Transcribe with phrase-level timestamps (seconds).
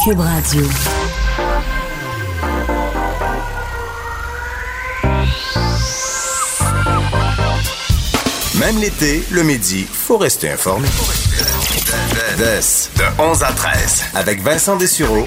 [0.00, 0.62] Cube Radio.
[8.58, 10.88] Même l'été, le midi, faut rester informé.
[12.38, 15.26] de 11 à 13, avec Vincent Dessureau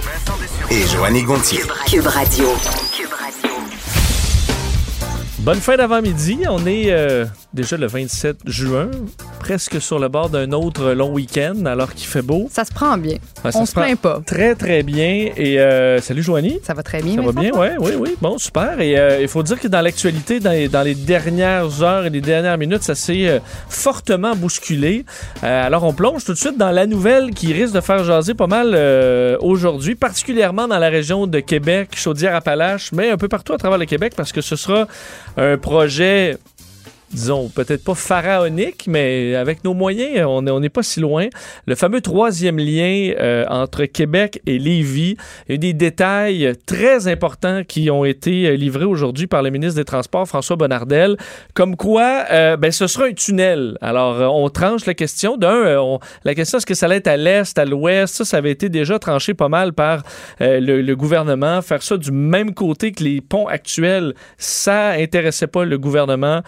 [0.70, 1.62] et Joanny Gontier.
[1.88, 2.54] Cube Radio.
[5.40, 6.40] Bonne fin d'avant-midi.
[6.50, 8.90] On est euh, déjà le 27 juin,
[9.46, 12.48] presque sur le bord d'un autre long week-end, alors qu'il fait beau.
[12.50, 13.18] Ça se prend bien.
[13.44, 14.20] Ça On se se plaint pas.
[14.26, 15.30] Très, très bien.
[15.38, 16.60] Et euh, salut, Joanie.
[16.64, 17.14] Ça va très bien.
[17.14, 18.16] Ça va bien, oui, oui, oui.
[18.20, 18.82] Bon, super.
[18.82, 22.10] Et euh, il faut dire que dans l'actualité, dans les, dans les dernières heures et
[22.10, 23.40] les dernières minutes, ça s'est euh,
[23.70, 25.06] fortement bousculé.
[25.44, 28.48] Alors, on plonge tout de suite dans la nouvelle qui risque de faire jaser pas
[28.48, 28.76] mal
[29.42, 33.86] aujourd'hui, particulièrement dans la région de Québec, Chaudière-Appalaches, mais un peu partout à travers le
[33.86, 34.88] Québec, parce que ce sera
[35.38, 36.40] un projet
[37.16, 41.28] disons, peut-être pas pharaonique, mais avec nos moyens, on n'est pas si loin.
[41.66, 45.18] Le fameux troisième lien euh, entre Québec et Lévis.
[45.48, 49.50] Il y a des détails très importants qui ont été euh, livrés aujourd'hui par le
[49.50, 51.18] ministre des Transports, François Bonnardel,
[51.54, 53.78] comme quoi euh, ben, ce sera un tunnel.
[53.82, 55.38] Alors, on tranche la question.
[55.38, 58.16] D'un, la question est-ce que ça allait être à l'est, à l'ouest?
[58.16, 60.04] Ça, ça avait été déjà tranché pas mal par
[60.40, 61.62] le, gouvernement.
[61.62, 66.42] Faire ça du même côté que les ponts actuels, ça intéressait pas le gouvernement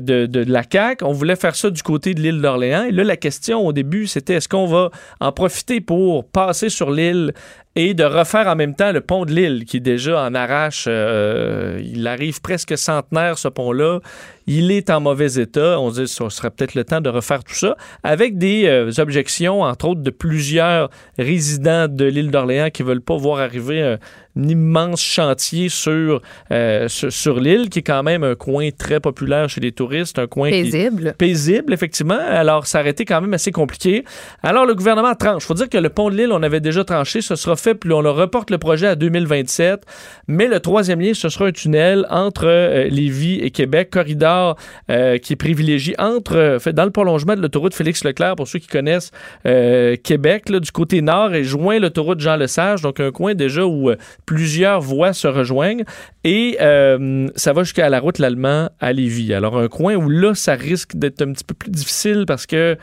[0.00, 1.04] de, de, la CAQ.
[1.04, 2.84] On voulait faire ça du côté de l'île d'Orléans.
[2.84, 6.90] Et là, la question au début, c'était est-ce qu'on va en profiter pour passer sur
[6.90, 7.32] l'île
[7.76, 11.80] et de refaire en même temps le pont de l'île qui déjà en arrache, euh,
[11.84, 13.98] il arrive presque centenaire ce pont-là.
[14.46, 15.80] Il est en mauvais état.
[15.80, 18.92] On se dit ce serait peut-être le temps de refaire tout ça avec des euh,
[18.98, 23.96] objections, entre autres, de plusieurs résidents de l'île d'Orléans qui veulent pas voir arriver
[24.36, 29.48] immense chantier sur, euh, sur, sur l'île, qui est quand même un coin très populaire
[29.48, 31.14] chez les touristes, un coin qui, Paisible.
[31.16, 32.18] paisible, effectivement.
[32.18, 34.04] Alors, ça aurait été quand même assez compliqué.
[34.42, 35.44] Alors, le gouvernement tranche.
[35.44, 37.20] faut dire que le pont de l'île, on avait déjà tranché.
[37.20, 39.84] Ce sera fait, puis on le reporte le projet à 2027.
[40.28, 44.56] Mais le troisième lien, ce sera un tunnel entre euh, Lévis et Québec, corridor
[44.90, 48.58] euh, qui est privilégié entre, euh, fait, dans le prolongement de l'autoroute Félix-Leclerc, pour ceux
[48.58, 49.10] qui connaissent
[49.44, 53.90] Québec, là, du côté nord, et joint l'autoroute Jean-Lesage, donc un coin déjà où
[54.26, 55.84] plusieurs voies se rejoignent.
[56.24, 59.34] Et euh, ça va jusqu'à la route l'Allemand à Lévis.
[59.34, 62.76] Alors, un coin où là, ça risque d'être un petit peu plus difficile parce que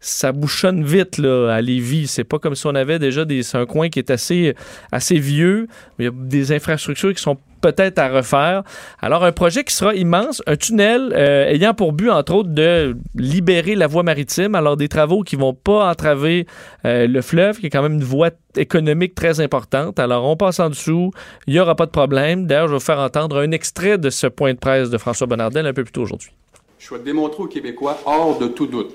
[0.00, 2.06] ça bouchonne vite là, à Lévis.
[2.06, 3.42] C'est pas comme si on avait déjà des.
[3.42, 4.54] C'est un coin qui est assez,
[4.90, 5.68] assez vieux.
[5.98, 8.62] Il y a des infrastructures qui sont peut-être à refaire.
[9.00, 12.96] Alors, un projet qui sera immense, un tunnel euh, ayant pour but, entre autres, de
[13.14, 14.54] libérer la voie maritime.
[14.54, 16.46] Alors, des travaux qui vont pas entraver
[16.86, 19.98] euh, le fleuve, qui est quand même une voie économique très importante.
[19.98, 21.10] Alors, on passe en dessous,
[21.46, 22.46] il n'y aura pas de problème.
[22.46, 25.26] D'ailleurs, je vais vous faire entendre un extrait de ce point de presse de François
[25.26, 26.30] Bonnardel un peu plus tôt aujourd'hui.
[26.78, 28.94] Je souhaite démontrer aux Québécois, hors de tout doute,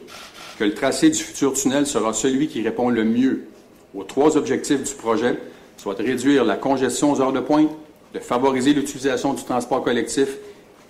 [0.57, 3.47] que le tracé du futur tunnel sera celui qui répond le mieux
[3.93, 5.37] aux trois objectifs du projet,
[5.77, 7.71] soit de réduire la congestion aux heures de pointe,
[8.13, 10.37] de favoriser l'utilisation du transport collectif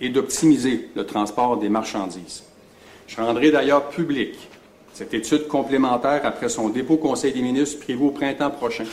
[0.00, 2.44] et d'optimiser le transport des marchandises.
[3.06, 4.36] Je rendrai d'ailleurs public
[4.92, 8.86] cette étude complémentaire après son dépôt au Conseil des ministres prévu au printemps prochain.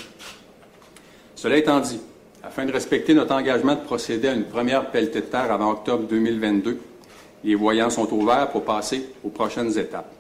[1.35, 2.00] Cela étant dit,
[2.44, 6.03] afin de respecter notre engagement de procéder à une première pelletée de terre avant octobre
[6.09, 6.79] 2022,
[7.44, 10.11] les voyants sont ouverts pour passer aux prochaines étapes.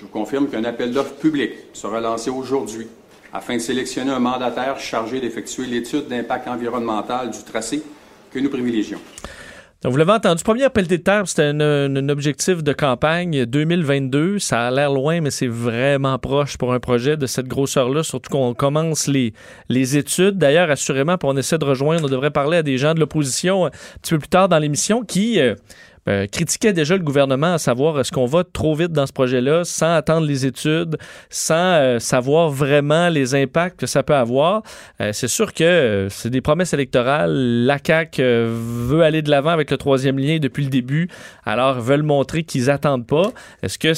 [0.00, 2.86] Je vous confirme qu'un appel d'offres public sera lancé aujourd'hui
[3.34, 7.82] afin de sélectionner un mandataire chargé d'effectuer l'étude d'impact environnemental du tracé
[8.32, 8.98] que nous privilégions.
[9.82, 14.38] Donc, vous l'avez entendu, première pelletée de terre, c'était un, objectif de campagne 2022.
[14.38, 18.30] Ça a l'air loin, mais c'est vraiment proche pour un projet de cette grosseur-là, surtout
[18.30, 19.34] qu'on commence les,
[19.68, 20.38] les études.
[20.38, 23.66] D'ailleurs, assurément, puis on essaie de rejoindre, on devrait parler à des gens de l'opposition
[23.66, 25.38] un petit peu plus tard dans l'émission qui...
[25.40, 25.56] euh,
[26.08, 29.64] euh, critiquait déjà le gouvernement à savoir est-ce qu'on va trop vite dans ce projet-là
[29.64, 30.96] sans attendre les études,
[31.28, 34.62] sans euh, savoir vraiment les impacts que ça peut avoir.
[35.00, 37.32] Euh, c'est sûr que c'est des promesses électorales.
[37.66, 41.08] La CAQ veut aller de l'avant avec le troisième lien depuis le début,
[41.44, 43.30] alors veulent montrer qu'ils attendent pas.
[43.62, 43.90] Est-ce que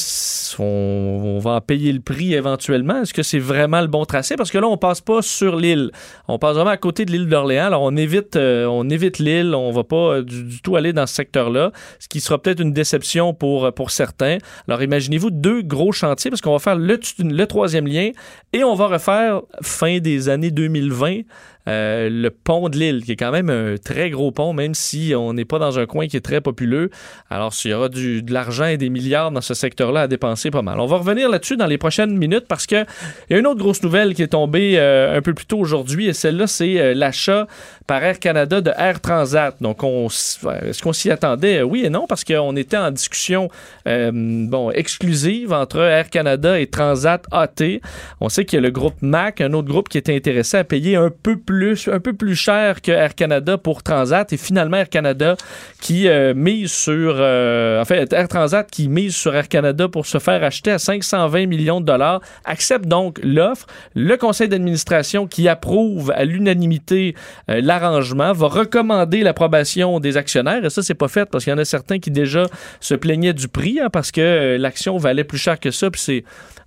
[1.38, 3.02] va en payer le prix éventuellement?
[3.02, 4.36] Est-ce que c'est vraiment le bon tracé?
[4.36, 5.90] Parce que là, on passe pas sur l'île.
[6.28, 7.66] On passe vraiment à côté de l'île d'Orléans.
[7.66, 9.54] Alors, on évite, on évite l'île.
[9.54, 13.34] On va pas du tout aller dans ce secteur-là ce qui sera peut-être une déception
[13.34, 14.38] pour, pour certains.
[14.68, 18.10] Alors imaginez-vous deux gros chantiers parce qu'on va faire le troisième lien
[18.52, 21.20] et on va refaire fin des années 2020
[21.68, 25.14] euh, le pont de l'île, qui est quand même un très gros pont, même si
[25.16, 26.90] on n'est pas dans un coin qui est très populeux.
[27.30, 30.50] Alors, s'il y aura du, de l'argent et des milliards dans ce secteur-là à dépenser,
[30.50, 30.80] pas mal.
[30.80, 32.84] On va revenir là-dessus dans les prochaines minutes parce que
[33.28, 35.58] il y a une autre grosse nouvelle qui est tombée euh, un peu plus tôt
[35.58, 37.46] aujourd'hui et celle-là, c'est euh, l'achat
[37.86, 39.54] par Air Canada de Air Transat.
[39.60, 41.62] Donc, est-ce qu'on s'y attendait?
[41.62, 43.48] Oui, et non, parce qu'on était en discussion
[43.84, 47.80] bon, exclusive entre Air Canada et Transat AT.
[48.20, 50.64] On sait qu'il y a le groupe MAC, un autre groupe qui était intéressé à
[50.64, 51.51] payer un peu plus,
[51.88, 54.32] un peu plus cher que Air Canada pour Transat.
[54.32, 55.36] Et finalement, Air Canada
[55.80, 60.42] qui euh, mise sur, euh, Air Transat qui mise sur Air Canada pour se faire
[60.44, 63.66] acheter à 520 millions de dollars, accepte donc l'offre.
[63.94, 67.14] Le conseil d'administration qui approuve à l'unanimité
[67.48, 70.64] l'arrangement va recommander l'approbation des actionnaires.
[70.64, 72.46] Et ça, c'est pas fait parce qu'il y en a certains qui déjà
[72.80, 75.90] se plaignaient du prix hein, parce que euh, l'action valait plus cher que ça.
[75.90, 76.24] Puis c'est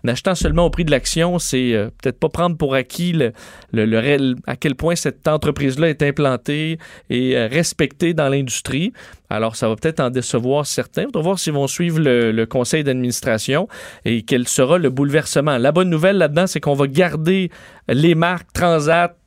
[0.10, 3.32] en seulement au prix de l'action, c'est euh, peut-être pas prendre pour acquis le,
[3.74, 6.78] le, à quel point cette entreprise-là est implantée
[7.10, 8.94] et euh, respectée dans l'industrie.
[9.30, 11.06] Alors, ça va peut-être en décevoir certains.
[11.14, 13.68] On va voir s'ils vont suivre le, conseil d'administration
[14.06, 15.58] et quel sera le bouleversement.
[15.58, 17.50] La bonne nouvelle là-dedans, c'est qu'on va garder
[17.88, 19.18] les marques Transat,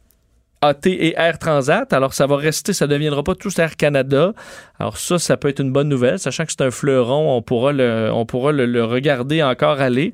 [0.60, 1.92] AT et Air Transat.
[1.92, 4.32] Alors, ça va rester, ça ne deviendra pas tous Air Canada.
[4.78, 6.18] Alors, ça, ça peut être une bonne nouvelle.
[6.18, 10.12] Sachant que c'est un fleuron, on pourra le, on pourra le regarder encore aller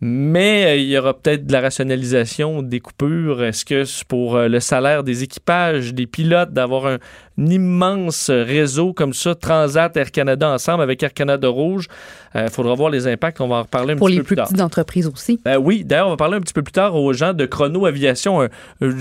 [0.00, 3.42] mais euh, il y aura peut-être de la rationalisation des coupures.
[3.42, 6.98] Est-ce que pour euh, le salaire des équipages, des pilotes, d'avoir un,
[7.38, 11.88] immense réseau comme ça, Transat, Air Canada ensemble avec Air Canada Rouge,
[12.34, 13.40] il euh, faudra voir les impacts.
[13.40, 14.44] On va en reparler un pour petit peu plus tard.
[14.44, 15.40] Pour les plus petites entreprises aussi.
[15.60, 18.42] oui, d'ailleurs, on va parler un petit peu plus tard aux gens de Chrono Aviation,
[18.42, 18.48] un,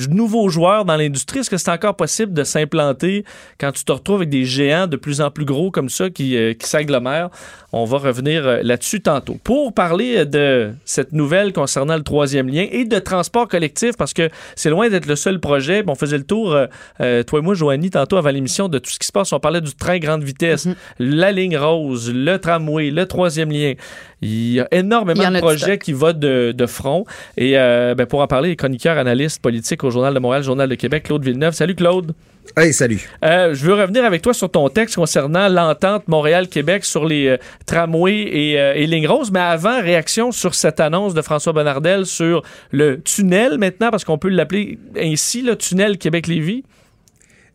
[0.10, 1.40] nouveau joueur dans l'industrie.
[1.40, 3.26] Est-ce que c'est encore possible de s'implanter
[3.60, 6.38] quand tu te retrouves avec des géants de plus en plus gros comme ça qui,
[6.58, 7.30] qui s'agglomèrent?
[7.74, 9.38] On va revenir là-dessus tantôt.
[9.44, 14.30] Pour parler de cette nouvelle concernant le troisième lien et de transport collectif parce que
[14.56, 15.84] c'est loin d'être le seul projet.
[15.88, 16.68] on faisait le tour, euh,
[17.02, 19.31] euh, toi et moi, Joanie, tantôt avant l'émission, de tout ce qui se passe.
[19.33, 20.75] On parlait du train grande vitesse, mm-hmm.
[21.00, 23.74] la ligne rose, le tramway, le troisième lien.
[24.22, 27.06] Il y a énormément de projets qui vont de, front.
[27.38, 30.68] Et euh, ben, pour en parler, les chroniqueurs, analystes politiques au Journal de Montréal, Journal
[30.68, 31.54] de Québec, Claude Villeneuve.
[31.54, 32.13] Salut Claude.
[32.57, 33.10] Hey, salut.
[33.24, 37.38] Euh, je veux revenir avec toi sur ton texte concernant l'entente Montréal-Québec sur les euh,
[37.66, 39.31] tramways et, euh, et, lignes roses.
[39.31, 44.18] Mais avant, réaction sur cette annonce de François Bonnardel sur le tunnel maintenant, parce qu'on
[44.18, 46.63] peut l'appeler ainsi, le tunnel Québec-Lévis?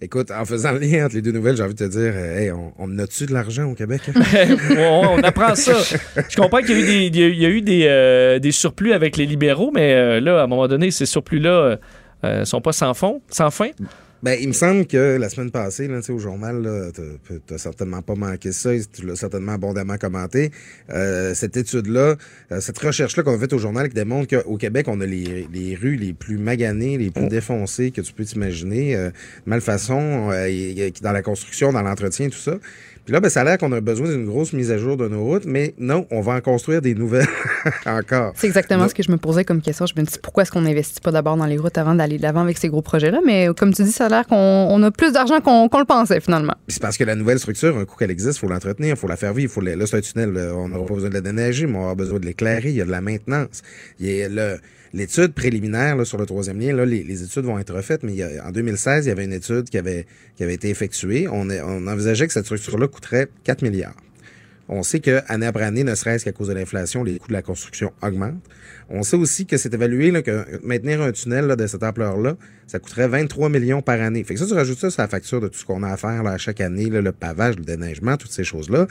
[0.03, 2.51] Écoute, en faisant le lien entre les deux nouvelles, j'ai envie de te dire, hey,
[2.53, 4.03] on, on a-tu de l'argent au Québec?
[4.79, 5.75] on, apprend ça.
[6.29, 9.19] Je comprends qu'il y a eu des, il y a eu des, des surplus avec
[9.19, 11.77] les libéraux, mais là, à un moment donné, ces surplus-là
[12.23, 13.71] ne sont pas sans fond, sans fin.
[14.23, 18.15] Ben, il me semble que la semaine passée, là, au journal, tu n'as certainement pas
[18.15, 20.51] manqué ça, tu l'as certainement abondamment commenté.
[20.91, 22.17] Euh, cette étude-là,
[22.53, 25.49] euh, cette recherche-là qu'on a faite au journal qui démontre qu'au Québec, on a les,
[25.51, 27.29] les, rues les plus maganées, les plus oh.
[27.29, 29.11] défoncées que tu peux t'imaginer, euh,
[29.47, 30.29] malfaçon,
[31.01, 32.59] dans la construction, dans l'entretien, tout ça.
[33.11, 35.09] Puis là, ben, ça a l'air qu'on a besoin d'une grosse mise à jour de
[35.09, 37.27] nos routes, mais non, on va en construire des nouvelles
[37.85, 38.35] encore.
[38.37, 39.85] C'est exactement ce que je me posais comme question.
[39.85, 42.23] Je me dis pourquoi est-ce qu'on n'investit pas d'abord dans les routes avant d'aller de
[42.23, 43.19] l'avant avec ces gros projets-là?
[43.27, 46.55] Mais comme tu dis, ça a l'air qu'on a plus d'argent qu'on le pensait finalement.
[46.69, 49.09] C'est parce que la nouvelle structure, un coup qu'elle existe, il faut l'entretenir, il faut
[49.09, 49.53] la faire vivre.
[49.53, 51.97] Faut Là, c'est un tunnel, on n'aura pas besoin de la déneiger, mais on aura
[51.97, 53.63] besoin de l'éclairer, il y a de la maintenance.
[53.99, 54.61] Il y a le
[54.93, 59.09] L'étude préliminaire sur le troisième lien, les, études vont être refaites, mais en 2016, il
[59.09, 60.07] y avait une étude qui avait,
[60.39, 61.29] été effectuée.
[61.29, 61.49] On,
[61.87, 63.95] envisageait que cette structure-là coûterait 4 milliards.
[64.69, 67.33] On sait que année après année, ne serait-ce qu'à cause de l'inflation, les coûts de
[67.33, 68.43] la construction augmentent.
[68.89, 72.37] On sait aussi que c'est évalué que maintenir un tunnel de cette ampleur-là,
[72.69, 74.23] ça coûterait 23 millions par année.
[74.23, 75.97] Fait que ça, tu rajoutes ça sur la facture de tout ce qu'on a à
[75.97, 78.87] faire à chaque année, le pavage, le déneigement, toutes ces choses-là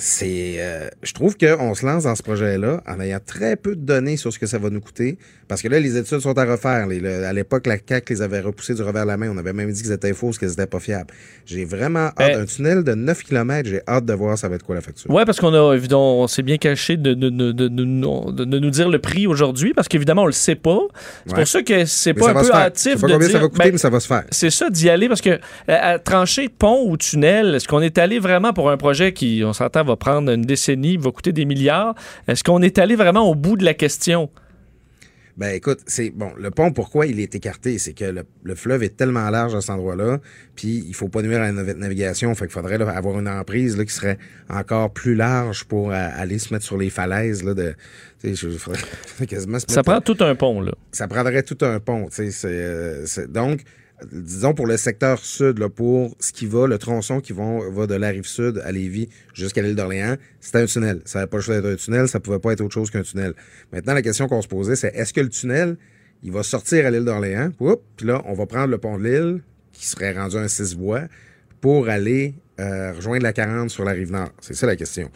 [0.00, 3.80] c'est, euh, je trouve qu'on se lance dans ce projet-là en ayant très peu de
[3.80, 5.18] données sur ce que ça va nous coûter.
[5.48, 6.86] Parce que là, les études sont à refaire.
[6.86, 9.28] à l'époque, la CAC les avait repoussés du revers de la main.
[9.34, 11.12] On avait même dit qu'ils étaient fausses, qu'ils n'étaient pas fiables.
[11.46, 12.16] J'ai vraiment hâte.
[12.18, 14.82] Ben- un tunnel de 9 km, j'ai hâte de voir ça va être quoi la
[14.82, 15.10] facture.
[15.10, 17.68] Oui, parce qu'on a, évidemment, on s'est bien caché de, de, de, de,
[18.58, 20.80] nous dire le prix aujourd'hui, parce qu'évidemment, on le sait pas.
[21.26, 23.72] C'est pour ça que c'est pas un peu hâtif de dire, ça va coûter, ben,
[23.72, 24.24] mais ça va se faire.
[24.30, 28.20] C'est ça, d'y aller, parce que à, trancher pont ou tunnel, est-ce qu'on est allé
[28.20, 31.94] vraiment pour un projet qui, on s'entend, va prendre une décennie, va coûter des milliards.
[32.28, 34.30] Est-ce qu'on est allé vraiment au bout de la question?
[35.38, 37.78] Ben écoute, c'est bon, le pont, pourquoi il est écarté?
[37.78, 40.18] C'est que le, fleuve est tellement large à cet endroit-là,
[40.56, 43.84] puis il faut pas nuire à la navigation, fait qu'il faudrait avoir une emprise là,
[43.84, 44.18] qui serait
[44.50, 47.76] encore plus large pour aller se mettre sur les falaises là, de.
[48.24, 48.48] Je,
[49.26, 50.72] quasiment ça prend tout un pont, là.
[50.90, 52.48] Ça prendrait tout un pont, tu sais.
[52.48, 53.60] Euh, donc,
[54.12, 58.08] disons pour le secteur sud, pour ce qui va, le tronçon qui va, de la
[58.08, 61.00] rive sud à Lévis jusqu'à l'île d'Orléans, c'était un tunnel.
[61.04, 63.02] Ça n'avait pas le choix d'être un tunnel, ça pouvait pas être autre chose qu'un
[63.02, 63.34] tunnel.
[63.72, 65.76] Maintenant, la question qu'on se posait, c'est est-ce que le tunnel,
[66.22, 67.50] il va sortir à l'île d'Orléans,
[67.96, 71.02] puis là, on va prendre le pont de l'île, qui serait rendu un six voies,
[71.60, 74.30] pour aller euh, rejoindre la 40 sur la rive nord?
[74.40, 75.10] C'est ça la question.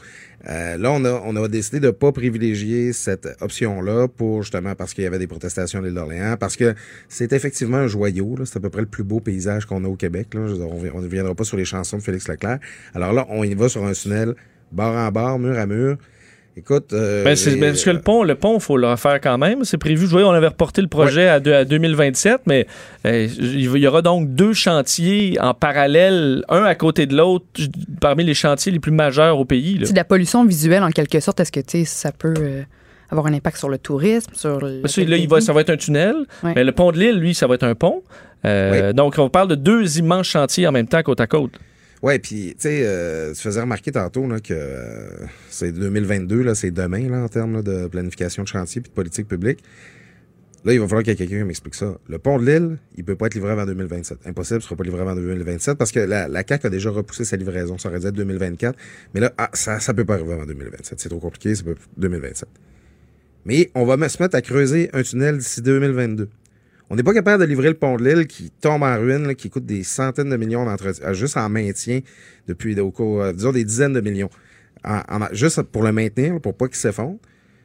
[0.49, 4.95] Euh, là, on a, on a décidé de pas privilégier cette option-là pour justement parce
[4.95, 6.75] qu'il y avait des protestations à l'île d'Orléans, parce que
[7.09, 8.37] c'est effectivement un joyau.
[8.45, 10.29] C'est à peu près le plus beau paysage qu'on a au Québec.
[10.35, 12.59] On ne viendra pas sur les chansons de Félix Leclerc.
[12.95, 14.35] Alors là, on y va sur un tunnel
[14.73, 15.99] bord en bord, mur à mur.
[16.57, 16.93] Écoute.
[16.93, 19.65] Euh, ben, ben, parce que le pont, le pont, faut le refaire quand même.
[19.65, 20.05] C'est prévu.
[20.07, 22.67] Je voyais, on avait reporté le projet à, deux- à 2027, mais
[23.07, 27.47] euh, il y aura donc deux chantiers en parallèle, un à côté de l'autre,
[28.01, 29.79] parmi les chantiers les plus majeurs au pays.
[29.79, 29.87] là.
[29.87, 31.41] C'est de la pollution visuelle en quelque sorte.
[31.41, 32.63] Est-ce que tu sais, ça peut euh,
[33.11, 34.81] avoir un impact sur le tourisme, sur le.
[34.83, 36.53] Parce que là, il va, ça va être un tunnel, Ouais.
[36.55, 38.03] mais le pont de l'île, lui, ça va être un pont.
[38.45, 41.53] Euh, Donc, on parle de deux immenses chantiers en même temps, côte à côte.
[42.03, 46.57] Ouais, puis tu sais, euh, tu faisais remarquer tantôt là, que euh, c'est 2022, là,
[46.57, 49.63] c'est demain là, en termes de planification de chantier puis de politique publique.
[50.65, 51.97] Là, il va falloir qu'il y ait quelqu'un qui m'explique ça.
[52.09, 54.27] Le pont de l'île, il peut pas être livré avant 2027.
[54.27, 57.25] Impossible, il sera pas livré avant 2027 parce que la, la CAQ a déjà repoussé
[57.25, 57.79] sa livraison.
[57.79, 58.77] Ça aurait dû être 2024.
[59.15, 61.01] Mais là, ah, ça, ça peut pas arriver avant 2027.
[61.01, 62.49] C'est trop compliqué, peut 2027.
[63.45, 66.29] Mais on va se mettre à creuser un tunnel d'ici 2022.
[66.93, 69.49] On n'est pas capable de livrer le pont de l'île qui tombe en ruine, qui
[69.49, 72.01] coûte des centaines de millions euh, juste en maintien
[72.47, 74.29] depuis au cours, euh, disons des dizaines de millions,
[75.33, 77.17] juste pour le maintenir, pour pas qu'il s'effondre.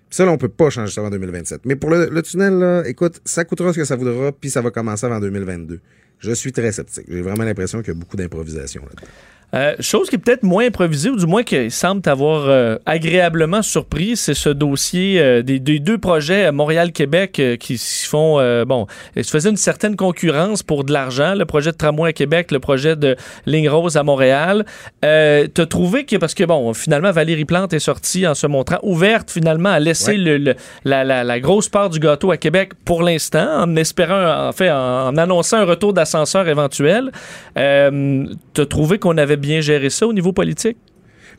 [0.08, 1.66] Puis ça, là, on peut pas changer ça avant 2027.
[1.66, 5.06] Mais pour le, tunnel, écoute, ça coûtera ce que ça voudra, puis ça va commencer
[5.06, 5.82] avant 2022.
[6.20, 7.06] Je suis très sceptique.
[7.10, 9.08] J'ai vraiment l'impression qu'il y a beaucoup d'improvisation là-dedans.
[9.56, 13.62] Euh, chose qui est peut-être moins improvisée, ou du moins qui semble t'avoir euh, agréablement
[13.62, 18.42] surpris, c'est ce dossier euh, des, des deux projets à Montréal-Québec euh, qui se font,
[18.42, 22.14] euh, bon, se faisaient une certaine concurrence pour de l'argent, le projet de tramway à
[22.14, 24.66] Québec, le projet de ligne rose à Montréal.
[25.06, 28.80] Euh, T'as trouvé que, parce que bon, finalement, Valérie Plante est sortie en se montrant
[28.84, 30.18] ouverte finalement à laisser Ouais.
[30.18, 34.50] le, le- la, la- la grosse part du gâteau à Québec pour l'instant, en espérant,
[34.50, 37.12] en fait, en, en annonçant un retour d'ascenseur éventuel.
[37.58, 40.78] Euh, T'as trouvé qu'on avait bien géré ça au niveau politique?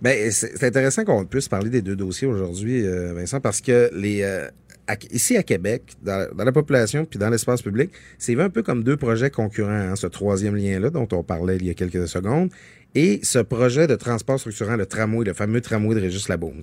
[0.03, 4.23] Ben, c'est intéressant qu'on puisse parler des deux dossiers aujourd'hui, euh, Vincent, parce que les
[4.23, 4.47] euh,
[5.11, 8.97] ici à Québec, dans, la population puis dans l'espace public, c'est un peu comme deux
[8.97, 12.51] projets concurrents, hein, ce troisième lien-là dont on parlait il y a quelques secondes.
[12.95, 16.63] Et ce projet de transport structurant, le tramway, le fameux tramway de Régis Labaume.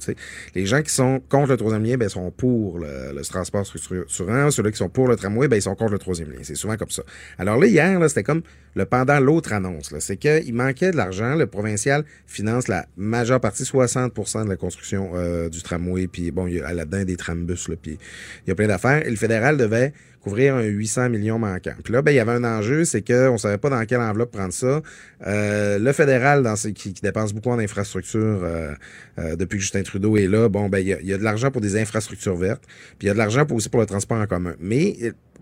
[0.55, 4.49] Les gens qui sont contre le troisième lien, ben, sont pour le, transport structurant.
[4.49, 6.39] Ceux-là qui sont pour le tramway, ben, ils sont contre le troisième lien.
[6.41, 7.03] C'est souvent comme ça.
[7.37, 8.41] Alors là, hier, là, c'était comme
[8.73, 9.93] le pendant l'autre annonce.
[9.99, 11.35] C'est qu'il manquait de l'argent.
[11.35, 16.07] Le provincial finance la majeure partie, 60% de la construction euh, du tramway.
[16.07, 17.69] Puis bon, il y a là-dedans des trambus.
[17.69, 17.99] Là, puis
[18.45, 19.05] il y a plein d'affaires.
[19.05, 19.93] Et le fédéral devait
[20.25, 21.75] couvrir un 800 millions manquant.
[21.83, 24.31] Puis là, ben, il y avait un enjeu, c'est qu'on savait pas dans quelle enveloppe
[24.31, 24.81] prendre ça.
[25.27, 28.73] Euh, le fédéral, dans qui, dépense beaucoup en infrastructures euh,
[29.19, 31.61] euh, depuis que Justin Trudeau est là, bon, ben, il y a, de l'argent pour
[31.61, 32.63] des infrastructures vertes,
[32.97, 34.55] puis il y a de l'argent aussi pour le transport en commun.
[34.59, 34.97] Mais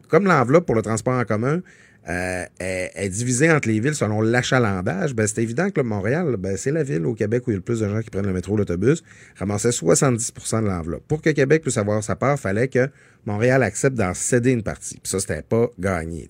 [0.10, 1.62] comme l'enveloppe pour le transport en commun
[2.10, 6.58] euh, est, est divisée entre les villes selon l'achalandage, ben, c'est évident que Montréal, ben,
[6.58, 8.28] c'est la ville au Québec où il y a le plus de gens qui prennent
[8.28, 9.04] le métro, l'autobus,
[9.38, 11.04] ramassait 70% de l'enveloppe.
[11.08, 12.90] Pour que Québec puisse avoir sa part, fallait que
[13.26, 15.00] Montréal accepte d'en céder une partie.
[15.02, 16.28] Puis ça, c'était pas gagné.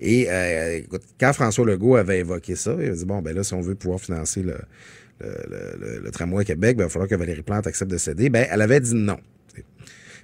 [0.00, 3.44] Et euh, écoute, quand François Legault avait évoqué ça, il a dit, bon, ben là,
[3.44, 4.56] si on veut pouvoir financer le,
[5.20, 8.30] le, tramway Québec, ben, il va falloir que Valérie Plante accepte de céder.
[8.30, 9.18] Ben, elle avait dit non.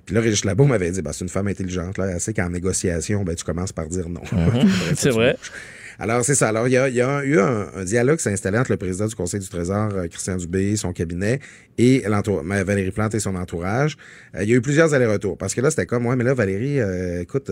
[0.07, 2.07] Puis là, Régis Labaume m'avait dit, ben, c'est une femme intelligente, là.
[2.07, 4.23] Elle sait qu'en négociation, ben, tu commences par dire non.
[4.95, 5.37] C'est vrai.
[6.03, 6.49] Alors, c'est ça.
[6.49, 6.89] Alors, il y a,
[7.25, 10.37] eu un, dialogue qui s'est installé entre le président du Conseil du Trésor, euh, Christian
[10.37, 11.41] Dubé, son cabinet,
[11.81, 13.97] et Valérie Plante et son entourage.
[14.35, 15.39] Euh, il y a eu plusieurs allers-retours.
[15.39, 17.51] Parce que là, c'était comme, ouais, mais là, Valérie, euh, écoute,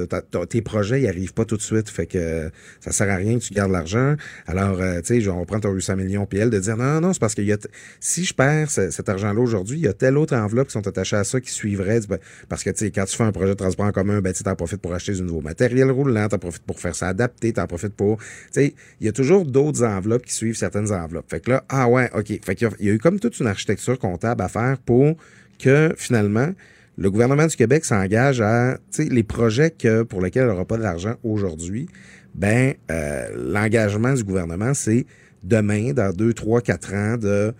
[0.51, 1.89] tes projets, ils arrivent pas tout de suite.
[1.89, 2.51] Fait que euh,
[2.81, 4.17] ça sert à rien que tu gardes l'argent.
[4.47, 7.13] Alors, euh, tu sais, on prend ton 800 millions, puis elle, de dire, non, non,
[7.13, 7.59] c'est parce que y a
[8.01, 10.87] si je perds ce- cet argent-là aujourd'hui, il y a telle autre enveloppe qui sont
[10.87, 12.01] attachées à ça qui suivrait.
[12.09, 14.33] Ben, Parce que, tu sais, quand tu fais un projet de transport en commun, ben,
[14.33, 17.53] tu t'en profites pour acheter du nouveau matériel roulant, t'en profites pour faire ça adapter,
[17.55, 18.19] t'en profites pour,
[18.51, 21.29] sais, il y a toujours d'autres enveloppes qui suivent certaines enveloppes.
[21.31, 22.27] Fait que là, ah ouais, OK.
[22.45, 24.77] Fait qu'il y a- il y a eu comme toute une architecture comptable à faire
[24.85, 25.17] pour
[25.59, 26.51] que, finalement,
[26.97, 30.65] le gouvernement du Québec s'engage à, tu sais, les projets que, pour lesquels il n'aura
[30.65, 31.89] pas d'argent aujourd'hui,
[32.35, 35.07] ben, euh, l'engagement du gouvernement, c'est
[35.43, 37.55] demain, dans deux, trois, quatre ans, de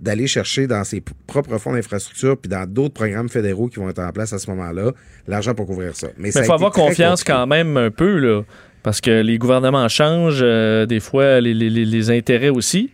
[0.00, 3.98] d'aller chercher dans ses propres fonds d'infrastructure puis dans d'autres programmes fédéraux qui vont être
[3.98, 4.92] en place à ce moment-là
[5.26, 6.06] l'argent pour couvrir ça.
[6.16, 7.32] Mais il faut avoir confiance compliqué.
[7.32, 8.42] quand même un peu, là.
[8.84, 12.90] Parce que les gouvernements changent, euh, des fois, les, les- les- les intérêts aussi.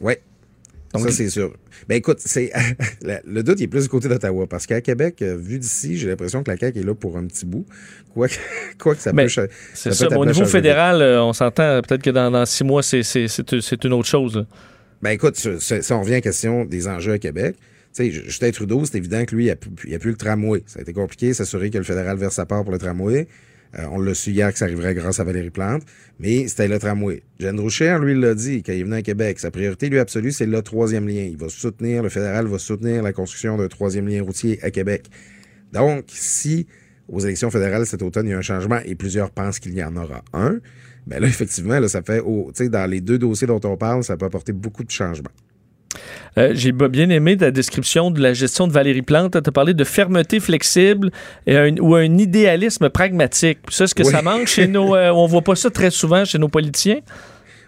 [0.00, 0.14] Oui.
[0.92, 1.54] Donc- ça, c'est sûr.
[1.88, 2.50] Ben écoute, c'est
[3.24, 4.46] le- doute il est plus du côté d'Ottawa.
[4.46, 7.24] Parce qu'à Québec, euh, vu d'ici, j'ai l'impression que la CAQ est là pour un
[7.26, 7.64] petit bout.
[8.12, 8.34] Quoi que,
[8.78, 9.28] quoi que ça Mais peut...
[9.28, 10.18] cha- C'est peut ça.
[10.18, 13.60] Au niveau fédéral, euh, on s'entend peut-être que dans, dans six mois, c'est- c'est c'est-
[13.60, 14.44] c'est une autre chose.
[15.00, 17.54] Ben écoute, si on revient à la question des enjeux à Québec,
[17.94, 20.16] tu sais, Justin Trudeau, c'est évident que lui, il a, pu- il a plus le
[20.16, 20.64] tramway.
[20.66, 23.28] Ça a été compliqué, s'assurer que le fédéral verse sa part pour le tramway.
[23.78, 25.82] Euh, on l'a su hier que ça arriverait grâce à Valérie Plante,
[26.18, 27.22] mais c'était le tramway.
[27.38, 29.38] Jeanne Roucher, lui, l'a dit quand il est venu à Québec.
[29.38, 31.22] Sa priorité, lui, absolue, c'est le troisième lien.
[31.22, 35.08] Il va soutenir, le fédéral va soutenir la construction d'un troisième lien routier à Québec.
[35.72, 36.66] Donc, si
[37.08, 39.82] aux élections fédérales cet automne, il y a un changement et plusieurs pensent qu'il y
[39.82, 40.58] en aura un,
[41.06, 44.16] ben là, effectivement, ça fait, tu sais, dans les deux dossiers dont on parle, ça
[44.16, 45.30] peut apporter beaucoup de changements.
[46.36, 49.32] Euh, j'ai bien aimé ta description de la gestion de Valérie Plante.
[49.32, 51.10] Tu as parlé de fermeté flexible
[51.46, 53.58] et ou un idéalisme pragmatique.
[53.70, 54.94] Ça, est-ce que ça manque chez nos...
[54.94, 57.00] Euh, on voit pas ça très souvent chez nos politiciens?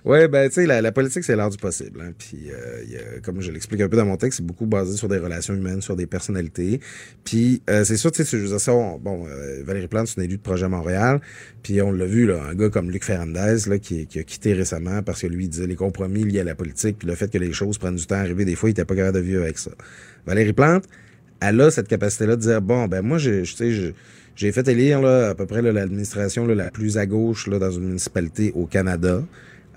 [0.04, 2.00] Oui, ben tu sais, la, politique, c'est l'art du possible.
[2.00, 2.12] Hein.
[2.16, 5.18] Puis, euh, comme je l'explique un peu dans mon texte, c'est beaucoup basé sur des
[5.18, 6.80] relations humaines, sur des personnalités.
[7.24, 10.42] Puis, euh, c'est sûr, tu sais, ça, bon, euh, Valérie Plante, c'est une élue de
[10.42, 11.20] Projet Montréal.
[11.62, 15.02] Puis, on l'a vu, là, un gars comme Luc Ferrandez, là, qui, a quitté récemment
[15.02, 17.38] parce que lui, il disait les compromis liés à la politique, puis le fait que
[17.38, 19.42] les choses prennent du temps à arriver, des fois, il était pas capable de vivre
[19.42, 19.70] avec ça.
[20.26, 20.84] Valérie Plante,
[21.40, 23.92] elle a cette capacité-là de dire, bon, ben moi, tu sais,
[24.36, 27.84] j'ai fait élire là, à peu près l'administration la plus à gauche là, dans une
[27.84, 29.22] municipalité au Canada.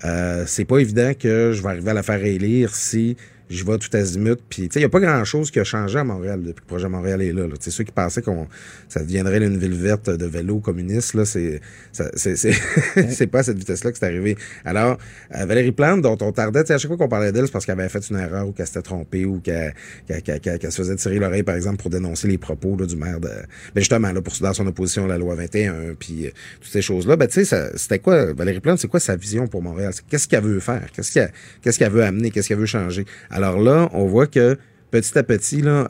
[0.04, 3.16] Euh, c'est pas évident que je vais arriver à la faire élire si
[3.50, 4.38] je vais tout azimut.
[4.48, 6.60] Puis, tu sais, il n'y a pas grand-chose qui a changé à Montréal depuis que
[6.60, 7.46] le projet Montréal est là.
[7.60, 8.46] Sais, ceux qui pensaient qu'on
[8.88, 11.60] ça deviendrait une ville verte de vélo communiste, là, c'est
[12.14, 14.36] c'est pas à cette vitesse-là que c'est arrivé.
[14.64, 14.98] Alors,
[15.34, 17.78] euh, Valérie Plante, dont on tardait, à chaque fois qu'on parlait d'elle, c'est parce qu'elle
[17.78, 19.74] avait fait une erreur ou qu'elle s'était trompée ou qu'elle
[20.08, 23.28] se faisait tirer l'oreille, par exemple, pour dénoncer les propos là, du maire de...
[23.28, 26.82] Ben justement, là, pour, dans son opposition à la loi 21, puis euh, toutes ces
[26.82, 27.16] choses-là.
[27.16, 29.92] Ben, tu sais, c'était quoi, Valérie Plante, c'est quoi sa vision pour Montréal?
[30.08, 30.86] Qu'est-ce qu'elle veut faire?
[30.92, 31.32] Qu'est-ce qu'elle
[31.62, 32.30] qu'est-ce qu'elle veut amener?
[32.30, 33.04] Qu'est-ce qu'elle veut changer?
[33.30, 34.58] Alors là, on voit que
[34.90, 35.84] petit à petit, euh,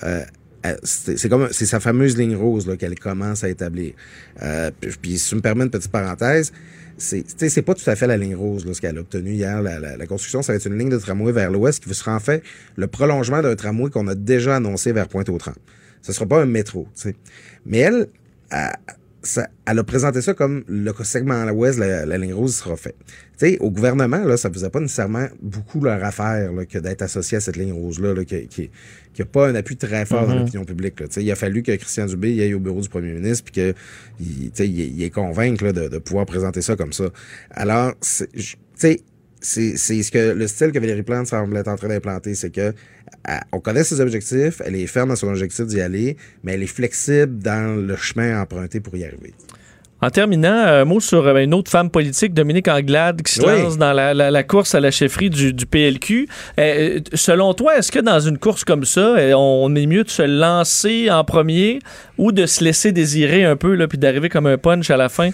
[0.67, 3.93] euh, c'est comme c'est sa fameuse ligne rose qu'elle commence à établir.
[4.43, 4.71] Euh,
[5.03, 6.53] puis, si tu me permets une petite parenthèse,
[6.97, 9.61] c'est c'est pas tout à fait la ligne rose ce qu'elle a obtenu hier.
[9.63, 12.43] La, construction, ça va être une ligne de tramway vers l'ouest qui sera en fait
[12.77, 15.59] le prolongement d'un tramway qu'on a déjà annoncé vers Pointe-aux-Trembles.
[16.03, 16.87] Ce sera pas un métro,
[17.67, 18.09] mais elle
[19.67, 22.95] a présenté ça comme le segment à l'ouest, la, la, ligne rose sera fait.
[23.39, 27.03] Tu sais, au gouvernement, là, ça faisait pas nécessairement beaucoup leur affaire là, que d'être
[27.03, 28.71] associé à cette ligne rose-là, là, qui, qui,
[29.13, 30.39] qui pas un appui très fort dans mm-hmm.
[30.39, 31.01] l'opinion publique.
[31.01, 31.07] Là.
[31.17, 33.75] Il a fallu que Christian Dubé aille au bureau du premier ministre puis qu'il
[34.61, 37.05] il, est convaincre de, de pouvoir présenter ça comme ça.
[37.51, 38.27] Alors, tu
[38.75, 39.01] sais,
[39.45, 42.73] c'est ce que le style que Valérie Plante semble être en train d'implanter, c'est que
[43.53, 46.67] on connaît ses objectifs, elle est ferme dans son objectif d'y aller, mais elle est
[46.67, 49.35] flexible dans le chemin emprunté pour y arriver.
[50.05, 53.79] En terminant, un mot sur euh, une autre femme politique, Dominique Anglade, qui se lance
[53.79, 56.29] dans la, course à la chefferie du, PLQ.
[56.59, 60.11] Euh, selon toi, est-ce que dans une course comme ça, euh, on est mieux de
[60.11, 61.79] se lancer en premier
[62.19, 65.31] ou de se laisser désirer un peu, puis d'arriver comme un punch à la fin?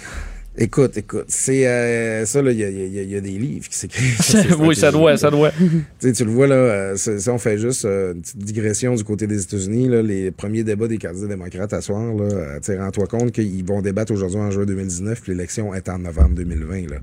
[0.63, 3.79] Écoute, écoute, c'est euh, ça, là, il y a, y, y a, des livres qui
[3.79, 4.57] s'écrivent.
[4.61, 5.53] oui, ça doit, ça doit.
[6.01, 9.03] tu tu le vois, là, euh, si on fait juste euh, une petite digression du
[9.03, 13.07] côté des États-Unis, là, les premiers débats des candidats démocrates à soir, là, euh, rends-toi
[13.07, 16.97] compte qu'ils vont débattre aujourd'hui en juin 2019, puis l'élection est en novembre 2020, là.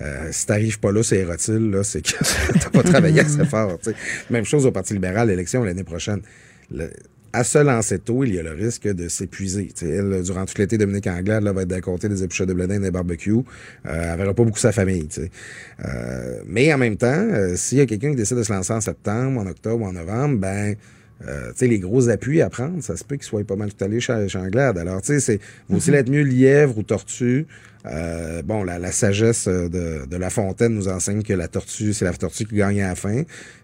[0.00, 2.12] Euh, si t'arrives pas là, c'est érotile, là, c'est que
[2.60, 3.78] t'as pas travaillé assez fort.
[4.30, 6.22] Même chose au Parti libéral, l'élection l'année prochaine.
[6.70, 6.88] Le,
[7.32, 9.68] à se lancer tôt, il y a le risque de s'épuiser.
[10.22, 12.90] Durant tout l'été, Dominique Anglade là, va être d'un côté des épluchets de bledin des
[12.90, 13.32] barbecues.
[13.32, 13.42] Euh,
[13.86, 15.08] elle verra pas beaucoup sa famille.
[15.84, 18.72] Euh, mais en même temps, euh, s'il y a quelqu'un qui décide de se lancer
[18.72, 20.76] en septembre, en octobre en novembre, ben
[21.28, 24.00] euh, les gros appuis à prendre, ça se peut qu'ils soient pas mal tout allés
[24.00, 24.78] chez, chez Anglade.
[24.78, 27.46] Alors, tu sais, c'est vaut-il être mieux lièvre ou tortue?
[27.84, 32.04] Euh, bon, la, la sagesse de, de, La Fontaine nous enseigne que la tortue, c'est
[32.04, 33.22] la tortue qui gagne à la fin.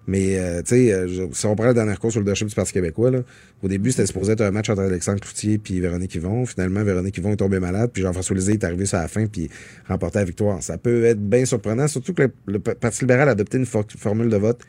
[0.09, 2.55] Mais, euh, tu sais, euh, si on prend la dernière course sur le leadership du
[2.55, 3.21] Parti québécois, là,
[3.62, 6.47] au début, c'était supposé être un match entre Alexandre Cloutier puis Véronique Yvon.
[6.47, 9.51] Finalement, Véronique Yvon est tombée malade, puis Jean-François Lisée est arrivé sur la fin puis
[9.87, 10.62] remporté la victoire.
[10.62, 14.37] Ça peut être bien surprenant, surtout que le, Parti libéral a adopté une formule de
[14.37, 14.62] vote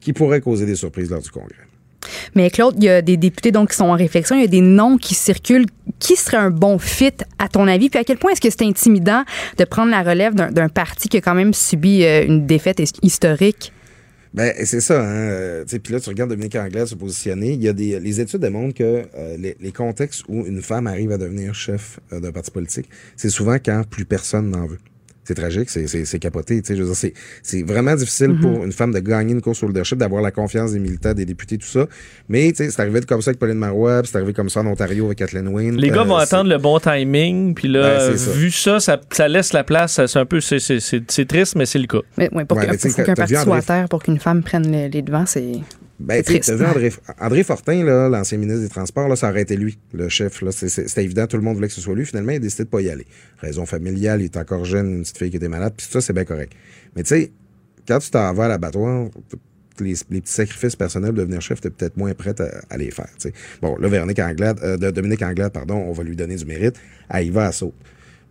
[0.00, 1.56] qui pourrait causer des surprises lors du congrès.
[2.34, 4.48] Mais Claude, il y a des députés donc qui sont en réflexion, il y a
[4.48, 5.66] des noms qui circulent.
[5.98, 7.88] Qui serait un bon fit à ton avis?
[7.88, 9.24] Puis à quel point est-ce que c'est intimidant
[9.58, 13.72] de prendre la relève d'un parti qui a quand même subi euh, une défaite historique?
[14.34, 15.28] Ben, c'est ça, hein.
[15.30, 17.56] Euh, puis là, tu regardes Dominique Anglais se positionner.
[17.56, 22.32] Les études démontrent que euh, les, contextes où une femme arrive à devenir chef d'un
[22.32, 24.78] parti politique, c'est souvent quand plus personne n'en veut
[25.32, 26.62] c'est tragique, c'est capoté.
[27.42, 30.72] C'est vraiment difficile pour une femme de gagner une course au leadership, d'avoir la confiance
[30.72, 31.86] des militants, des députés, tout ça.
[32.28, 35.18] Mais c'est arrivé comme ça avec Pauline Marois, c'est arrivé comme ça en Ontario avec
[35.18, 35.76] Kathleen Wayne.
[35.76, 39.52] Les gars vont euh, attendre le bon timing, puis là, ben, vu ça, ça, laisse
[39.52, 40.04] la place.
[40.06, 42.00] C'est un peu, c'est triste, mais c'est le cas.
[42.16, 42.66] Mais, ouais, pour qu'un
[43.14, 45.52] parti soit à terre, pour qu'une femme prenne les devants, c'est.
[46.02, 46.22] Ben,
[47.20, 50.42] André, Fortin, l'ancien ministre des Transports, là, ça aurait été lui, le chef.
[50.50, 52.04] C'était évident, tout le monde voulait que ce soit lui.
[52.04, 53.06] Finalement, il a décidé de pas y aller.
[53.38, 56.12] Raison familiale, il est encore jeune, une petite fille qui était malade, puis ça, c'est
[56.12, 56.52] bien correct.
[56.96, 57.32] Mais tu sais,
[57.86, 59.08] quand tu t'en vas à l'abattoir,
[59.80, 62.90] les, les, petits sacrifices personnels de devenir chef, tu es peut-être moins prête à, les
[62.90, 63.08] faire.
[63.60, 66.76] Bon, là, Véronique Anglade, euh, Dominique Anglade, pardon, on va lui donner du mérite.
[67.10, 67.74] Elle y va à saut.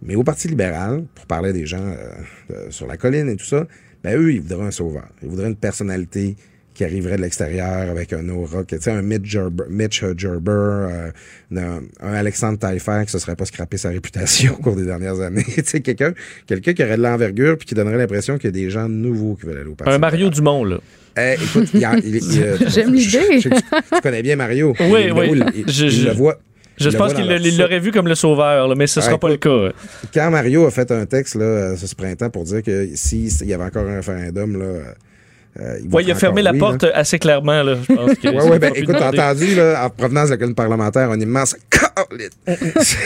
[0.04, 2.12] Mais au Parti libéral, pour parler des gens euh,
[2.52, 3.68] euh, sur la colline et tout ça,
[4.04, 5.08] ben eux, ils voudraient un sauveur.
[5.22, 6.36] Ils voudraient une personnalité
[6.74, 11.12] qui arriverait de l'extérieur avec un aura, tu sais, un Mitch Gerber, Mitch Gerber euh,
[11.56, 15.20] un, un Alexandre Taillefer qui se serait pas scrappé sa réputation au cours des dernières
[15.20, 15.44] années.
[15.56, 16.14] tu sais, quelqu'un,
[16.48, 19.36] quelqu'un qui aurait de l'envergure puis qui donnerait l'impression qu'il y a des gens nouveaux
[19.36, 20.30] qui veulent aller au Parti Un Mario.
[20.30, 20.78] Dumont, là.
[21.18, 23.20] Eh, écoute, il y a- il- il- J'aime l'idée.
[23.20, 24.74] que Tu, tu connais bien Mario.
[24.80, 25.42] Oui, Il- oui.
[25.54, 26.40] il- il- Je- le voit.
[26.78, 29.28] Je le pense qu'il l'aurait vu comme le sauveur, là, mais ce sera Ouais, pas
[29.30, 29.74] le cas.
[30.14, 33.54] Quand Mario a fait un texte là, ce printemps pour dire que si s'il y
[33.54, 34.96] avait encore un référendum, là,
[35.60, 36.92] euh, il Ouais, il a fermé la oui, porte là.
[36.96, 38.14] assez clairement, là, je pense.
[38.16, 41.56] que Ouais, ben écoute, t'as entendu, là, en provenance de la colline parlementaire, un immense
[41.70, 42.30] calice.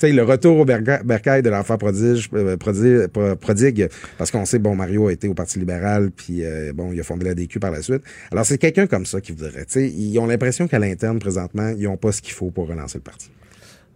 [0.00, 4.46] Tu sais, le retour au bercail de l'enfant prodige, euh, prodigue, pro- prodigue, parce qu'on
[4.46, 7.34] sait, bon, Mario a été au Parti libéral, puis euh, bon, il a fondé la
[7.34, 8.02] DQ par la suite.
[8.32, 9.66] Alors, c'est quelqu'un comme ça qui voudrait.
[9.66, 12.66] Tu sais, ils ont l'impression qu'à l'interne, présentement, ils n'ont pas ce qu'il faut pour
[12.66, 13.30] relancer le parti.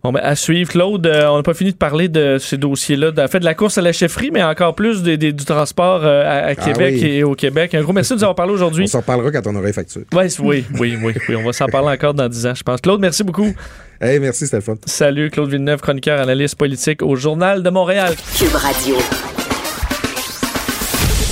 [0.05, 3.11] Bon, ben, à suivre, Claude, euh, on n'a pas fini de parler de ces dossiers-là,
[3.11, 5.47] de, en fait, de la course à la chefferie, mais encore plus des- des- du
[5.47, 7.07] transport euh, à, à Québec oui.
[7.09, 7.75] et au Québec.
[7.75, 8.85] Un gros merci de nous avoir parlé aujourd'hui.
[8.85, 10.03] On s'en reparlera quand on aura effectué.
[10.13, 12.63] Ouais, c- oui, oui, oui, oui, on va s'en parler encore dans 10 ans, je
[12.63, 12.83] pense.
[12.83, 13.51] Claude, merci beaucoup.
[13.99, 14.75] Hey, merci, c'était le fun.
[14.85, 18.15] Salut, Claude Villeneuve, chroniqueur, analyste politique au Journal de Montréal.
[18.37, 18.97] Cube Radio.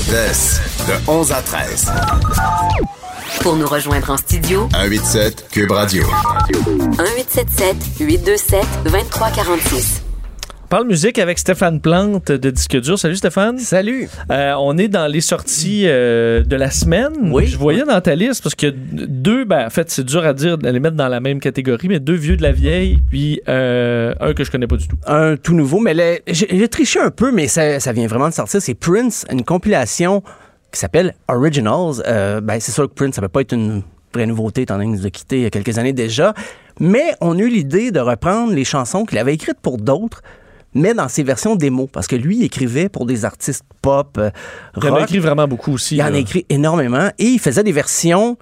[0.08, 1.92] De, de 11 à 13.
[3.42, 6.05] Pour nous rejoindre en studio, 187 Cube Radio.
[6.48, 10.02] 1877 827 2346.
[10.68, 12.98] Parle musique avec Stéphane Plante de Disque Dur.
[12.98, 13.59] Salut Stéphane.
[13.59, 14.09] Salut!
[14.31, 17.12] Euh, on est dans les sorties euh, de la semaine.
[17.33, 17.46] Oui.
[17.46, 20.57] Je voyais dans ta liste parce que deux, ben, en fait, c'est dur à dire
[20.57, 24.14] de les mettre dans la même catégorie, mais deux vieux de la vieille, puis euh,
[24.20, 24.96] un que je connais pas du tout.
[25.07, 28.28] Un tout nouveau, mais le- j'ai j'ai triché un peu, mais ça, ça vient vraiment
[28.31, 28.62] de sortir.
[28.62, 30.22] C'est Prince, une compilation
[30.72, 32.02] qui s'appelle Originals.
[32.06, 33.82] Euh, ben, c'est sûr que Prince, ça peut pas être une
[34.14, 36.35] vraie nouveauté, étant donné qu'il nous a quittés il y a quelques années déjà.
[36.80, 40.22] Mais on a eu l'idée de reprendre les chansons qu'il avait écrites pour d'autres,
[40.74, 41.87] mais dans ses versions démo.
[41.87, 44.30] Parce que lui, il écrivait pour des artistes pop, euh,
[44.76, 45.02] Il en a rock.
[45.04, 45.96] écrit vraiment beaucoup aussi.
[45.96, 48.37] Il en a écrit énormément et il faisait des versions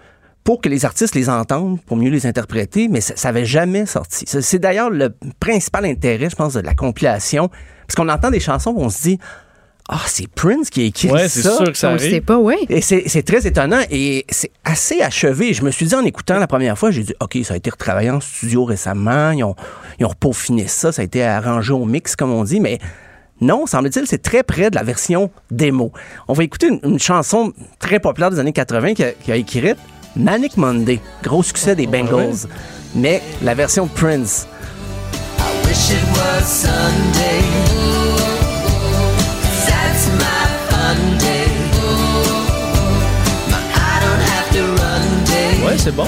[0.44, 4.24] pour que les artistes les entendent, pour mieux les interpréter, mais ça n'avait jamais sorti.
[4.26, 7.50] C'est d'ailleurs le principal intérêt, je pense, de la compilation,
[7.86, 9.18] parce qu'on entend des chansons où on se dit
[9.92, 11.56] Ah, c'est Prince qui a écrit Ouais, c'est ça.
[11.56, 12.08] sûr que ça arrive.
[12.12, 12.54] sait pas, oui.
[12.68, 15.52] Et c'est c'est très étonnant et c'est assez achevé.
[15.52, 17.70] Je me suis dit en écoutant la première fois, j'ai dit OK, ça a été
[17.70, 19.56] retravaillé en studio récemment, ils ont,
[19.98, 22.78] ils ont repaufiné ça, ça a été arrangé au mix, comme on dit, mais
[23.40, 25.90] non, semble-t-il, c'est très près de la version démo.
[26.28, 29.36] On va écouter une, une chanson très populaire des années 80 qui a, qui a
[29.36, 29.78] écrite
[30.14, 32.46] Manic Monday, gros succès des Bengals,
[32.94, 34.46] mais la version de Prince.
[35.64, 37.79] wish it was Sunday.
[45.70, 46.04] Ouais, c'est bon,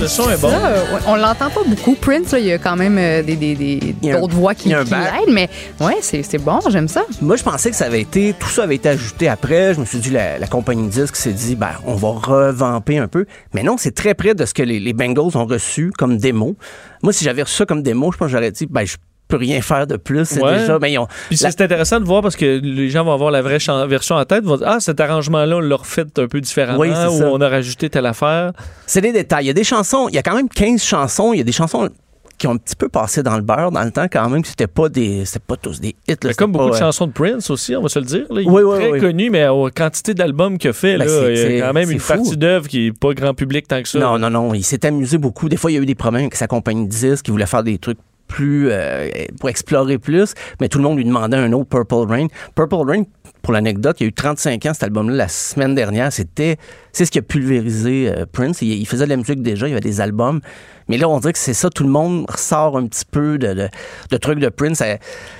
[0.00, 0.50] le son est bon.
[0.50, 2.32] Ça, ouais, on l'entend pas beaucoup, Prince.
[2.32, 5.48] là, il y a quand même euh, des, des, des- d'autres voix qui, l'aident, mais
[5.80, 7.04] ouais, c'est c'est bon, j'aime ça.
[7.22, 9.74] Moi, je pensais que ça avait été, tout ça avait été ajouté après.
[9.74, 12.98] Je me suis dit, la, la compagnie de disques s'est dit, ben, on va revamper
[12.98, 13.26] un peu.
[13.54, 16.56] Mais non, c'est très près de ce que les, les Bengals ont reçu comme démo.
[17.02, 18.96] Moi, si j'avais reçu ça comme démo, je pense que j'aurais dit, ben, je
[19.28, 20.24] peux rien faire de plus.
[20.26, 20.58] C'est Ouais.
[20.58, 23.30] déjà, ben, ont- Puis la- c'est intéressant de voir parce que les gens vont avoir
[23.30, 23.58] la vraie
[23.88, 24.44] version en tête.
[24.44, 27.08] Vont dire Ah, cet arrangement-là, on l'a refait un peu différemment Oui, ou ça.
[27.10, 28.52] on a rajouté telle affaire.
[28.86, 29.44] c'est des détails.
[29.44, 31.32] Il y a des chansons, il y a quand même 15 chansons.
[31.32, 31.88] Il y a des chansons
[32.36, 34.44] qui ont un petit peu passé dans le beurre dans le temps quand même.
[34.44, 35.94] C'était pas des, c'était pas tous des hits.
[36.08, 36.16] là.
[36.24, 38.26] Mais comme beaucoup pas, de euh, chansons de Prince aussi, on va se le dire.
[38.28, 38.40] là.
[38.40, 39.00] Il Oui, est oui, très oui.
[39.00, 41.72] connu, mais aux quantité d'albums qu'il a fait, Ben, là, c'est- il y a quand
[41.72, 42.12] même une fou.
[42.14, 44.00] partie d'œuvre qui est pas grand public tant que ça.
[44.00, 44.52] Non, non, non.
[44.52, 45.48] Il s'est amusé beaucoup.
[45.48, 47.26] Des fois, il y a eu des problèmes avec sa compagnie de disques.
[47.28, 49.08] Il voulait faire des trucs plus euh,
[49.38, 52.26] pour explorer plus, mais tout le monde lui demandait un autre Purple Rain.
[52.54, 53.02] Purple Rain,
[53.42, 56.12] pour l'anecdote, il y a eu 35 ans cet album-là la semaine dernière.
[56.12, 56.56] C'était
[56.92, 58.62] c'est ce qui a pulvérisé euh, Prince.
[58.62, 60.40] Il, il faisait de la musique déjà, il y avait des albums,
[60.88, 61.70] mais là on dirait que c'est ça.
[61.70, 63.68] Tout le monde ressort un petit peu de, de,
[64.10, 64.80] de trucs de Prince.
[64.82, 64.96] Euh,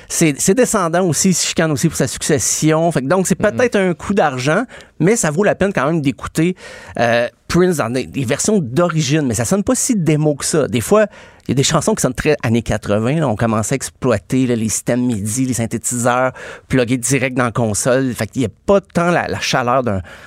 [0.09, 2.91] C'est c'est descendant aussi, il se chicane aussi pour sa succession.
[2.93, 4.65] Fait que donc c'est peut-être un coup d'argent,
[5.01, 6.57] mais ça vaut la peine quand même d'écouter
[6.99, 9.23] euh, Prince dans des, des versions d'origine.
[9.23, 10.67] Mais ça sonne pas si démo que ça.
[10.67, 11.07] Des fois,
[11.47, 13.21] il y a des chansons qui sonnent très années 80.
[13.21, 13.29] là.
[13.29, 16.33] on commençait à exploiter là, les systèmes MIDI, les synthétiseurs,
[16.69, 18.13] plugués direct dans la console.
[18.15, 19.83] Fait qu'il n'y a pas tant la, la chaleur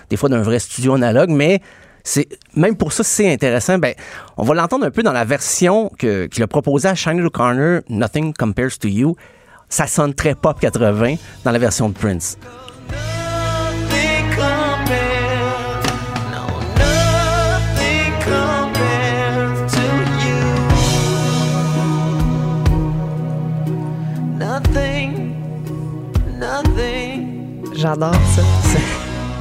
[0.09, 1.61] des fois d'un vrai studio analogue, mais
[2.07, 3.77] c'est même pour ça c'est intéressant.
[3.77, 3.93] Ben,
[4.37, 8.33] on va l'entendre un peu dans la version qu'il a proposée à Shiny O'Connor, Nothing
[8.33, 9.15] Compares to You.
[9.67, 12.37] Ça sonne très pop 80 dans la version de Prince.
[27.75, 28.96] J'adore ça.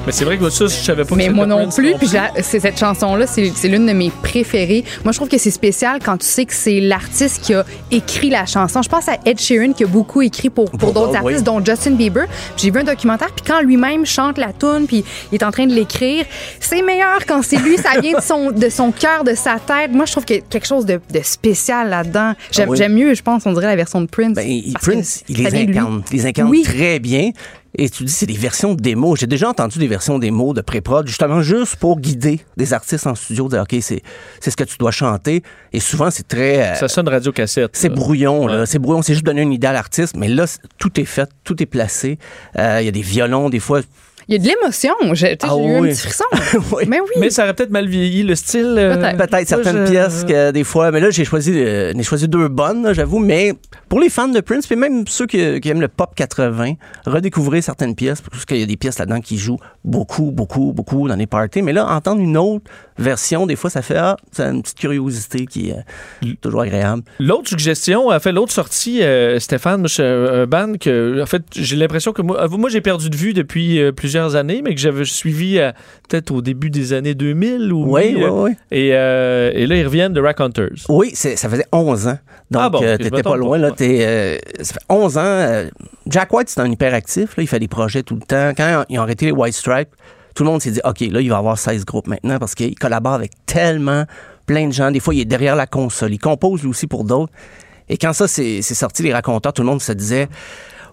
[0.07, 1.95] Mais c'est vrai que ça, je savais pas que Mais c'était moi non plus.
[1.99, 2.09] Puis
[2.43, 4.85] c'est cette chanson-là, c'est c'est l'une de mes préférées.
[5.05, 8.31] Moi, je trouve que c'est spécial quand tu sais que c'est l'artiste qui a écrit
[8.31, 8.83] la chanson.
[8.83, 11.33] Je pense à Ed Sheeran qui a beaucoup écrit pour, pour Pour- d'autres oui.
[11.33, 12.27] artistes, dont Justin Bieber.
[12.57, 15.67] J'ai vu un documentaire, puis quand lui-même chante la tune, puis il est en train
[15.67, 16.25] de l'écrire,
[16.61, 17.77] c'est meilleur quand c'est lui.
[17.77, 19.93] Ça vient de son de son cœur, de sa tête.
[19.93, 22.33] Moi, je trouve qu'il y a quelque chose de, de spécial là-dedans.
[22.53, 22.77] J'aime Ah oui.
[22.79, 24.35] j'aime mieux, je pense, on dirait la version de Prince.
[24.35, 26.03] Ben, que Prince, il les incarne.
[26.13, 26.63] Il les incarne Oui.
[26.63, 27.31] très bien.
[27.79, 29.21] Et tu dis, c'est des versions de démos.
[29.21, 33.15] J'ai déjà entendu des versions démos de pré-prod, justement, juste pour guider des artistes en
[33.15, 34.03] studio, dire, OK, c'est
[34.41, 35.43] c'est ce que tu dois chanter.
[35.73, 36.63] Et souvent, c'est très.
[36.73, 37.71] euh, Ça sonne radio-cassette.
[37.75, 38.61] c'est brouillon, là.
[38.61, 38.67] Ouais.
[38.67, 39.03] C'est brouillon.
[39.03, 40.17] C'est juste donner une idée à l'artiste.
[40.17, 40.47] Mais là,
[40.79, 42.19] tout est fait, tout est placé.
[42.59, 43.81] Euh, Il y a des violons, des fois.
[44.29, 44.93] Il y a de l'émotion.
[45.13, 45.89] J'ai Ah j'ai eu oui.
[45.91, 46.25] un petit frisson.
[46.73, 46.85] Oui.
[46.89, 47.09] Mais oui.
[47.21, 48.75] Mais ça aurait peut-être mal vieilli le style.
[48.77, 49.17] euh, Peut-être.
[49.19, 52.27] Peut-être moi, certaines je- pièces que des fois, mais là j'ai choisi, euh, j'ai choisi
[52.29, 53.19] deux bonnes, j'avoue.
[53.21, 53.53] Mais
[53.89, 56.73] pour les fans de Prince, puis même ceux qui, qui aiment le pop 80,
[57.07, 61.07] redécouvrez certaines pièces parce qu'il y a des pièces là-dedans qui jouent beaucoup, beaucoup, beaucoup
[61.07, 61.63] dans les parties.
[61.63, 62.65] Mais là, entendre une autre
[62.99, 65.75] version, des fois, ça fait ah, c'est une petite curiosité qui est
[66.25, 67.03] euh, toujours agréable.
[67.21, 72.13] L'autre suggestion, a fait l'autre sortie, euh, Stéphane, un band que, en fait, j'ai l'impression
[72.13, 75.59] que moi, moi j'ai perdu de vue depuis euh, plusieurs années, mais que j'avais suivi
[75.59, 75.73] euh,
[76.09, 78.51] peut-être au début des années 2000 ou Oui, oui, euh, oui.
[78.71, 80.71] Et, euh, et là, ils reviennent de Rack Hunters.
[80.89, 82.19] Oui, ça faisait 11 ans.
[82.51, 83.59] Donc, Ah bon, euh, t'étais pas loin.
[83.59, 83.67] pas.
[83.67, 85.21] Là, t'es, euh, ça fait 11 ans.
[85.25, 85.69] euh,
[86.07, 87.37] Jack White, c'est un hyperactif.
[87.37, 88.53] Là, il fait des projets tout le temps.
[88.57, 89.91] Quand ils ont arrêté les White Stripes,
[90.35, 92.75] tout le monde s'est dit, OK, là, il va avoir 16 groupes maintenant parce qu'il
[92.79, 94.05] collabore avec tellement
[94.47, 94.91] plein de gens.
[94.91, 96.15] Des fois, il est derrière la console.
[96.15, 97.33] Il compose lui aussi pour d'autres.
[97.89, 100.29] Et quand ça, c'est sorti, les raconteurs, tout le monde se disait,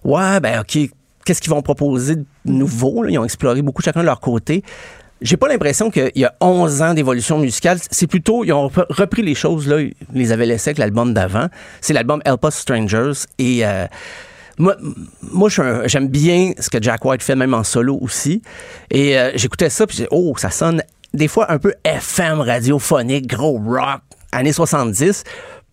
[0.03, 0.89] ouais, ben, OK,
[1.25, 3.05] qu'est-ce qu'ils vont proposer de nouveau?
[3.05, 4.63] Ils ont exploré beaucoup chacun de leur côté.
[5.21, 7.77] J'ai pas l'impression qu'il y a 11 ans d'évolution musicale.
[7.91, 11.13] C'est plutôt, ils ont rep- repris les choses, là, ils les avaient laissées avec l'album
[11.13, 11.47] d'avant.
[11.79, 13.13] C'est l'album Help Us Strangers.
[13.39, 13.85] Et euh,
[14.57, 14.75] moi,
[15.21, 15.49] moi
[15.85, 18.41] j'aime bien ce que Jack White fait, même en solo aussi.
[18.91, 20.83] Et euh, j'écoutais ça, puis oh, ça sonne
[21.13, 24.01] des fois un peu FM radiophonique, gros rock,
[24.33, 25.23] années 70.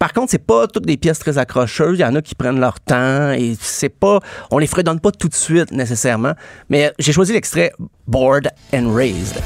[0.00, 1.98] Par contre, c'est pas toutes des pièces très accrocheuses.
[1.98, 5.12] Il y en a qui prennent leur temps et c'est pas, on les fredonne pas
[5.12, 6.32] tout de suite nécessairement.
[6.70, 7.70] Mais j'ai choisi l'extrait
[8.06, 9.42] Bored and Raised.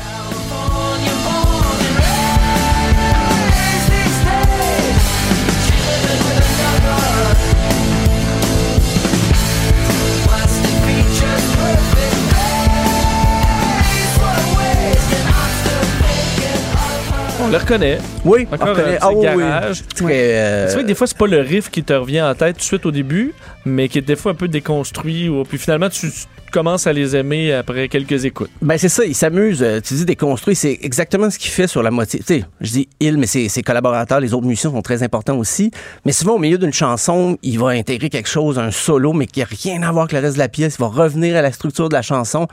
[17.44, 17.98] On le reconnaît.
[18.24, 18.98] Oui, Encore on reconnaît.
[19.00, 19.42] Ah oui, oui.
[19.42, 19.82] garage.
[20.02, 22.54] Euh, C'est vrai que des fois, c'est pas le riff qui te revient en tête
[22.56, 23.34] tout de suite au début,
[23.66, 26.92] mais qui est des fois un peu déconstruit, ou puis finalement, tu, tu commences à
[26.94, 28.50] les aimer après quelques écoutes.
[28.62, 29.62] Ben c'est ça, il s'amuse.
[29.62, 32.20] euh, Tu dis déconstruit, c'est exactement ce qu'il fait sur la moitié.
[32.20, 35.36] Tu sais, je dis il, mais ses, ses collaborateurs, les autres musiciens sont très importants
[35.36, 35.70] aussi.
[36.06, 39.42] Mais souvent au milieu d'une chanson, il va intégrer quelque chose, un solo, mais qui
[39.42, 40.76] a rien à voir avec le reste de la pièce.
[40.78, 42.48] Il va revenir à la structure de la chanson.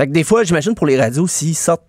[0.00, 1.82] Fait que des fois, j'imagine pour les radios, s'ils sortent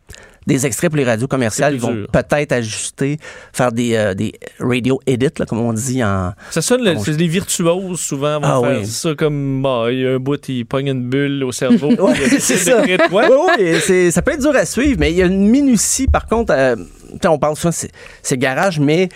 [0.48, 3.18] des extraits pour les radios commerciales, ils vont peut-être ajuster,
[3.54, 6.34] faire des, euh, des radio edits, là, comme on dit en.
[6.50, 8.86] Ça sonne, le- c'est les virtuoses souvent vont Ah faire oui.
[8.88, 11.92] ça comme bah, il y a un bout, il pogne une bulle au cerveau.
[12.00, 12.82] Ouais, c'est ça.
[12.84, 16.26] oui, c'est- ça peut être dur à suivre, mais il y a une minutie, par
[16.26, 16.76] contre, euh,
[17.26, 17.92] on parle souvent, c'est
[18.24, 19.08] c'est garage, mais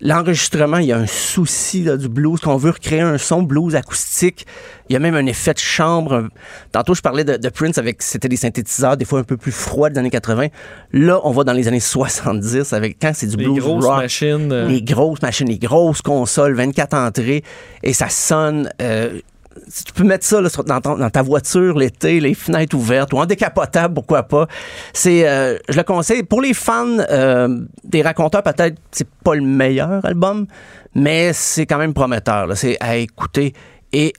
[0.00, 3.74] l'enregistrement, il y a un souci là, du blues, qu'on veut recréer un son blues
[3.74, 4.46] acoustique.
[4.88, 6.28] Il y a même un effet de chambre.
[6.72, 9.52] Tantôt, je parlais de, de Prince avec, c'était des synthétiseurs, des fois un peu plus
[9.52, 10.48] froids des années 80.
[10.92, 13.96] Là, on va dans les années 70 avec, quand c'est du Les blues grosses rock.
[14.02, 14.50] machines.
[14.52, 17.44] euh, Les grosses machines, les grosses consoles, 24 entrées,
[17.82, 18.70] et ça sonne.
[18.82, 19.20] euh,
[19.68, 23.12] si tu peux mettre ça là, dans, ton- dans ta voiture l'été, les fenêtres ouvertes
[23.12, 24.46] ou en décapotable, pourquoi pas.
[24.92, 26.22] C'est, euh, je le conseille.
[26.22, 30.46] Pour les fans euh, des raconteurs, peut-être c'est pas le meilleur album,
[30.94, 32.46] mais c'est quand même prometteur.
[32.46, 32.54] là.
[32.54, 33.52] C'est à écouter
[33.92, 34.12] et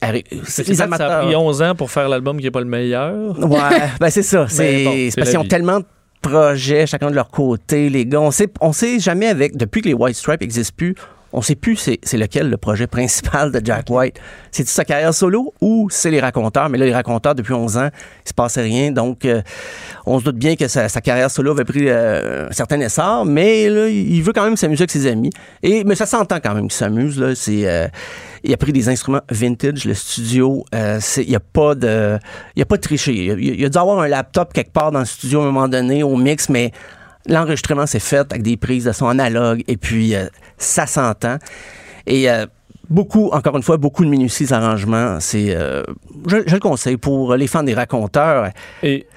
[0.46, 2.66] c'est les ça, ça a pris 11 ans pour faire l'album qui est pas le
[2.66, 3.40] meilleur.
[3.40, 3.60] Ouais,
[4.02, 4.46] ben c'est ça.
[4.50, 5.86] C'est bon, parce qu'ils ont tellement de
[6.22, 8.20] projets, chacun de leur côté, les gars.
[8.20, 10.94] On sait, on sait jamais avec, depuis que les White Stripes n'existent plus,
[11.34, 14.18] on sait plus c'est c'est lequel le projet principal de Jack White.
[14.52, 16.70] C'est sa carrière solo ou c'est les raconteurs?
[16.70, 17.90] Mais là, les raconteurs, depuis 11 ans,
[18.26, 18.92] il se passait rien.
[18.92, 19.42] Donc, euh,
[20.06, 23.26] on se doute bien que sa, sa carrière solo avait pris euh, un certain essor,
[23.26, 25.30] mais là, il veut quand même s'amuser avec ses amis.
[25.64, 27.18] Et, mais ça s'entend quand même qu'il s'amuse.
[27.20, 27.34] Là.
[27.36, 27.88] C'est, euh,
[28.44, 30.66] il a pris des instruments vintage, le studio.
[30.76, 32.18] euh, c'est- il n'y a pas de,
[32.56, 33.14] il a pas de tricher.
[33.14, 35.46] Il, a- il a dû avoir un laptop quelque part dans le studio à un
[35.46, 36.72] moment donné au mix, mais
[37.28, 41.38] l'enregistrement s'est fait avec des prises de son analogue et puis euh, ça s'entend.
[42.08, 42.46] Et euh,
[42.90, 45.20] beaucoup, encore une fois, beaucoup de minutie des arrangements.
[45.20, 45.84] C'est, euh,
[46.28, 48.50] je, je le conseille pour les fans des raconteurs.
[48.84, 49.08] Et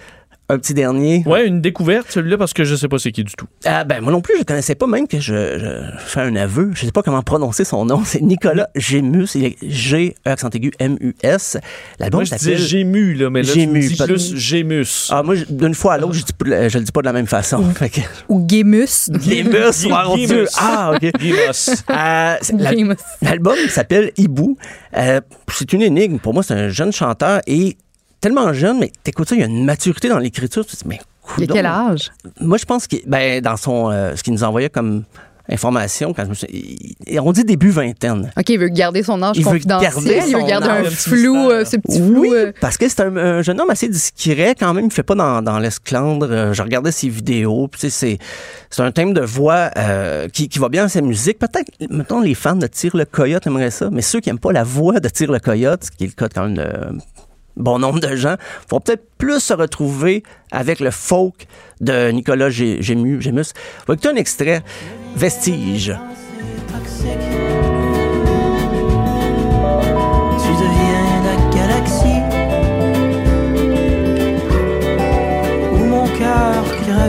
[0.51, 1.23] un petit dernier.
[1.27, 3.47] Ouais, une découverte, celui-là, parce que je sais pas c'est qui du tout.
[3.65, 6.71] Ah, ben, moi non plus, je connaissais pas même que je, je fais un aveu.
[6.75, 8.03] Je sais pas comment prononcer son nom.
[8.05, 9.29] C'est Nicolas Gémus.
[9.35, 11.57] Il est G, E, accent aigu, M-U-S.
[11.99, 12.67] L'album Moi, je disais s'appelle.
[12.67, 15.09] Gému, là, mais là, Gému, me dis pas- plus Gémus.
[15.11, 16.21] Ah, moi, d'une fois à l'autre, je,
[16.69, 17.63] je le dis pas de la même façon.
[17.75, 19.11] Fait que- Ou Gémus.
[19.21, 20.27] Gémus, mon Gémus.
[20.27, 20.47] Dieu.
[20.59, 21.11] Ah, OK.
[21.19, 21.83] Guimos.
[21.91, 22.37] Euh,
[22.71, 22.97] Gémus.
[23.23, 24.57] L'album s'appelle Hibou.
[24.97, 25.21] Euh,
[25.53, 26.19] c'est une énigme.
[26.19, 27.77] Pour moi, c'est un jeune chanteur et
[28.25, 30.65] tellement jeune, mais t'écoutes ça, il y a une maturité dans l'écriture.
[30.67, 31.55] Tu te dis, mais coudonc.
[31.55, 32.11] quel âge?
[32.41, 35.05] Moi, je pense que ben, dans son, euh, ce qu'il nous envoyait comme
[35.51, 38.33] information, quand je me suis, il- on dit début vingtaine.
[38.35, 39.93] OK, il veut garder son âge Il veut confidentiel.
[39.93, 40.87] garder il veut son garder âge.
[40.87, 42.21] un flou, euh, ce petit flou.
[42.23, 42.53] Oui, euh.
[42.63, 44.87] parce que c'est un, un jeune homme assez discret quand même.
[44.87, 46.29] Il fait pas dans, dans l'esclandre.
[46.31, 47.69] Euh, Je regardais ses vidéos.
[47.69, 48.19] puis tu sais, C'est
[48.71, 51.39] c'est un thème de voix euh, qui, qui va bien à sa musique.
[51.39, 54.53] Peut-être, mettons, les fans de Tire le Coyote aimeraient ça, mais ceux qui aiment pas
[54.53, 56.67] la voix de Tire le Coyote, ce qui est le cas de quand même de
[57.57, 58.37] bon nombre de gens,
[58.69, 61.47] vont peut-être plus se retrouver avec le folk
[61.81, 63.53] de Nicolas Gé- Gému- Gémus.
[63.89, 64.63] On un extrait,
[65.17, 65.95] Vestige.
[75.73, 76.65] où mon cœur.
[76.97, 77.09] Ah,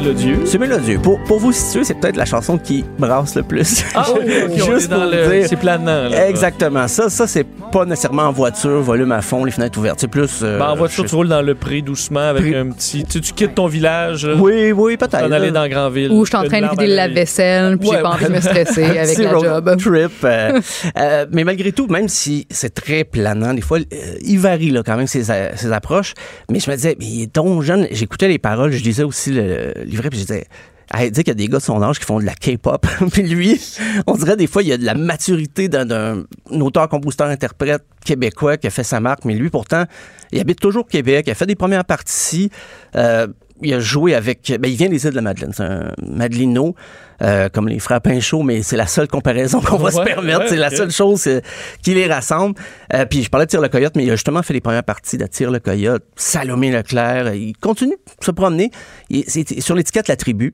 [0.00, 0.40] mélodieux.
[0.44, 0.98] C'est mélodieux.
[0.98, 3.82] Pour, pour vous situer, c'est peut-être la chanson qui brasse le plus.
[3.94, 5.38] Ah, ok, ok, on Juste est dans pour le.
[5.38, 6.28] dire- C'est planant, là.
[6.28, 6.86] Exactement.
[6.86, 9.98] Ça, ça c'est pas nécessairement en voiture, volume à fond, les fenêtres ouvertes.
[10.00, 10.40] C'est plus.
[10.42, 13.04] euh, Ben, en voiture, tu roules dans le pré doucement avec Pré- un petit.
[13.04, 14.28] Tu, sais, tu quittes ton village.
[14.38, 15.14] Oui, oui, peut-être.
[15.14, 16.10] en aller dans Grandville.
[16.12, 17.14] Ou je suis en train de vider le larme à l'œil.
[17.14, 19.76] lave-vaisselle, puis Ouais, j'ai pas envie de me stresser avec Petit la road job.
[19.78, 20.12] Trip.
[20.24, 20.60] euh,
[20.98, 24.82] euh, mais malgré tout, même si c'est très planant, des fois, euh, il varie là,
[24.84, 25.30] quand même ses,
[25.72, 26.12] approches.
[26.50, 27.86] Mais je me disais, mais il est donc jeune.
[27.90, 30.46] J'écoutais les paroles, je lisais aussi le, le livret, puis je disais.
[30.94, 32.86] Elle dit qu'il y a des gars de son âge qui font de la K-pop.
[33.12, 33.60] puis lui,
[34.06, 36.24] on dirait des fois, il y a de la maturité d'un, d'un
[36.60, 39.24] auteur, compositeur, interprète québécois qui a fait sa marque.
[39.24, 39.84] Mais lui, pourtant,
[40.30, 41.24] il habite toujours au Québec.
[41.26, 42.50] Il a fait des premières parties.
[42.94, 43.26] Euh,
[43.62, 44.52] il a joué avec.
[44.60, 45.52] Ben, il vient des îles de la Madeleine.
[45.54, 46.74] C'est un Madelino,
[47.22, 50.40] euh, comme les frères Pinchot, mais c'est la seule comparaison qu'on va se permettre.
[50.40, 51.40] ouais, c'est la seule chose euh,
[51.82, 52.54] qui les rassemble.
[52.94, 54.84] Euh, puis je parlais de Tire le Coyote, mais il a justement fait les premières
[54.84, 57.34] parties de Tire le Coyote, Salomé Leclerc.
[57.34, 58.70] Il continue de se promener.
[59.10, 60.52] Il- C'est sur l'étiquette La Tribu.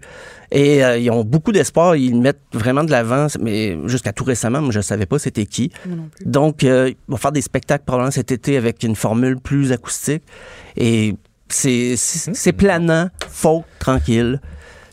[0.54, 1.96] Et euh, ils ont beaucoup d'espoir.
[1.96, 3.26] Ils mettent vraiment de l'avant.
[3.40, 5.72] Mais jusqu'à tout récemment, moi, je ne savais pas c'était qui.
[6.24, 10.22] Donc, euh, ils vont faire des spectacles probablement cet été avec une formule plus acoustique.
[10.76, 11.14] Et
[11.54, 14.40] c'est c'est- planant, folk, tranquille.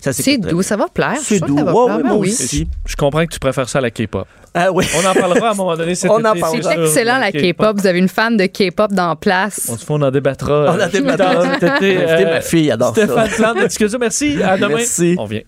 [0.01, 1.17] Ça C'est doux, ça va plaire.
[1.21, 1.57] C'est doux.
[1.57, 1.97] ça va Ouais, plaire.
[1.97, 2.29] ouais, Ben moi oui.
[2.29, 2.67] aussi.
[2.85, 4.25] Je comprends que tu préfères ça à la K-pop.
[4.53, 4.85] Ah oui.
[4.95, 6.27] On en parlera à un moment donné cet On été.
[6.29, 6.71] en parlera.
[6.73, 7.77] c'est excellent la K-pop.
[7.81, 9.67] Vous avez une fan de K-pop dans la place.
[9.69, 10.53] On se fait, on en débattra.
[10.53, 11.35] On en euh, débattra.
[11.35, 11.97] dans cet été.
[11.97, 13.27] Invitez Euh, ma fille, adore ça.
[13.27, 14.41] Stéphane Disque Dur, merci.
[14.41, 14.75] À demain.
[14.77, 15.15] Merci.
[15.19, 15.41] On vient.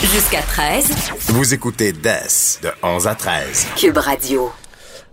[0.00, 0.90] Jusqu'à 13,
[1.28, 3.66] Vous écoutez DES de 11 à 13.
[3.76, 4.52] Cube Radio.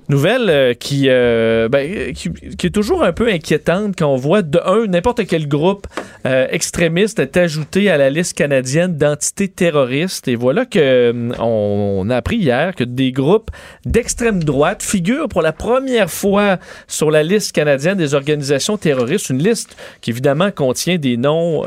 [0.09, 4.41] Nouvelle euh, qui, euh, ben, qui, qui est toujours un peu inquiétante quand on voit
[4.41, 5.85] de un n'importe quel groupe
[6.25, 10.27] euh, extrémiste est ajouté à la liste canadienne d'entités terroristes.
[10.27, 13.51] Et voilà que on, a appris hier que des groupes
[13.85, 19.29] d'extrême droite figurent pour la première fois sur la liste canadienne des organisations terroristes.
[19.29, 21.63] Une liste qui évidemment contient des noms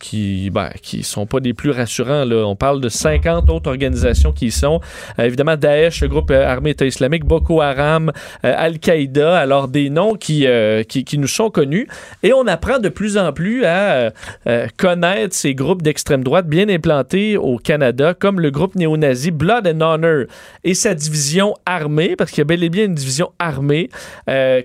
[0.00, 2.24] qui, ben, qui sont pas des plus rassurants.
[2.24, 2.44] Là.
[2.48, 4.80] On parle de 50 autres organisations qui y sont.
[5.18, 8.08] Évidemment, Daesh, le groupe armé État islamique, Boko Haram, euh,
[8.42, 11.86] Al-Qaïda, alors des noms qui, euh, qui, qui nous sont connus.
[12.22, 14.12] Et on apprend de plus en plus à
[14.46, 19.66] euh, connaître ces groupes d'extrême droite bien implantés au Canada, comme le groupe néo-nazi Blood
[19.66, 20.24] and Honor
[20.64, 23.90] et sa division armée, parce qu'il y a bel et bien une division armée,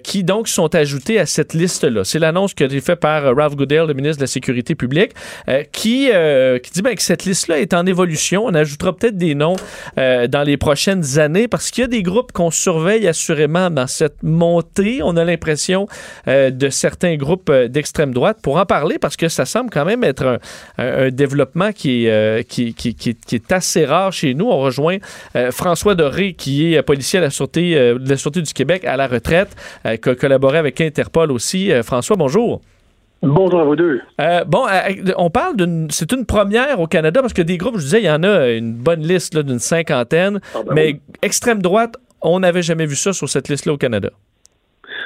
[0.03, 2.03] qui donc sont ajoutés à cette liste-là.
[2.03, 5.11] C'est l'annonce qui a été faite par Ralph Goodale, le ministre de la Sécurité publique,
[5.71, 6.09] qui,
[6.63, 8.45] qui dit ben, que cette liste-là est en évolution.
[8.45, 9.55] On ajoutera peut-être des noms
[9.97, 14.23] dans les prochaines années, parce qu'il y a des groupes qu'on surveille assurément dans cette
[14.23, 15.87] montée, on a l'impression,
[16.27, 18.37] euh, de certains groupes euh, d'extrême droite.
[18.41, 20.37] Pour en parler, parce que ça semble quand même être un,
[20.77, 24.45] un- un développement qui est, euh, qui, qui- qui- qui est assez rare chez nous.
[24.47, 24.97] On rejoint
[25.35, 28.97] euh, François Doré, qui est policier à la Sûreté, de la Sûreté du Québec à
[28.97, 31.71] la retraite, qui a collaboré avec Interpol aussi.
[31.83, 32.61] François, bonjour.
[33.23, 34.01] Bonjour à vous deux.
[34.19, 35.87] Euh, bon, euh, on parle d'une.
[35.91, 38.47] C'est une première au Canada parce que des groupes, je disais, il y en a
[38.49, 40.99] une bonne liste d'une cinquantaine, Ah ben mais oui.
[41.21, 44.09] extrême droite, on n'avait jamais vu ça sur cette liste-là au Canada.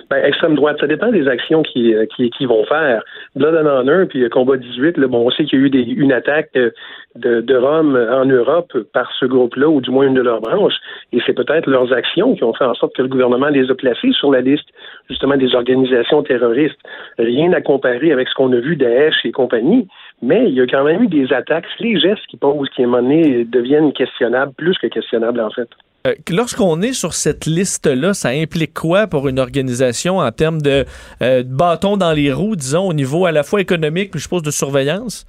[0.09, 3.03] Ben, extrême droite, ça dépend des actions qu'ils euh, qui, qui vont faire.
[3.35, 5.69] Blood and Honor, puis euh, Combat 18, là, bon, on sait qu'il y a eu
[5.71, 6.69] des, une attaque euh,
[7.15, 10.75] de, de Rome en Europe par ce groupe-là, ou du moins une de leurs branches,
[11.11, 13.73] et c'est peut-être leurs actions qui ont fait en sorte que le gouvernement les a
[13.73, 14.67] placés sur la liste,
[15.09, 16.77] justement, des organisations terroristes.
[17.17, 19.87] Rien à comparer avec ce qu'on a vu Daesh et compagnie,
[20.21, 22.87] Mais il y a quand même eu des attaques, les gestes qu'ils posent qui, à
[22.87, 25.69] deviennent questionnables, plus que questionnables, en fait.
[26.05, 30.85] Euh, Lorsqu'on est sur cette liste-là, ça implique quoi pour une organisation en termes de,
[31.21, 34.23] euh, de bâton dans les roues, disons, au niveau à la fois économique, puis je
[34.23, 35.25] suppose de surveillance?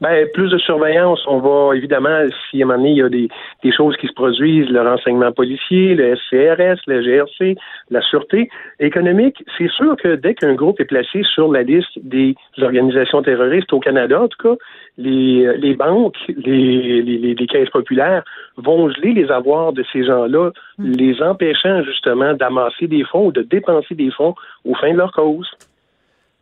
[0.00, 1.20] Ben, plus de surveillance.
[1.26, 3.28] On va, évidemment, si à un moment donné, il y a des,
[3.62, 7.56] des choses qui se produisent, le renseignement policier, le SCRS, le GRC,
[7.90, 8.50] la sûreté
[8.80, 13.72] économique, c'est sûr que dès qu'un groupe est placé sur la liste des organisations terroristes
[13.72, 14.56] au Canada, en tout cas,
[14.98, 18.24] les, les banques, les, les, les caisses populaires
[18.56, 23.42] vont geler les avoirs de ces gens-là, les empêchant justement d'amasser des fonds ou de
[23.42, 24.34] dépenser des fonds
[24.64, 25.48] aux fins de leur cause.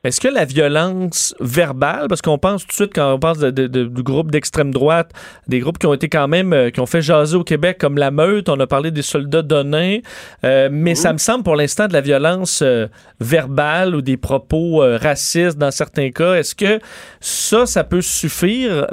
[0.03, 3.51] Est-ce que la violence verbale, parce qu'on pense tout de suite quand on pense de,
[3.51, 5.11] de, de, du groupe d'extrême droite,
[5.46, 7.98] des groupes qui ont été quand même, euh, qui ont fait jaser au Québec comme
[7.98, 10.03] la meute, on a parlé des soldats donnés,
[10.42, 12.86] euh, mais ça me semble pour l'instant de la violence euh,
[13.20, 16.36] verbale ou des propos racistes dans certains cas.
[16.36, 16.80] Est-ce que
[17.20, 18.86] ça, ça peut suffire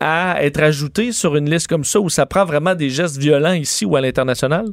[0.00, 3.52] à être ajouté sur une liste comme ça où ça prend vraiment des gestes violents
[3.52, 4.64] ici ou à l'international?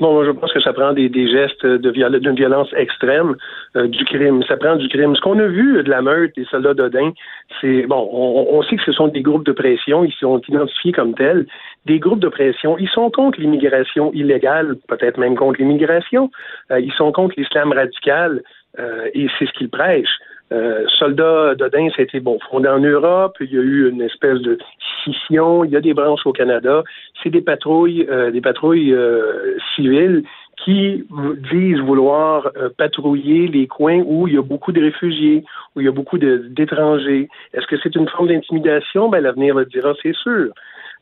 [0.00, 3.36] Bon, je pense que ça prend des, gestes de viol d'une violence extrême,
[3.76, 4.42] euh, du crime.
[4.42, 5.14] Ça prend du crime.
[5.14, 7.12] Ce qu'on a vu de la meute des soldats d'Odin,
[7.60, 10.90] c'est bon, on, on, sait que ce sont des groupes de pression, ils sont identifiés
[10.90, 11.46] comme tels.
[11.86, 16.28] Des groupes de pression, ils sont contre l'immigration illégale, peut-être même contre l'immigration.
[16.72, 18.42] Euh, ils sont contre l'islam radical
[18.80, 20.18] euh, et c'est ce qu'ils prêchent.
[20.52, 23.36] Euh, soldats d'Odin, été bon, fondé en Europe.
[23.40, 24.58] Il y a eu une espèce de
[25.02, 25.64] scission.
[25.64, 26.82] Il y a des branches au Canada.
[27.22, 30.22] C'est des patrouilles, euh, des patrouilles euh, civiles
[30.64, 31.04] qui
[31.52, 35.86] disent vouloir euh, patrouiller les coins où il y a beaucoup de réfugiés, où il
[35.86, 37.28] y a beaucoup d'étrangers.
[37.52, 39.08] Est-ce que c'est une forme d'intimidation?
[39.08, 40.52] Ben, l'avenir le dira, c'est sûr.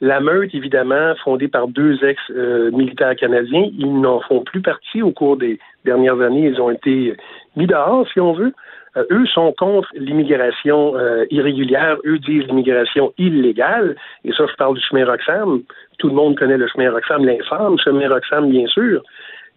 [0.00, 5.36] La meute, évidemment, fondée par deux ex-militaires canadiens, ils n'en font plus partie au cours
[5.36, 6.48] des dernières années.
[6.48, 7.14] Ils ont été
[7.56, 8.52] mis dehors, si on veut.
[8.96, 14.76] Euh, eux sont contre l'immigration euh, irrégulière, eux disent l'immigration illégale, et ça, je parle
[14.76, 15.62] du chemin Roxham.
[15.98, 19.02] Tout le monde connaît le chemin Roxham, l'infâme chemin Roxham, bien sûr.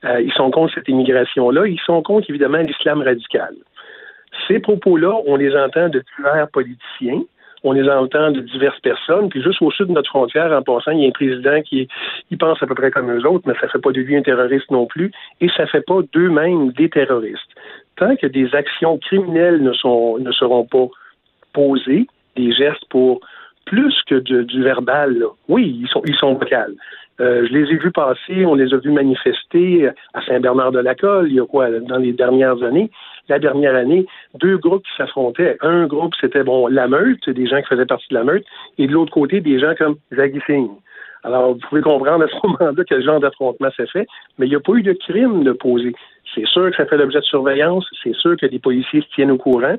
[0.05, 1.67] Euh, ils sont contre cette immigration-là.
[1.67, 3.55] Ils sont contre, évidemment, l'islam radical.
[4.47, 7.21] Ces propos-là, on les entend de divers politiciens
[7.65, 9.27] on les entend de diverses personnes.
[9.29, 11.88] Puis juste au sud de notre frontière, en passant, il y a un président qui
[12.29, 14.21] il pense à peu près comme eux autres, mais ça fait pas de lui un
[14.21, 15.11] terroriste non plus,
[15.41, 17.54] et ça fait pas d'eux-mêmes des terroristes.
[17.97, 20.87] Tant que des actions criminelles ne, sont, ne seront pas
[21.53, 23.21] posées, des gestes pour
[23.65, 25.27] plus que du verbal, là.
[25.47, 26.73] oui, ils sont, ils sont vocales.
[27.21, 31.39] Euh, je les ai vus passer, on les a vus manifester à Saint-Bernard-de-la-Colle, il y
[31.39, 32.91] a quoi, dans les dernières années?
[33.29, 35.57] La dernière année, deux groupes qui s'affrontaient.
[35.61, 38.45] Un groupe, c'était, bon, la meute, des gens qui faisaient partie de la meute,
[38.77, 40.69] et de l'autre côté, des gens comme Zaggy Singh.
[41.23, 44.05] Alors, vous pouvez comprendre à ce moment-là quel genre d'affrontement s'est fait,
[44.37, 45.93] mais il n'y a pas eu de crime de poser.
[46.34, 49.32] C'est sûr que ça fait l'objet de surveillance, c'est sûr que les policiers se tiennent
[49.32, 49.76] au courant,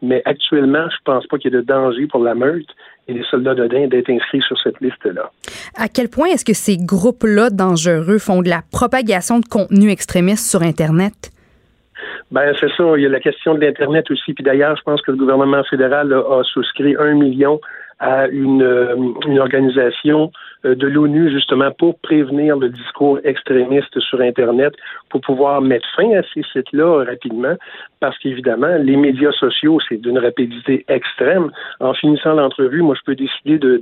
[0.00, 2.68] mais actuellement, je pense pas qu'il y ait de danger pour la meute
[3.08, 5.30] et les soldats d'Odin d'être inscrits sur cette liste-là.
[5.76, 10.50] À quel point est-ce que ces groupes-là dangereux font de la propagation de contenu extrémiste
[10.50, 11.30] sur Internet?
[12.30, 12.84] Ben c'est ça.
[12.96, 14.34] Il y a la question de l'Internet aussi.
[14.34, 17.60] Puis d'ailleurs, je pense que le gouvernement fédéral a, a souscrit un million
[18.00, 20.30] à une, euh, organisation
[20.64, 24.74] euh, de l'ONU justement pour prévenir le discours extrémiste sur Internet,
[25.10, 27.54] pour pouvoir mettre fin à ces sites-là rapidement,
[28.00, 31.50] parce qu'évidemment, les médias sociaux, c'est d'une rapidité extrême.
[31.80, 33.80] En finissant l'entrevue, moi, je peux décider de,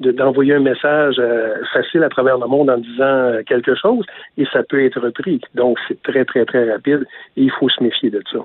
[0.00, 4.04] de d'envoyer un message euh, facile à travers le monde en disant quelque chose
[4.36, 5.40] et ça peut être repris.
[5.54, 8.38] Donc, c'est très, très, très rapide et il faut se méfier de ça.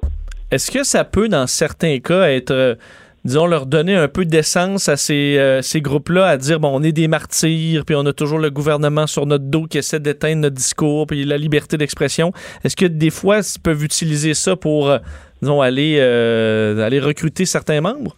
[0.52, 2.78] Est-ce que ça peut, dans certains cas, être
[3.24, 6.84] disons, leur donner un peu d'essence à ces, euh, ces groupes-là, à dire, bon, on
[6.84, 10.42] est des martyrs, puis on a toujours le gouvernement sur notre dos qui essaie d'éteindre
[10.42, 12.32] notre discours, puis la liberté d'expression.
[12.64, 14.98] Est-ce que des fois, ils peuvent utiliser ça pour, euh,
[15.42, 18.16] disons, aller, euh, aller recruter certains membres?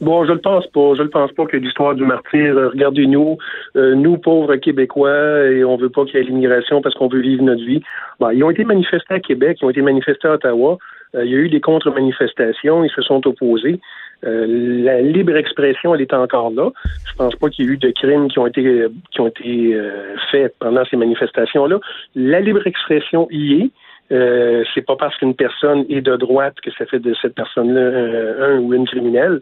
[0.00, 0.94] Bon, je le pense pas.
[0.96, 2.54] Je le pense pas que l'histoire du martyr.
[2.72, 3.36] Regardez-nous,
[3.74, 7.42] nous pauvres Québécois, et on veut pas qu'il y ait l'immigration parce qu'on veut vivre
[7.42, 7.82] notre vie.
[8.20, 10.78] Bon, ils ont été manifestés à Québec, ils ont été manifestés à Ottawa.
[11.14, 13.80] Il y a eu des contre-manifestations, ils se sont opposés.
[14.24, 14.46] Euh,
[14.82, 16.70] la libre expression, elle est encore là.
[17.06, 19.74] Je pense pas qu'il y ait eu de crimes qui ont été qui ont été
[19.74, 21.78] euh, faits pendant ces manifestations-là.
[22.14, 23.70] La libre expression y est.
[24.10, 28.46] Euh, c'est pas parce qu'une personne est de droite que ça fait de cette personne-là
[28.46, 29.40] un, ou une criminelle.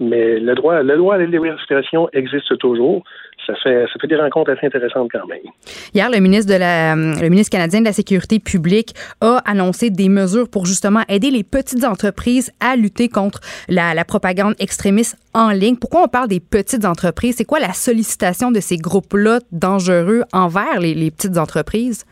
[0.00, 1.46] Mais le droit, le droit à la libre
[2.12, 3.02] existe toujours.
[3.46, 5.40] Ça fait, ça fait des rencontres assez intéressantes quand même.
[5.94, 10.08] Hier, le ministre, de la, le ministre canadien de la Sécurité publique a annoncé des
[10.08, 15.76] mesures pour justement aider les petites entreprises à lutter contre la, propagande extrémiste en ligne.
[15.76, 17.36] Pourquoi on parle des petites entreprises?
[17.38, 22.04] C'est quoi la sollicitation de ces groupes-là dangereux envers les petites entreprises?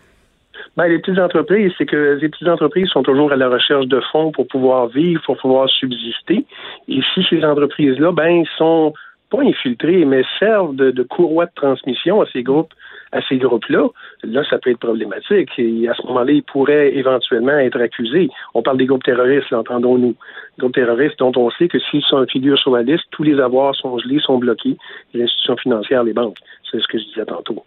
[0.77, 4.01] Ben, les petites entreprises, c'est que les petites entreprises sont toujours à la recherche de
[4.13, 6.45] fonds pour pouvoir vivre, pour pouvoir subsister.
[6.89, 8.93] Et si ces entreprises-là, ben, sont
[9.31, 12.73] pas infiltrées, mais servent de, courroie de transmission à ces groupes,
[13.13, 13.89] à ces groupes-là,
[14.25, 15.51] là, ça peut être problématique.
[15.59, 18.29] Et à ce moment-là, ils pourraient éventuellement être accusés.
[18.55, 20.15] On parle des groupes terroristes, entendons-nous.
[20.59, 23.75] Groupes terroristes dont on sait que s'ils sont figure sur la liste, tous les avoirs
[23.75, 24.77] sont gelés, sont bloqués,
[25.15, 26.39] les institutions financières, les banques.
[26.71, 27.65] C'est ce que je disais tantôt.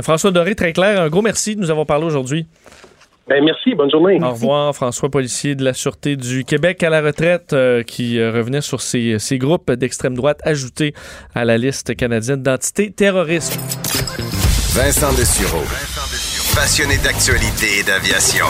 [0.00, 1.00] François Doré, très clair.
[1.00, 2.46] Un gros merci de nous avoir parlé aujourd'hui.
[3.28, 4.18] Ben, merci, bonne journée.
[4.20, 8.32] Au revoir, François Policier de la Sûreté du Québec à la retraite, euh, qui euh,
[8.32, 10.94] revenait sur ces, ces groupes d'extrême droite ajoutés
[11.32, 13.56] à la liste canadienne d'entités terroristes.
[14.74, 15.62] Vincent Dessureau.
[16.56, 18.46] Passionné d'actualité et d'aviation.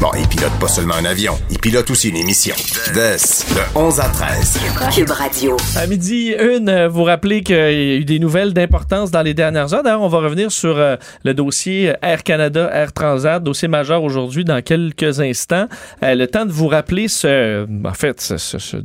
[0.00, 2.54] Bon, il pilote pas seulement un avion, il pilote aussi une émission.
[2.92, 3.16] Des,
[3.54, 4.58] de 11 à 13.
[4.94, 5.56] Cube Radio.
[5.76, 9.32] À midi une, euh, vous rappelez qu'il y a eu des nouvelles d'importance dans les
[9.34, 9.82] dernières heures.
[9.82, 14.44] D'ailleurs, on va revenir sur euh, le dossier Air Canada, Air Transat, dossier majeur aujourd'hui
[14.44, 15.68] dans quelques instants.
[16.02, 18.76] Euh, le temps de vous rappeler ce, en fait, ce- ce- ce-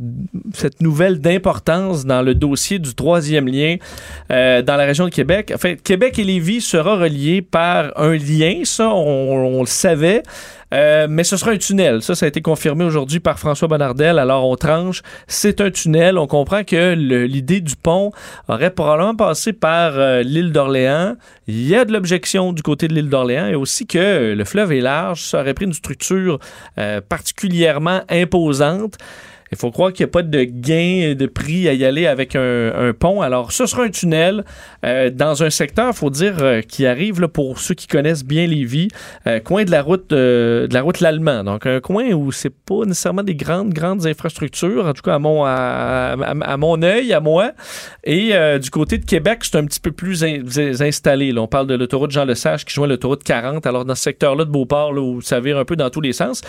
[0.53, 3.75] cette nouvelle d'importance dans le dossier du troisième lien
[4.31, 5.51] euh, dans la région de Québec.
[5.53, 10.23] En fait, Québec et Lévis sera reliés par un lien, ça, on, on le savait.
[10.73, 12.01] Euh, mais ce sera un tunnel.
[12.01, 14.19] Ça, ça a été confirmé aujourd'hui par François Bonnardel.
[14.19, 15.01] Alors, on tranche.
[15.27, 16.17] C'est un tunnel.
[16.17, 18.11] On comprend que l'idée du pont
[18.47, 21.15] aurait probablement passé par euh, l'île d'Orléans.
[21.47, 24.71] Il y a de l'objection du côté de l'île d'Orléans et aussi que le fleuve
[24.71, 25.23] est large.
[25.23, 26.39] Ça aurait pris une structure
[26.77, 28.97] euh, particulièrement imposante.
[29.51, 32.35] Il faut croire qu'il n'y a pas de gain de prix à y aller avec
[32.35, 33.21] un, pont.
[33.21, 34.43] Alors, ce sera un tunnel
[34.85, 38.23] euh, dans un secteur, il faut dire, euh, qui arrive là, pour ceux qui connaissent
[38.25, 38.89] bien Lévis,
[39.27, 41.43] euh, coin de la route euh, de la route l'Allemand.
[41.43, 45.19] Donc, un coin où c'est pas nécessairement des grandes, grandes infrastructures, en tout cas à
[45.19, 47.51] mon, à, à- mon œil, à moi.
[48.03, 50.43] Et du côté de Québec, c'est un petit peu plus in-
[50.79, 51.31] installé.
[51.31, 51.41] là.
[51.41, 53.65] On parle de l'autoroute Jean-Lesage qui joint l'autoroute 40.
[53.65, 56.13] Alors, dans ce secteur-là de Beauport, là, où ça vire un peu dans tous les
[56.13, 56.41] sens,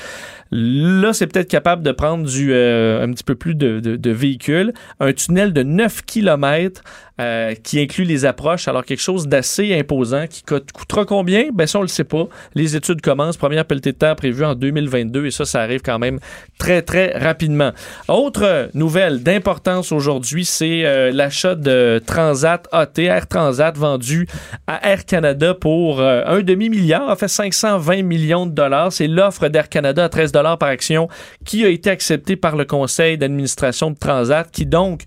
[0.51, 2.53] là, c'est peut-être capable de prendre du,
[2.99, 4.72] un petit peu plus de, de- de véhicules.
[4.99, 6.82] Un tunnel de 9 km
[7.20, 8.66] euh, qui inclut les approches.
[8.66, 11.50] Alors, quelque chose d'assez imposant qui coûte- coûtera combien?
[11.52, 12.26] Ben, ça, on le sait pas.
[12.54, 13.36] Les études commencent.
[13.36, 16.18] Première pelletée de terre prévue en 2022 et ça, ça arrive quand même
[16.58, 17.72] très, très rapidement.
[18.08, 24.26] Autre nouvelle d'importance aujourd'hui, c'est euh, l'achat de Transat AT, Air Transat vendu
[24.66, 28.92] à Air Canada pour euh, un demi-milliard, en fait 520 millions de dollars.
[28.92, 31.08] C'est l'offre d'Air Canada à 13 dollars par action
[31.44, 35.02] qui a été acceptée par le conseil d'administration de Transat qui donc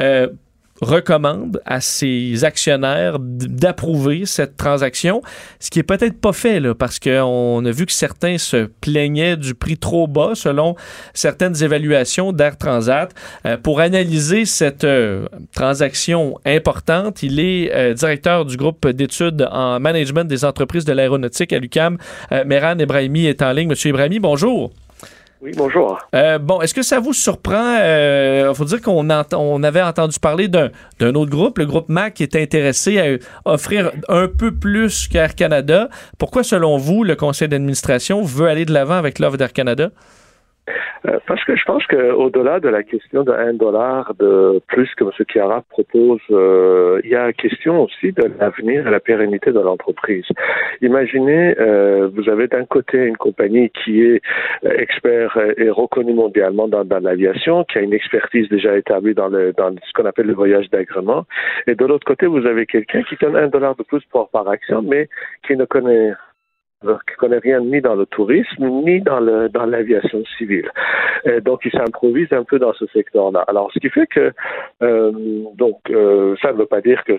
[0.00, 0.28] euh,
[0.84, 5.22] recommande à ses actionnaires d'approuver cette transaction,
[5.58, 9.36] ce qui est peut-être pas fait là, parce qu'on a vu que certains se plaignaient
[9.36, 10.76] du prix trop bas selon
[11.12, 13.12] certaines évaluations d'Air Transat.
[13.46, 19.80] Euh, pour analyser cette euh, transaction importante, il est euh, directeur du groupe d'études en
[19.80, 21.98] management des entreprises de l'aéronautique à l'UCAM.
[22.46, 23.68] Meran Ebrahimi est en ligne.
[23.68, 24.72] Monsieur Ebrahimi, bonjour.
[25.44, 25.98] Oui, bonjour.
[26.14, 27.76] Euh, bon, est-ce que ça vous surprend?
[27.76, 30.70] Il faut dire qu'on on avait entendu parler d'un
[31.00, 35.90] autre groupe, le groupe MAC, qui est intéressé à offrir un peu plus qu'Air Canada.
[36.16, 39.90] Pourquoi, selon vous, le conseil d'administration veut aller de l'avant avec l'offre d'Air Canada?
[41.06, 45.04] Euh, parce que je pense qu'au-delà de la question de 1 dollar de plus que
[45.04, 45.10] M.
[45.28, 50.24] Chiara propose, euh, il y a question aussi de l'avenir et la pérennité de l'entreprise.
[50.80, 54.22] Imaginez, euh, vous avez d'un côté une compagnie qui est
[54.62, 59.74] expert et reconnue mondialement dans, l'aviation, qui a une expertise déjà établie dans, le, dans
[59.74, 61.26] ce qu'on appelle le voyage d'agrément,
[61.66, 64.48] et de l'autre côté, vous avez quelqu'un qui donne un dollar de plus par, par
[64.48, 65.08] action, mais
[65.46, 66.12] qui ne connaît
[67.08, 70.70] qui connaît rien ni dans le tourisme ni dans le dans l'aviation civile.
[71.42, 73.44] Donc il s'improvise un peu dans ce secteur-là.
[73.48, 74.32] Alors ce qui fait que
[74.82, 75.12] euh,
[75.54, 77.18] donc euh, ça ne veut pas dire que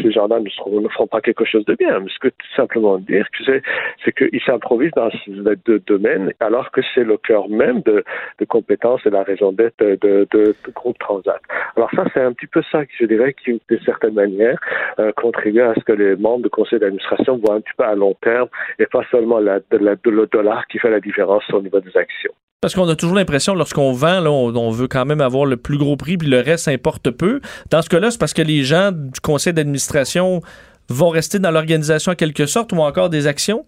[0.00, 2.00] ces gens-là ne, ne feront pas quelque chose de bien.
[2.00, 5.30] Mais ce que tout simplement dire, c'est, qu'ils s'improvisent dans ces
[5.64, 8.04] deux domaines, alors que c'est le cœur même de,
[8.38, 11.40] de compétences et la raison d'être de, de, de, groupe Transat.
[11.76, 14.58] Alors ça, c'est un petit peu ça je dirais qui, de certaine manière,
[14.98, 17.94] euh, contribue à ce que les membres du conseil d'administration voient un petit peu à
[17.94, 21.80] long terme et pas seulement la, la, le dollar qui fait la différence au niveau
[21.80, 22.32] des actions.
[22.60, 25.78] Parce qu'on a toujours l'impression, lorsqu'on vend, là, on, veut quand même avoir le plus
[25.78, 27.40] gros prix, puis le reste importe peu.
[27.70, 30.42] Dans ce cas-là, c'est parce que les gens du conseil d'administration
[30.90, 33.64] vont rester dans l'organisation en quelque sorte ou encore des actions?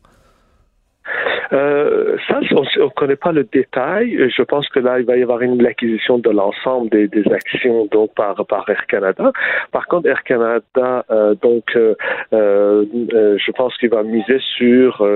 [1.53, 4.31] Euh, ça, on ne connaît pas le détail.
[4.35, 7.87] Je pense que là, il va y avoir une l'acquisition de l'ensemble des, des, actions
[7.87, 9.33] donc par, par Air Canada.
[9.71, 11.95] Par contre, Air Canada, euh, donc, euh,
[12.33, 15.07] je pense qu'il va miser sur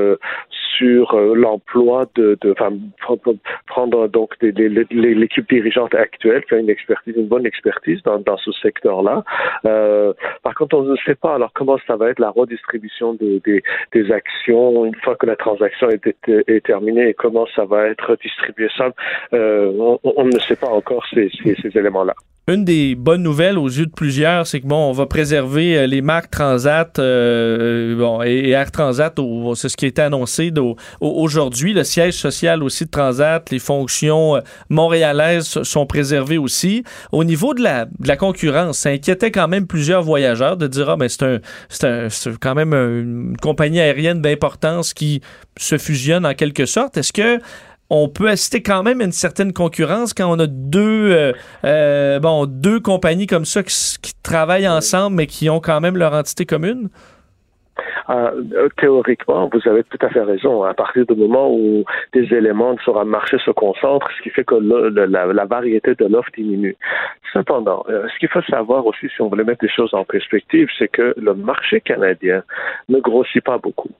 [0.76, 2.54] sur l'emploi de, de
[3.66, 8.52] prendre donc l'équipe dirigeante actuelle qui a une expertise, une bonne expertise dans, dans ce
[8.52, 9.24] secteur-là.
[9.64, 10.12] Euh,
[10.42, 13.62] par contre, on ne sait pas alors comment ça va être la redistribution des, des,
[13.92, 17.86] des actions une fois que la transaction est, est, est terminée et comment ça va
[17.86, 18.68] être distribué.
[18.76, 18.90] Ça,
[19.32, 22.14] euh, on, ne sait pas encore ces, ces, ces éléments-là.
[22.48, 25.86] Une des bonnes nouvelles aux yeux de plusieurs, c'est que bon, on va préserver euh,
[25.88, 29.12] les marques Transat, euh, bon, et, Air Transat,
[29.56, 30.52] c'est ce qui a été annoncé
[31.00, 31.72] aujourd'hui.
[31.72, 36.84] Le siège social aussi de Transat, les fonctions euh, montréalaises sont préservées aussi.
[37.10, 40.88] Au niveau de la, de la concurrence, ça inquiétait quand même plusieurs voyageurs de dire
[40.90, 41.38] ah mais c'est un,
[41.68, 45.20] c'est un- c'est quand même un- une compagnie aérienne d'importance qui
[45.56, 46.96] se fusionne en quelque sorte.
[46.96, 47.40] Est-ce que
[47.90, 51.32] on peut assister quand même à une certaine concurrence quand on a deux, euh,
[51.64, 55.96] euh, bon, deux compagnies comme ça qui, qui travaillent ensemble, mais qui ont quand même
[55.96, 56.88] leur entité commune?
[58.10, 60.62] Euh, théoriquement, vous avez tout à fait raison.
[60.62, 64.44] À partir du moment où des éléments sur un marché se concentrent, ce qui fait
[64.44, 66.76] que la, variété de l'offre diminue.
[67.32, 70.68] Cependant, euh, ce qu'il faut savoir aussi, si on voulait mettre les choses en perspective,
[70.78, 72.42] c'est que le marché canadien
[72.88, 73.90] ne grossit pas beaucoup.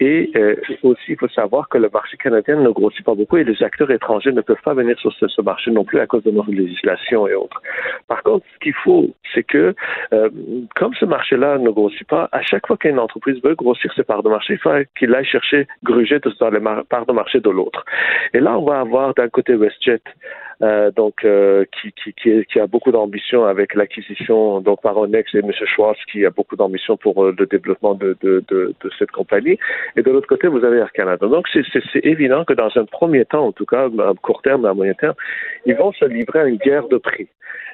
[0.00, 3.44] Et euh, aussi, il faut savoir que le marché canadien ne grossit pas beaucoup et
[3.44, 6.30] les acteurs étrangers ne peuvent pas venir sur ce, marché non plus à cause de
[6.30, 7.60] nos législations et autres.
[8.08, 9.74] Par contre, ce qu'il faut, c'est que
[10.12, 10.28] euh,
[10.74, 14.22] comme ce marché-là ne grossit pas, à chaque fois qu'une entreprise veut grossir ses parts
[14.22, 17.84] de marché, il faut qu'il aille chercher, gruger dans les parts de marché de l'autre.
[18.34, 20.02] Et là, on va avoir d'un côté WestJet,
[20.62, 25.52] euh, donc euh, qui, a beaucoup d'ambition avec l'acquisition donc par Onex et M.
[25.52, 28.16] Schwartz qui a beaucoup d'ambition pour euh, le développement de,
[28.98, 29.58] cette compagnie.
[29.96, 31.26] Et de l'autre côté, vous avez Air Canada.
[31.26, 31.64] Donc c'est-
[32.04, 35.14] évident que dans un premier temps, en tout cas à court terme, à moyen terme,
[35.66, 37.28] ils vont se livrer à une guerre de prix.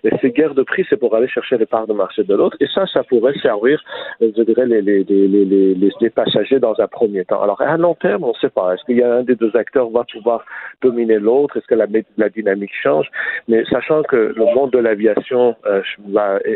[0.05, 2.57] Et ces guerres de prix, c'est pour aller chercher les parts de marché de l'autre.
[2.61, 3.83] Et ça, ça pourrait servir,
[4.21, 7.43] je dirais, les, les, passagers dans un premier temps.
[7.43, 8.75] Alors, à long terme, on ne sait pas.
[8.75, 10.45] Est-ce qu'il y a un des deux acteurs va pouvoir
[10.83, 11.57] dominer l'autre?
[11.57, 13.07] Est-ce que la, dynamique change?
[13.49, 15.83] Mais sachant que le monde de l'aviation euh,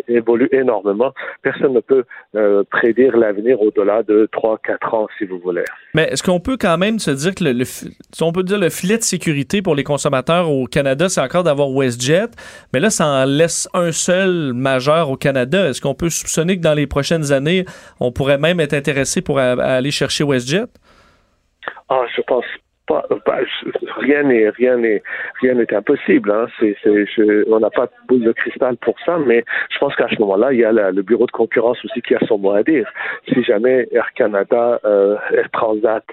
[0.09, 1.13] évolue énormément,
[1.43, 2.05] personne ne peut
[2.35, 5.65] euh, prédire l'avenir au-delà de 3-4 ans, si vous voulez.
[5.95, 7.65] Mais est-ce qu'on peut quand même se dire que le, le
[8.21, 11.71] on peut dire le filet de sécurité pour les consommateurs au Canada, c'est encore d'avoir
[11.71, 12.29] WestJet,
[12.73, 15.69] mais là, ça en laisse un seul majeur au Canada.
[15.69, 17.65] Est-ce qu'on peut soupçonner que dans les prochaines années,
[18.01, 20.67] on pourrait même être intéressé pour aller chercher WestJet?
[21.89, 22.45] Ah, je pense
[22.87, 23.05] pas.
[23.25, 23.41] pas-
[23.99, 25.03] rien n'est rien n'est
[25.41, 26.31] rien n'est impossible.
[26.31, 26.47] Hein.
[26.59, 30.09] C'est, je- on n'a pas de boule de cristal pour ça, mais je pense qu'à
[30.09, 32.53] ce moment-là, il y a la- le bureau de concurrence aussi qui a son mot
[32.53, 32.89] à dire.
[33.29, 36.05] Si jamais Air Canada, euh, Air Transat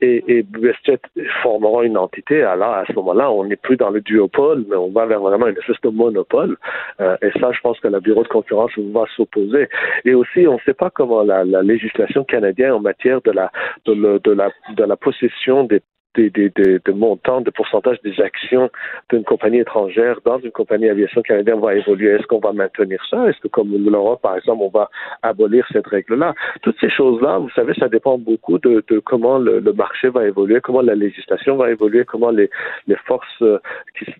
[0.00, 1.00] et, et WestJet
[1.42, 4.90] formeront une entité, alors à ce moment-là, on n'est plus dans le duopole, mais on
[4.90, 6.56] va vers vraiment une espèce de monopole.
[7.00, 9.68] Euh, et ça, je pense que le bureau de concurrence va s'opposer.
[10.04, 13.50] Et aussi, on ne sait pas comment la, la législation canadienne en matière de la
[13.86, 15.80] de, de la de la possession des
[16.14, 18.70] des, des, des, des montants, de pourcentage des actions
[19.10, 22.10] d'une compagnie étrangère dans une compagnie aviation canadienne va évoluer.
[22.10, 23.28] Est-ce qu'on va maintenir ça?
[23.28, 24.90] Est-ce que, comme l'Europe, par exemple, on va
[25.22, 26.34] abolir cette règle-là?
[26.62, 30.60] Toutes ces choses-là, vous savez, ça dépend beaucoup de, de comment le, marché va évoluer,
[30.60, 32.50] comment la législation va évoluer, comment les,
[33.06, 33.58] forces euh,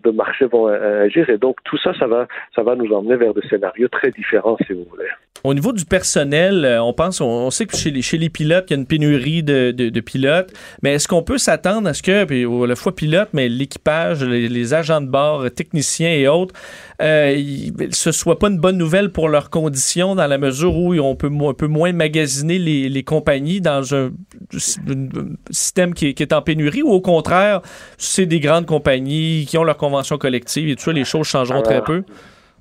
[0.03, 1.29] de marché vont euh, agir.
[1.29, 4.57] Et donc, tout ça, ça va, ça va nous emmener vers des scénarios très différents,
[4.65, 5.07] si vous voulez.
[5.43, 8.77] Au niveau du personnel, euh, on pense, on, sait que chez les, pilotes, il y
[8.77, 12.23] a une pénurie de, de- de pilotes, mais est-ce qu'on peut s'attendre à ce que,
[12.25, 16.53] puis à la fois pilote, mais l'équipage, les, les agents de bord, techniciens et autres,
[17.01, 20.93] euh, il- ce soit pas une bonne nouvelle pour leurs conditions dans la mesure où
[20.99, 24.11] on peut, un peu moins magasiner les, les compagnies dans un,
[24.53, 25.09] un
[25.49, 27.61] système qui est, qui est en pénurie ou au contraire,
[27.97, 31.61] c'est des grandes compagnies qui ont leur convention collective et tout ça, les choses changeront
[31.61, 32.03] très peu?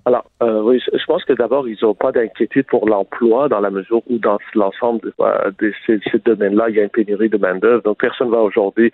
[0.06, 3.70] Alors, euh, oui, je pense que d'abord, ils n'ont pas d'inquiétude pour l'emploi dans la
[3.70, 7.28] mesure où dans l'ensemble de, euh, de ces, ces domaines-là, il y a une pénurie
[7.28, 7.82] de main-d'œuvre.
[7.82, 8.90] Donc, personne va aujourd'hui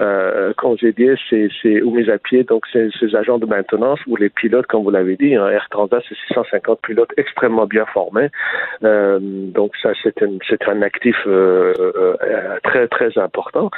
[0.00, 4.28] euh, congédier ces, ces, ou mis à pied donc ces, agents de maintenance ou les
[4.28, 5.34] pilotes, comme vous l'avez dit.
[5.34, 8.28] Hein, Air Transat, c'est 650 pilotes extrêmement bien formés.
[8.84, 13.70] Euh, donc, ça, c'est un, c'est un actif euh, euh, très, très important.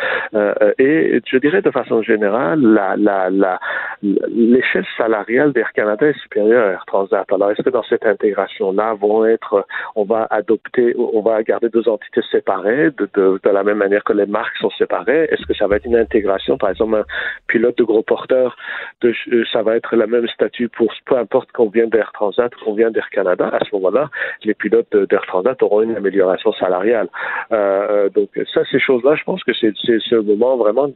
[0.78, 3.61] Et je dirais de façon générale, la, la, la,
[4.03, 7.27] l'échelle salariale d'Air Canada est supérieure Transat.
[7.33, 9.66] Alors, est-ce que dans cette intégration-là, vont être,
[9.97, 14.05] on va adopter, on va garder deux entités séparées de, de, de la même manière
[14.05, 15.25] que les marques sont séparées?
[15.31, 17.05] Est-ce que ça va être une intégration, par exemple, un
[17.47, 18.57] pilote de gros porteur,
[19.05, 19.12] euh,
[19.53, 22.75] ça va être le même statut pour peu importe qu'on vient d'Air Transat ou qu'on
[22.75, 23.51] vient d'Air Canada?
[23.53, 24.11] À ce moment-là,
[24.45, 27.09] les pilotes d'Air Transat auront une amélioration salariale.
[27.53, 30.89] Euh, donc, ça, ces choses-là, je pense que c'est ce moment vraiment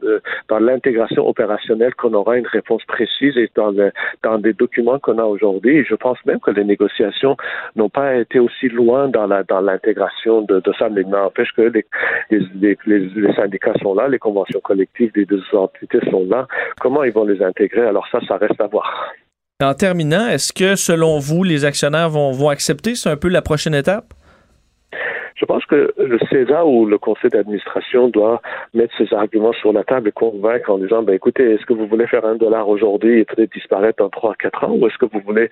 [0.49, 3.91] dans l'intégration opérationnelle qu'on aura une réponse précise et dans, le,
[4.23, 7.35] dans des documents qu'on a aujourd'hui Je pense même que les négociations
[7.75, 9.27] n'ont pas été aussi loin dans
[9.61, 11.85] l'intégration de, ça, mais n'empêche que les,
[12.85, 16.47] les, syndicats sont là, les conventions collectives des deux entités sont là.
[16.79, 17.85] Comment ils vont les intégrer?
[17.85, 19.13] Alors ça, ça reste à voir.
[19.61, 22.95] En terminant, est-ce que selon vous, les actionnaires vont accepter?
[22.95, 24.13] C'est un peu la prochaine étape?
[25.37, 28.41] Je pense que le César ou le conseil d'administration doit
[28.73, 31.85] mettre ses arguments sur la table et convaincre en disant, ben écoutez, est-ce que vous
[31.85, 35.05] voulez faire un dollar aujourd'hui et peut-être disparaître dans trois, quatre ans, ou est-ce que
[35.05, 35.49] vous voulez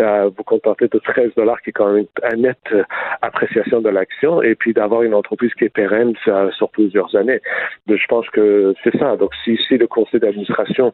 [0.00, 2.82] euh, vous contenter de 13 dollars qui est quand même une nette euh,
[3.22, 7.40] appréciation de l'action et puis d'avoir une entreprise qui est pérenne sur, plusieurs années?
[7.88, 9.16] je pense que c'est ça.
[9.16, 10.92] Donc si, si le conseil d'administration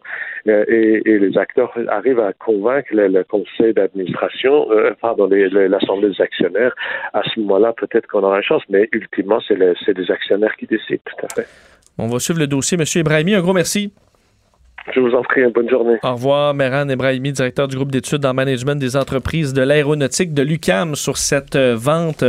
[0.49, 6.11] euh, et, et, les acteurs arrivent à convaincre le, le conseil d'administration, euh, pardon, l'assemblée
[6.11, 6.75] des actionnaires,
[7.15, 11.03] à ce moment-là, peut-être qu'on aura chance, mais ultimement, c'est le, des actionnaires qui décident,
[11.05, 11.49] tout à fait.
[11.99, 12.77] On va suivre le dossier.
[12.77, 13.93] Monsieur Ibrahimi, un gros merci.
[14.93, 15.97] Je vous en prie, une bonne journée.
[16.03, 20.43] Au revoir, Meran Ebrahimi, directeur du groupe d'études en management des entreprises de l'aéronautique de
[20.43, 22.23] l'UCAM sur cette euh, vente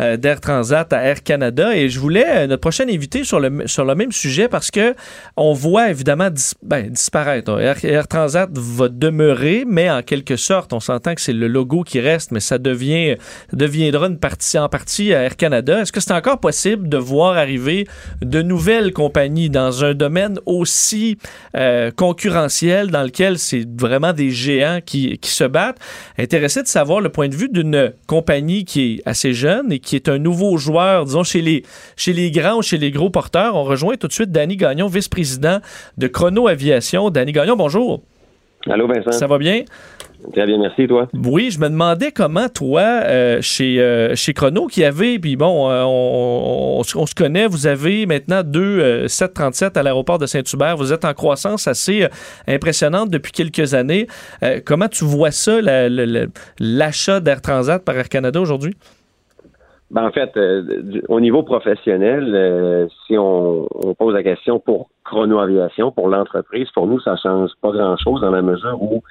[0.00, 1.76] euh, d'Air Transat à Air Canada.
[1.76, 4.94] Et je voulais euh, notre prochaine invité sur le, sur le même sujet parce que
[5.36, 6.30] on voit évidemment
[6.62, 7.60] ben, disparaître.
[7.60, 12.00] Air, Transat va demeurer, mais en quelque sorte, on s'entend que c'est le logo qui
[12.00, 13.16] reste, mais ça devient
[13.52, 15.82] deviendra une partie en partie à Air Canada.
[15.82, 17.86] Est-ce que c'est encore possible de voir arriver
[18.22, 21.18] de nouvelles compagnies dans un domaine aussi
[21.98, 25.78] concurrentiel dans lequel c'est vraiment des géants qui, qui se battent.
[26.16, 29.96] Intéressé de savoir le point de vue d'une compagnie qui est assez jeune et qui
[29.96, 31.64] est un nouveau joueur, disons, chez les,
[31.96, 33.56] chez les grands ou chez les gros porteurs.
[33.56, 35.58] On rejoint tout de suite Danny Gagnon, vice-président
[35.96, 37.10] de Chrono Aviation.
[37.10, 38.00] Danny Gagnon, bonjour.
[38.70, 39.12] Allô, Vincent?
[39.12, 39.64] Ça va bien?
[40.32, 41.08] Très bien, merci, toi.
[41.14, 45.70] Oui, je me demandais comment, toi, euh, chez, euh, chez Chrono, qui avait, puis bon,
[45.70, 50.76] euh, on, se connaît, vous avez maintenant deux 737 à l'aéroport de Saint-Hubert.
[50.76, 52.06] Vous êtes en croissance assez
[52.46, 54.06] impressionnante depuis quelques années.
[54.64, 55.60] comment tu vois ça,
[56.58, 58.74] l'achat d'Air Transat par Air Canada aujourd'hui?
[59.90, 60.38] Ben, en fait,
[61.08, 66.86] au niveau professionnel, si on, on, pose la question pour Chrono Aviation, pour l'entreprise, pour
[66.86, 69.02] nous, ça change pas grand-chose dans la mesure où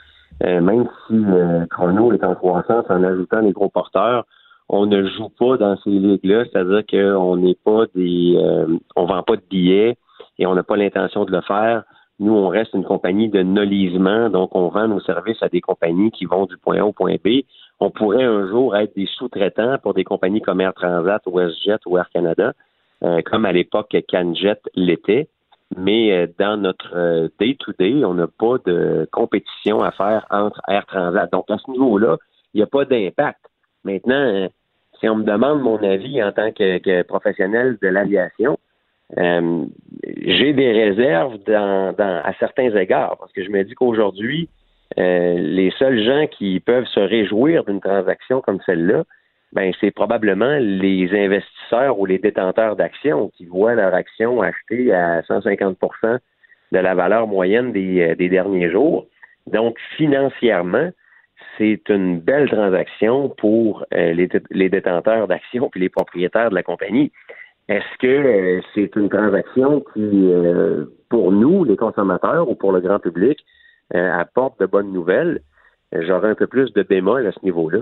[0.43, 4.25] euh, même si euh, Chrono est en croissance en ajoutant les gros porteurs,
[4.69, 9.23] on ne joue pas dans ces ligues-là, c'est-à-dire qu'on n'est pas des, euh, on vend
[9.23, 9.97] pas de billets
[10.37, 11.83] et on n'a pas l'intention de le faire.
[12.19, 16.11] Nous, on reste une compagnie de nolisement, donc on vend nos services à des compagnies
[16.11, 17.43] qui vont du point A au point B.
[17.79, 21.97] On pourrait un jour être des sous-traitants pour des compagnies comme Air Transat, WestJet ou
[21.97, 22.53] Air Canada,
[23.25, 25.29] comme à l'époque CanJet l'était
[25.75, 30.85] mais euh, dans notre euh, day-to-day, on n'a pas de compétition à faire entre Air
[30.85, 31.31] Transat.
[31.31, 32.17] Donc, à ce niveau-là,
[32.53, 33.41] il n'y a pas d'impact.
[33.83, 34.47] Maintenant, euh,
[34.99, 38.57] si on me demande mon avis en tant que, professionnel de l'aviation,
[39.15, 44.49] j'ai des réserves dans, à certains égards, parce que je me dis qu'aujourd'hui,
[44.95, 49.03] les seuls gens qui peuvent se réjouir d'une transaction comme celle-là,
[49.53, 55.21] ben c'est probablement les investisseurs ou les détenteurs d'actions qui voient leur action achetée à
[55.21, 56.19] 150%
[56.71, 59.07] de la valeur moyenne des, euh, des derniers jours.
[59.47, 60.89] Donc, financièrement,
[61.57, 67.11] c'est une belle transaction pour euh, les, détenteurs d'actions puis les propriétaires de la compagnie.
[67.69, 70.31] Est-ce que euh, c'est une transaction qui,
[71.09, 73.39] pour nous, les consommateurs ou pour le grand public,
[73.93, 75.41] apporte de bonnes nouvelles?
[75.93, 77.79] J'aurais un peu plus de bémol à ce niveau-là.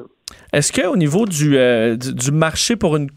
[0.53, 3.07] Est-ce qu'au niveau du, euh, du, marché pour une,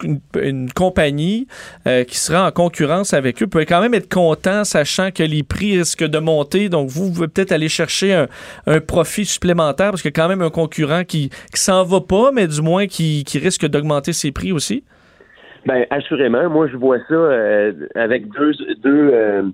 [0.41, 1.47] une, compagnie
[1.87, 5.43] euh, qui sera en concurrence avec eux, peut quand même être content, sachant que les
[5.43, 8.29] prix risquent de monter, donc vous, pouvez peut-être aller chercher un,
[8.67, 12.01] un, profit supplémentaire, parce qu'il y a quand même un concurrent qui, qui s'en va
[12.01, 14.85] pas, mais du moins qui, qui risque d'augmenter ses prix aussi?
[15.67, 16.49] Bien, assurément.
[16.49, 19.53] Moi, je vois ça euh, avec deux, deux,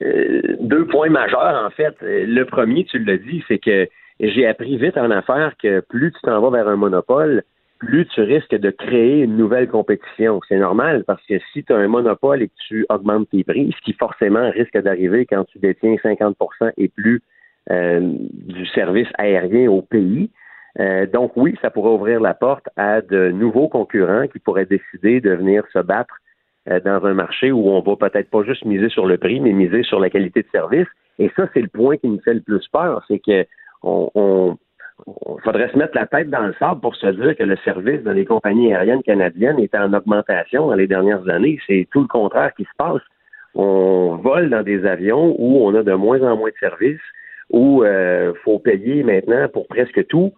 [0.00, 1.94] deux points majeurs, en fait.
[2.02, 3.88] Le premier, tu l'as dit, c'est que
[4.20, 7.42] j'ai appris vite en affaires que plus tu t'en vas vers un monopole,
[7.78, 10.40] plus tu risques de créer une nouvelle compétition.
[10.48, 13.74] C'est normal parce que si tu as un monopole et que tu augmentes tes prix,
[13.76, 17.22] ce qui forcément risque d'arriver quand tu détiens 50% et plus
[17.70, 18.00] euh,
[18.32, 20.30] du service aérien au pays.
[20.78, 25.20] Euh, donc oui, ça pourrait ouvrir la porte à de nouveaux concurrents qui pourraient décider
[25.20, 26.25] de venir se battre euh,
[26.84, 29.82] dans un marché où on va peut-être pas juste miser sur le prix, mais miser
[29.82, 30.88] sur la qualité de service.
[31.18, 33.46] Et ça, c'est le point qui nous fait le plus peur, c'est que
[33.82, 34.56] on,
[35.44, 38.12] faudrait se mettre la tête dans le sable pour se dire que le service dans
[38.12, 41.58] les compagnies aériennes canadiennes est en augmentation dans les dernières années.
[41.66, 43.02] C'est tout le contraire qui se passe.
[43.54, 47.00] On vole dans des avions où on a de moins en moins de services,
[47.50, 50.32] où il euh, faut payer maintenant pour presque tout.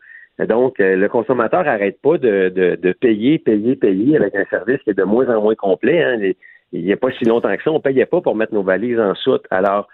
[0.47, 4.99] Donc, euh, le consommateur n'arrête pas de, payer, payer, payer avec un service qui est
[4.99, 6.03] de moins en moins complet.
[6.03, 6.32] Hein.
[6.72, 8.62] Il n'y a pas si longtemps que ça, on ne payait pas pour mettre nos
[8.62, 9.45] valises en soute.
[9.51, 9.89] Alors,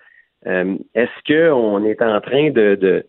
[0.47, 3.05] euh, est-ce qu'on est en train de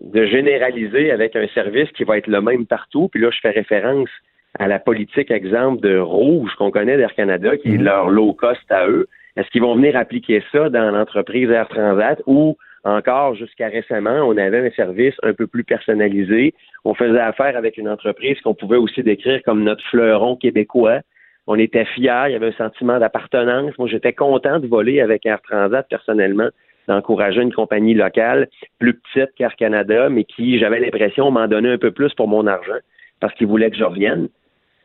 [0.00, 3.08] de généraliser avec un service qui va être le même partout?
[3.08, 4.10] Puis là, je fais référence
[4.58, 8.70] à la politique, exemple, de Rouge qu'on connaît d'Air Canada, qui est leur low cost
[8.70, 9.06] à eux.
[9.36, 14.36] Est-ce qu'ils vont venir appliquer ça dans l'entreprise Air Transat ou encore, jusqu'à récemment, on
[14.36, 16.54] avait un service un peu plus personnalisé.
[16.84, 21.00] On faisait affaire avec une entreprise qu'on pouvait aussi décrire comme notre fleuron québécois.
[21.48, 23.76] On était fiers, il y avait un sentiment d'appartenance.
[23.78, 26.48] Moi, j'étais content de voler avec Air Transat personnellement,
[26.88, 28.48] d'encourager une compagnie locale
[28.78, 32.46] plus petite qu'Air Canada, mais qui, j'avais l'impression, m'en donnait un peu plus pour mon
[32.46, 32.78] argent
[33.20, 34.28] parce qu'ils voulaient que je revienne.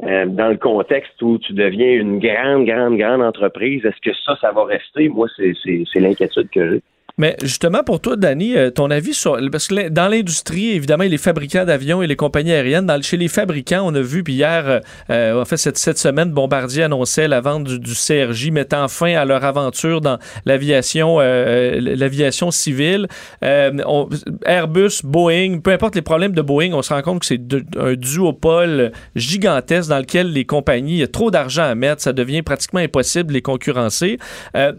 [0.04, 4.36] Euh, dans le contexte où tu deviens une grande, grande, grande entreprise, est-ce que ça,
[4.42, 5.10] ça va rester?
[5.10, 6.82] Moi, c'est l'inquiétude que j'ai.
[7.18, 9.38] Mais justement, pour toi, Danny, euh, ton avis sur.
[9.52, 13.28] Parce que dans l'industrie, évidemment, les fabricants d'avions et les compagnies aériennes, dans, chez les
[13.28, 17.42] fabricants, on a vu, puis hier, euh, en fait, cette, cette semaine, Bombardier annonçait la
[17.42, 23.08] vente du, CRJ, mettant fin à leur aventure dans l'aviation euh, l'aviation civile.
[23.42, 27.42] Airbus, Boeing, peu importe les problèmes de Boeing, on se rend compte que c'est
[27.78, 32.14] un duopole gigantesque dans lequel les compagnies, il y a trop d'argent à mettre, ça
[32.14, 34.18] devient pratiquement impossible de les concurrencer.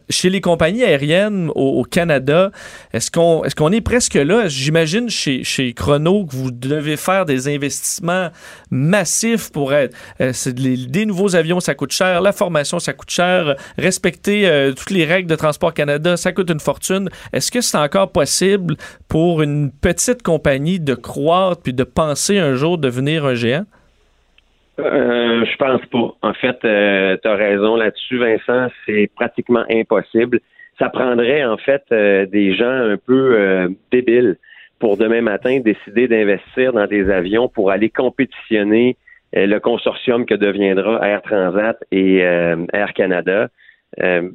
[0.09, 2.22] chez les compagnies aériennes au Canada,
[2.93, 4.49] est-ce qu'on est, presque là?
[4.49, 8.29] J'imagine chez, Chrono que vous devez faire des investissements
[8.71, 9.97] massifs pour être.
[10.21, 12.21] Euh, des nouveaux avions, ça coûte cher.
[12.21, 13.57] La formation, ça coûte cher.
[13.79, 17.09] Respecter euh, toutes les règles de Transport Canada, ça coûte une fortune.
[17.33, 18.77] Est-ce que c'est encore possible
[19.09, 23.65] pour une petite compagnie de croître puis de penser un jour devenir un géant?
[24.79, 26.29] Euh, je pense pas.
[26.29, 28.69] En fait, tu as raison là-dessus, Vincent.
[28.87, 30.41] C'est pratiquement impossible
[30.79, 34.37] ça prendrait en fait euh, des gens un peu euh, débiles
[34.79, 38.97] pour demain matin décider d'investir dans des avions pour aller compétitionner
[39.37, 43.49] euh, le consortium que deviendra Air Transat et Air Canada.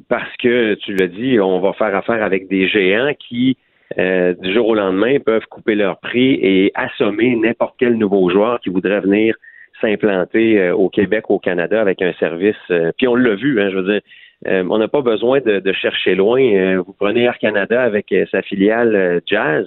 [0.08, 3.58] parce que, tu l'as dit, on va faire affaire avec des géants qui,
[3.96, 8.70] du jour au lendemain, peuvent couper leur prix et assommer n'importe quel nouveau joueur qui
[8.70, 9.34] voudrait venir
[9.80, 12.62] s'implanter au Québec, au Canada, avec un service.
[12.96, 14.00] puis on l'a vu, hein, je veux dire,
[14.46, 16.40] euh, on n'a pas besoin de, chercher loin.
[16.40, 19.66] Euh, vous prenez Air Canada avec euh, sa filiale Jazz.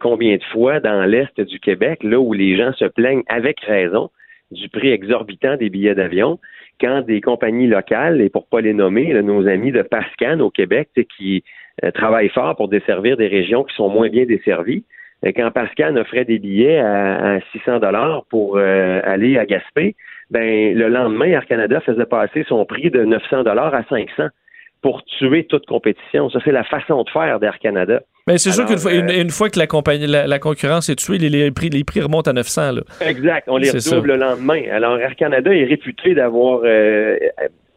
[0.00, 4.10] combien de fois dans l'Est du Québec, là où les gens se plaignent avec raison
[4.50, 6.38] du prix exorbitant des billets d'avion,
[6.80, 10.90] quand des compagnies locales, et pour pas les nommer, nos amis de Pascan au Québec,
[11.16, 11.42] qui
[11.94, 14.84] travaillent fort pour desservir des régions qui sont moins bien desservies,
[15.34, 19.96] quand Pascan offrait des billets à, 600 dollars pour aller à Gaspé,
[20.30, 24.28] ben le lendemain, Air Canada faisait passer son prix de 900 dollars à 500
[24.84, 26.28] pour tuer toute compétition.
[26.28, 28.02] Ça, c'est la façon de faire d'Air Canada.
[28.26, 31.16] Mais c'est sûr qu'une fois, euh, une, fois, que la, compagnie, la, concurrence est tuée,
[31.16, 32.72] les, prix, les prix remontent à 900.
[32.72, 32.82] Là.
[33.00, 33.44] Exact.
[33.48, 34.62] On les redouble le lendemain.
[34.70, 37.16] Alors, Air Canada est réputé d'avoir euh,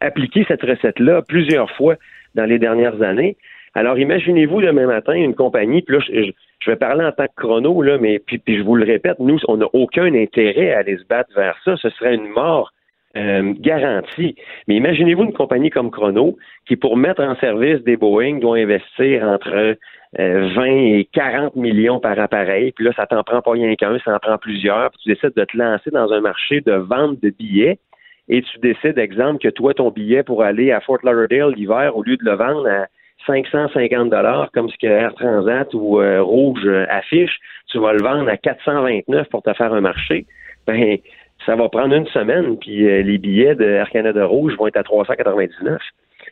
[0.02, 1.96] appliqué cette recette-là plusieurs fois
[2.36, 3.38] dans les dernières années.
[3.74, 6.32] Alors, imaginez-vous demain matin une compagnie, puis là, je, je
[6.68, 9.38] vais parler en tant que chrono, là, mais puis, puis je vous le répète, nous,
[9.48, 11.76] on n'a aucun intérêt à aller se battre vers ça.
[11.78, 12.72] Ce serait une mort
[13.16, 14.36] euh, garantie.
[14.68, 16.38] Mais imaginez-vous une compagnie comme Chrono
[16.68, 19.78] qui, pour mettre en service des Boeing, doit investir entre
[20.18, 22.72] 20 euh, et 40 millions par appareil.
[22.74, 24.92] Puis là, ça t'en prend pas rien qu'un, ça en prend plusieurs.
[24.92, 27.80] Puis tu décides de te lancer dans un marché de vente de billets
[28.30, 32.04] et tu décides, exemple, que toi, ton billet pour aller à Fort Lauderdale l'hiver, au
[32.04, 32.88] lieu de le vendre à
[33.28, 38.02] 550 dollars comme ce que Air Transat ou euh, Rouge euh, affiche, tu vas le
[38.02, 40.26] vendre à 429 pour te faire un marché.
[40.66, 40.98] Ben,
[41.46, 44.78] ça va prendre une semaine, puis euh, les billets de Air Canada Rouge vont être
[44.78, 45.80] à 399.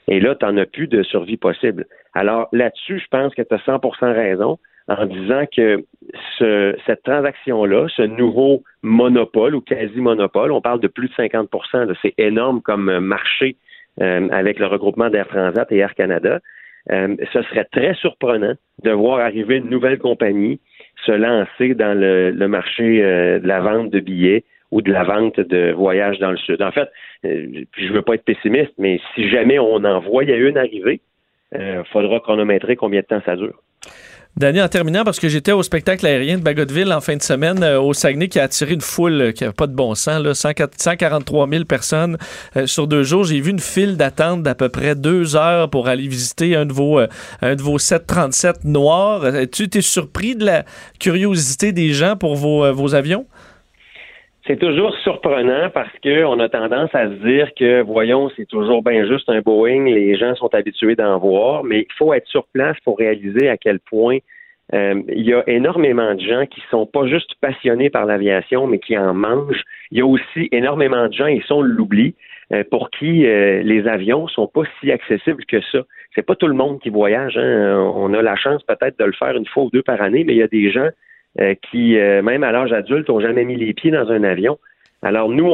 [0.07, 1.85] Et là, tu n'en as plus de survie possible.
[2.13, 5.83] Alors là-dessus, je pense que tu as 100% raison en disant que
[6.37, 12.13] ce, cette transaction-là, ce nouveau monopole ou quasi-monopole, on parle de plus de 50% c'est
[12.19, 13.57] énorme comme marché
[13.97, 16.39] avec le regroupement d'Air Transat et Air Canada.
[16.91, 20.59] Euh, ce serait très surprenant de voir arriver une nouvelle compagnie
[21.05, 25.39] se lancer dans le, marché euh, de la vente de billets ou de la vente
[25.39, 26.61] de voyages dans le sud.
[26.61, 26.89] En fait,
[27.25, 31.01] euh, je ne veux pas être pessimiste, mais si jamais on en voyait une arriver,
[31.53, 33.61] il faudra chronométrer combien de temps ça dure.
[34.37, 37.63] Danny, en terminant, parce que j'étais au spectacle aérien de Bagotville en fin de semaine
[37.63, 40.21] euh, au Saguenay qui a attiré une foule euh, qui n'avait pas de bon sens,
[40.21, 42.17] là, 143 000 personnes
[42.57, 43.23] euh, sur deux jours.
[43.23, 46.73] J'ai vu une file d'attente d'à peu près deux heures pour aller visiter un de
[46.73, 49.23] vos, un de vos 737 noirs.
[49.53, 50.65] Tu es surpris de la
[50.99, 53.27] curiosité des gens pour vos avions?
[54.47, 59.03] C'est toujours surprenant parce qu'on a tendance à se dire que, voyons, c'est toujours bien
[59.07, 62.77] juste un Boeing, les gens sont habitués d'en voir, mais il faut être sur place
[62.83, 64.19] pour réaliser à quel point
[64.73, 68.77] euh, il y a énormément de gens qui sont pas juste passionnés par l'aviation, mais
[68.77, 69.63] qui en mangent.
[69.89, 72.13] Il y a aussi énormément de gens, ils sont l'oubli,
[72.53, 75.79] euh, pour qui euh, les avions sont pas si accessibles que ça.
[76.13, 77.35] C'est pas tout le monde qui voyage.
[77.37, 77.91] Hein.
[77.95, 80.33] On a la chance peut-être de le faire une fois ou deux par année, mais
[80.33, 80.89] il y a des gens
[81.69, 84.57] qui, euh, même à l'âge adulte, ont jamais mis les pieds dans un avion.
[85.01, 85.47] Alors nous,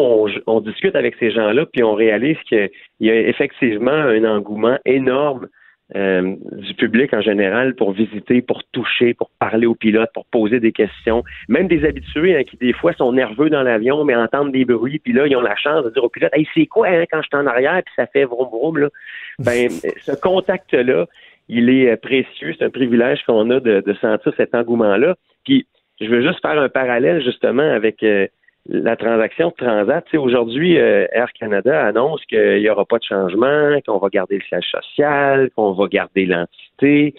[0.48, 2.70] on, discute avec ces gens-là, puis on réalise qu'il
[3.02, 5.48] y a effectivement un engouement énorme
[5.94, 10.62] euh, du public en général pour visiter, pour toucher, pour parler aux pilotes, pour poser
[10.62, 11.24] des questions.
[11.50, 15.00] Même des habitués hein, qui des fois sont nerveux dans l'avion, mais entendent des bruits,
[15.00, 17.22] puis là ils ont la chance de dire aux pilotes, hey c'est quoi hein, quand
[17.22, 18.90] je suis en arrière, puis ça fait vroom vroom là.
[19.40, 21.08] Ben ce contact-là,
[21.52, 25.16] il est euh, précieux, c'est un privilège qu'on a de, sentir cet engouement-là.
[25.44, 25.68] Puis
[26.00, 28.28] je veux juste faire un parallèle justement avec euh,
[28.70, 30.04] la transaction de Transat.
[30.06, 34.08] Tu sais, Aujourd'hui, euh, Air Canada annonce qu'il n'y aura pas de changement, qu'on va
[34.08, 37.16] garder le siège social, qu'on va garder l'entité.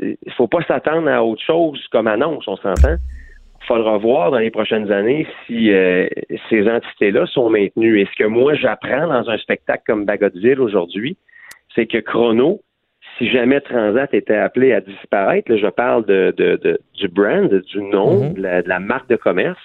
[0.00, 2.96] Il ne faut pas s'attendre à autre chose comme annonce, on s'entend.
[3.62, 5.70] Il faudra voir dans les prochaines années si
[6.50, 8.00] ces entités-là sont maintenues.
[8.00, 11.16] Et ce que moi j'apprends dans un spectacle comme Bagotville aujourd'hui,
[11.74, 12.60] c'est que Chrono,
[13.18, 17.48] si jamais Transat était appelé à disparaître, là, je parle de, de, de- du brand,
[17.52, 19.60] du nom, de, la, de la marque de commerce,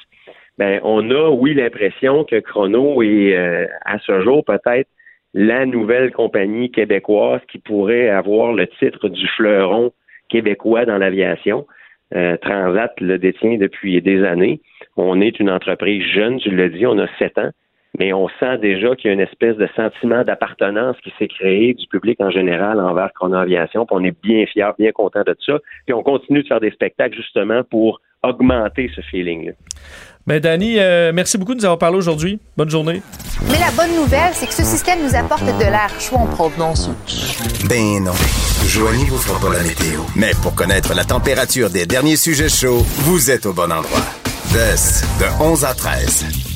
[0.57, 4.87] ben, on a, oui, l'impression que Chrono est, euh, à ce jour, peut-être
[5.33, 9.91] la nouvelle compagnie québécoise qui pourrait avoir le titre du fleuron
[10.29, 11.65] québécois dans l'aviation.
[12.13, 14.59] Euh, Transat le détient depuis des années.
[14.97, 17.51] On est une entreprise jeune, tu l'as dit, on a sept ans,
[17.99, 21.73] mais on sent déjà qu'il y a une espèce de sentiment d'appartenance qui s'est créé
[21.73, 23.85] du public en général envers Chrono Aviation.
[23.85, 25.59] Puis on est bien fiers, bien contents de ça.
[25.85, 29.53] Puis on continue de faire des spectacles justement pour augmenter ce feeling-là.
[30.27, 32.39] Ben, Danny, euh, merci beaucoup de nous avoir parlé aujourd'hui.
[32.55, 33.01] Bonne journée.
[33.49, 36.89] Mais la bonne nouvelle, c'est que ce système nous apporte de l'air chaud en provenance.
[37.67, 38.13] Ben non.
[38.67, 40.01] Joanie vous fera pas la météo.
[40.15, 44.05] Mais pour connaître la température des derniers sujets chauds, vous êtes au bon endroit.
[44.53, 46.50] Veste de 11 à 13.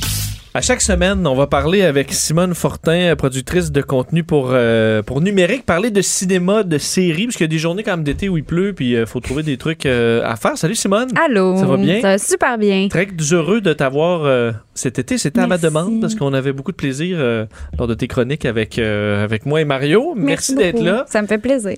[0.56, 5.20] À chaque semaine, on va parler avec Simone Fortin, productrice de contenu pour, euh, pour
[5.20, 8.38] numérique, parler de cinéma, de séries, parce qu'il y a des journées comme d'été où
[8.38, 10.58] il pleut, puis il faut trouver des trucs euh, à faire.
[10.58, 11.10] Salut Simone.
[11.22, 11.58] Allô.
[11.58, 12.00] Ça va bien?
[12.00, 12.88] Ça va super bien.
[12.88, 15.18] Très heureux de t'avoir euh, cet été.
[15.18, 17.46] C'était à ma demande parce qu'on avait beaucoup de plaisir euh,
[17.78, 20.14] lors de tes chroniques avec, euh, avec moi et Mario.
[20.16, 21.04] Merci, d'être là.
[21.10, 21.76] Ça me fait plaisir.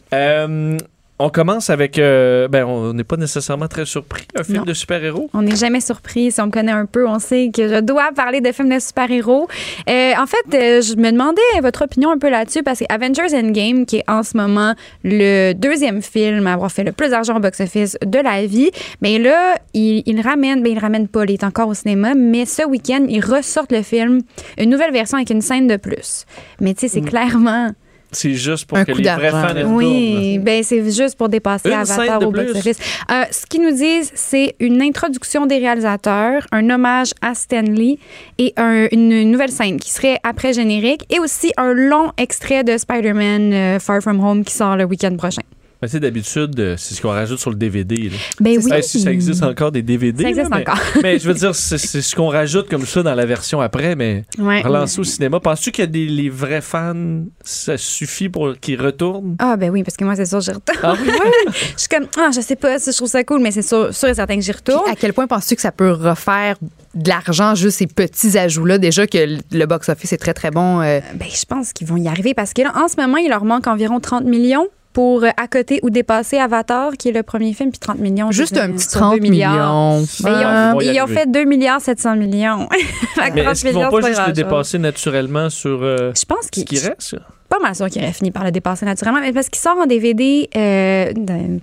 [1.20, 1.98] On commence avec.
[1.98, 4.28] euh, ben, on n'est pas nécessairement très surpris.
[4.38, 4.64] Un film Non.
[4.66, 5.30] de super-héros.
[5.34, 6.32] On n'est jamais surpris.
[6.32, 8.78] Si on me connaît un peu, on sait que je dois parler de films de
[8.80, 9.48] super-héros.
[9.90, 13.34] Euh, en fait, euh, je me demandais votre opinion un peu là-dessus parce que Avengers
[13.36, 17.38] Endgame, qui est en ce moment le deuxième film à avoir fait le plus d'argent
[17.38, 18.70] au box-office de la vie,
[19.02, 22.46] mais là, il, il ramène, ben il ramène pas, il est encore au cinéma, mais
[22.46, 24.22] ce week-end, ils ressortent le film,
[24.60, 26.26] une nouvelle version avec une scène de plus.
[26.62, 27.72] Mais tu sais, c'est clairement.
[28.12, 31.76] C'est juste pour Un que les vrais fans Oui, ben c'est juste pour dépasser Une
[31.76, 32.78] Avatar au box-office.
[33.12, 37.98] Euh, ce qu'ils nous disent, c'est une introduction des réalisateurs, un hommage à Stanley
[38.38, 42.78] et un- une nouvelle scène qui serait après générique et aussi un long extrait de
[42.78, 45.42] Spider-Man euh, Far From Home qui sort le week-end prochain.
[45.88, 48.10] Mais c'est d'habitude, euh, c'est ce qu'on rajoute sur le DVD.
[48.10, 48.18] là.
[48.42, 48.84] Ben oui.
[48.84, 50.22] si ça existe encore des DVD.
[50.24, 50.82] Ça existe là, mais, encore.
[51.02, 53.96] mais je veux dire, c'est c'est ce qu'on rajoute comme ça dans la version après,
[53.96, 54.62] mais Ouais.
[54.64, 55.40] relancer au cinéma.
[55.40, 59.38] Penses-tu qu'il y a des les vrais fans, ça suffit pour qu'ils retournent?
[59.40, 60.78] Ah ben oui, parce que moi, c'est sûr, j'y retourne.
[60.84, 61.10] Ah oui?
[61.54, 63.96] je suis comme, ah, je sais pas, si je trouve ça cool, mais c'est sûr,
[63.96, 64.90] sûr et certain que j'y retourne.
[64.92, 66.58] À quel point penses-tu que ça peut refaire
[66.96, 68.78] de l'argent, juste ces petits ajouts-là?
[68.78, 70.82] Déjà que le- le box-office est très, très bon.
[70.82, 73.30] euh, Ben, je pense qu'ils vont y arriver parce que là, en ce moment, il
[73.30, 74.68] leur manque environ 30 millions
[74.98, 78.32] pour euh, à côté ou dépasser Avatar, qui est le premier film, puis 30 millions.
[78.32, 79.52] Juste un petit sur 30 2 milliards.
[80.00, 80.08] millions.
[80.24, 80.74] Ben, ils Ah.
[80.76, 82.68] ont, Ils ont fait 2 milliards 700 millions.
[83.18, 86.46] Mais 30 est-ce qu'ils vont millions, pas juste le dépasser naturellement sur euh, Je pense
[86.46, 87.16] ce qu'il qui reste?
[87.50, 89.86] Pas mal sûr qu'il aurait fini par le dépasser naturellement, mais parce qu'il sort en
[89.86, 91.14] DVD, euh,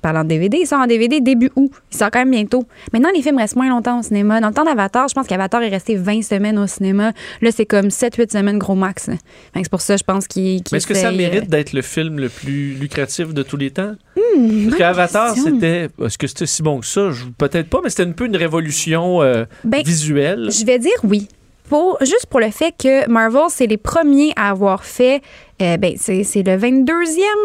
[0.00, 1.70] parlant de DVD, il sort en DVD début août.
[1.92, 2.64] Il sort quand même bientôt.
[2.92, 4.40] Maintenant, les films restent moins longtemps au cinéma.
[4.40, 7.12] Dans le temps d'Avatar, je pense qu'Avatar est resté 20 semaines au cinéma.
[7.42, 9.10] Là, c'est comme 7-8 semaines gros max.
[9.54, 11.82] C'est pour ça, je pense qu'il Mais est-ce que ça essaye, mérite euh, d'être le
[11.82, 13.92] film le plus lucratif de tous les temps?
[14.16, 15.88] Hmm, Parce qu'Avatar, c'était.
[16.02, 17.10] Est-ce que c'était si bon que ça?
[17.38, 20.48] Peut-être pas, mais c'était un peu une révolution euh, Ben, visuelle.
[20.50, 21.28] Je vais dire oui.
[21.68, 25.22] Pour, juste pour le fait que Marvel, c'est les premiers à avoir fait.
[25.62, 26.90] Euh, ben, c'est c'est le 22e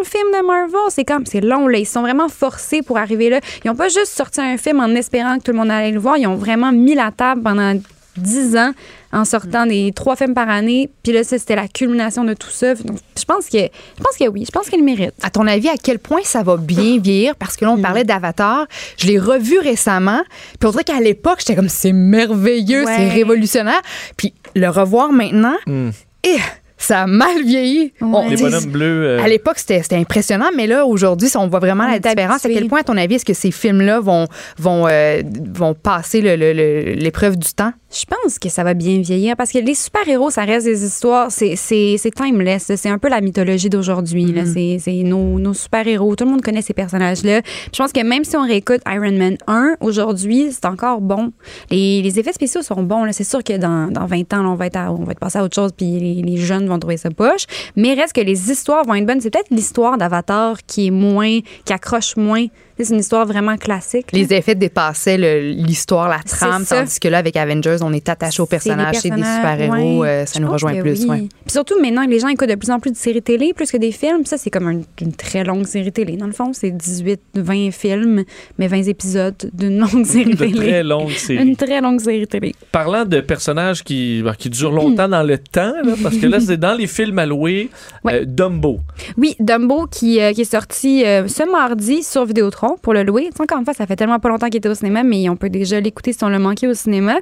[0.04, 0.80] film de Marvel.
[0.90, 1.78] C'est comme, c'est long, là.
[1.78, 3.40] Ils sont vraiment forcés pour arriver là.
[3.64, 6.00] Ils n'ont pas juste sorti un film en espérant que tout le monde allait le
[6.00, 6.18] voir.
[6.18, 7.74] Ils ont vraiment mis la table pendant
[8.18, 8.72] 10 ans
[9.14, 10.90] en sortant des trois films par année.
[11.04, 12.76] Puis là, ça, c'était la culmination de tout ça.
[12.76, 14.44] Donc, je pense que, je pense que oui.
[14.46, 15.14] Je pense qu'ils le méritent.
[15.22, 17.36] À ton avis, à quel point ça va bien vieillir?
[17.36, 17.82] Parce que là, on Mm.
[17.82, 18.66] parlait d'Avatar.
[18.98, 20.22] Je l'ai revu récemment.
[20.60, 22.96] Puis on dirait qu'à l'époque, j'étais comme, c'est merveilleux, Ouais.
[22.98, 23.82] c'est révolutionnaire.
[24.18, 25.90] Puis le revoir maintenant, Hmm.
[26.24, 26.38] eh,
[26.80, 27.94] ça a mal vieilli.
[28.02, 29.06] On- Les sais, bonhommes bleus.
[29.06, 32.44] euh, À l'époque, c'était c'était impressionnant, mais là, aujourd'hui, on voit vraiment On la différence.
[32.46, 34.26] À quel point, à ton avis, est-ce que ces films-là vont,
[34.58, 35.22] vont, euh,
[35.54, 37.72] vont passer le- le- le- l'épreuve du temps?
[37.92, 41.32] Je pense que ça va bien vieillir parce que les super-héros, ça reste des histoires,
[41.32, 42.72] c'est, c'est, c'est timeless.
[42.76, 44.26] C'est un peu la mythologie d'aujourd'hui.
[44.26, 44.44] là.
[44.44, 44.54] Mhm.
[44.54, 46.16] C'est, c'est nos, nos super-héros.
[46.16, 47.42] Tout le monde connaît ces personnages-là.
[47.74, 51.32] Je pense que même si on réécoute Iron Man 1, aujourd'hui, c'est encore bon.
[51.72, 53.04] Les, les effets spéciaux sont bons.
[53.06, 53.12] là.
[53.12, 55.20] C'est sûr que dans, dans 20 ans, là, on, va être à- on va être
[55.20, 57.46] passé à autre chose puis les, les jeunes vont trouver ça poche.
[57.76, 59.22] Mais reste que les histoires vont être bonnes.
[59.22, 62.46] C'est peut-être l'histoire d'Avatar qui est moins, qui accroche moins.
[62.82, 64.12] C'est une histoire vraiment classique.
[64.12, 64.20] là.
[64.20, 68.46] Les effets dépassaient l'histoire, la trame, tandis que là, avec Avengers, on est attaché aux
[68.46, 70.08] personnages, c'est des super-héros, ouais.
[70.08, 71.02] euh, ça Je nous rejoint plus.
[71.04, 71.10] oui.
[71.10, 71.20] ouais.
[71.46, 73.72] Puis surtout maintenant que les gens écoutent de plus en plus de séries télé plus
[73.72, 76.16] que des films, ça c'est comme un- une très longue série télé.
[76.18, 78.24] Dans le fond, c'est 18, 20 films,
[78.58, 80.54] mais 20 épisodes d'une longue série De télé.
[80.56, 81.44] très longue série.
[81.44, 82.56] Une très longue série télé.
[82.72, 86.40] Parlant de personnages qui, bah, qui durent longtemps dans le temps, là, parce que là,
[86.40, 87.70] c'est dans les films à louer,
[88.08, 88.80] euh, Dumbo.
[89.18, 93.26] Oui, Dumbo qui, euh, qui est sorti euh, ce mardi sur Vidéotron pour le louer.
[93.32, 95.30] Tu sais, encore une fois, ça fait tellement pas longtemps qu'il était au cinéma, mais
[95.30, 97.18] on peut déjà l'écouter si on l'a manqué au cinéma.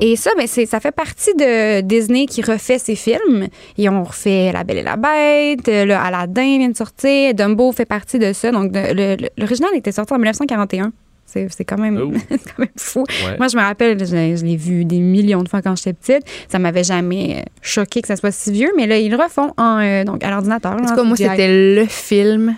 [0.00, 3.48] Et ça, ben, c'est, ça fait partie de Disney qui refait ses films.
[3.78, 7.72] Et on refait La Belle et la Bête, euh, le Aladdin vient de sortir, Dumbo
[7.72, 8.50] fait partie de ça.
[8.50, 10.92] Donc, de- le- le- l'original était sorti en 1941.
[11.28, 12.12] C'est, c'est quand même, Oh.
[12.30, 13.00] c'est quand même fou.
[13.26, 13.36] Ouais.
[13.36, 14.04] Moi, je me rappelle, je,
[14.36, 16.22] je l'ai vu des millions de fois quand j'étais petite.
[16.48, 19.52] Ça m'avait jamais euh, choqué que ça soit si vieux, mais là, ils le refont
[19.58, 20.72] en, euh, donc, à l'ordinateur.
[20.72, 22.54] En là, tout cas, moi, c'était le film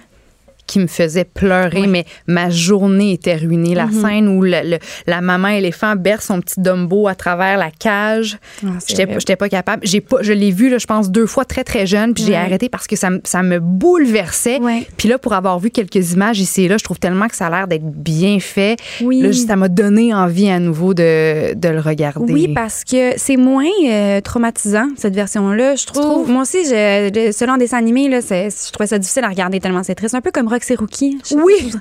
[0.68, 3.74] qui me faisait pleurer, mais ma journée était ruinée.
[3.74, 4.00] La Mhm.
[4.02, 8.38] scène où le- le- la maman éléphant berce son petit Dumbo à travers la cage.
[8.64, 9.80] Ah, J'étais pas capable.
[9.84, 12.36] J'ai pas, je l'ai vu, là, je pense, deux fois très, très jeune, puis j'ai
[12.36, 14.60] arrêté parce que ça, me- ça me bouleversait.
[14.96, 17.46] Puis là, pour avoir vu quelques images ici et là, je trouve tellement que ça
[17.46, 18.76] a l'air d'être bien fait.
[19.02, 19.20] Oui.
[19.22, 22.32] Là, ça m'a donné envie à nouveau de, de le regarder.
[22.32, 26.28] Oui, parce que c'est moins euh, traumatisant, cette version-là, je trouve.
[26.30, 29.82] Moi aussi, je, selon des dessins animés, là, je trouvais ça difficile à regarder tellement
[29.82, 30.14] c'est triste.
[30.14, 31.18] Un peu comme Rox et Rookie.
[31.34, 31.72] Oui!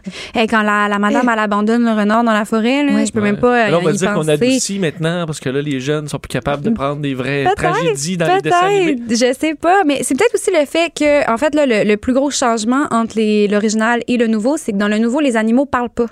[0.50, 3.38] quand la, la madame, elle abandonne le renard dans la forêt, là, je peux même
[3.38, 6.20] pas Là, on va y dire qu'on adoucit maintenant, parce que là, les jeunes sont
[6.20, 8.96] plus capables de prendre des vraies tragédies dans les dessins animés.
[8.96, 11.84] Peut-être, je sais pas, mais c'est peut-être aussi le fait que, en fait, là, le,
[11.88, 15.20] le plus gros changement entre les- l'original et le nouveau, c'est que dans le nouveau,
[15.20, 16.08] les animaux parlent pas.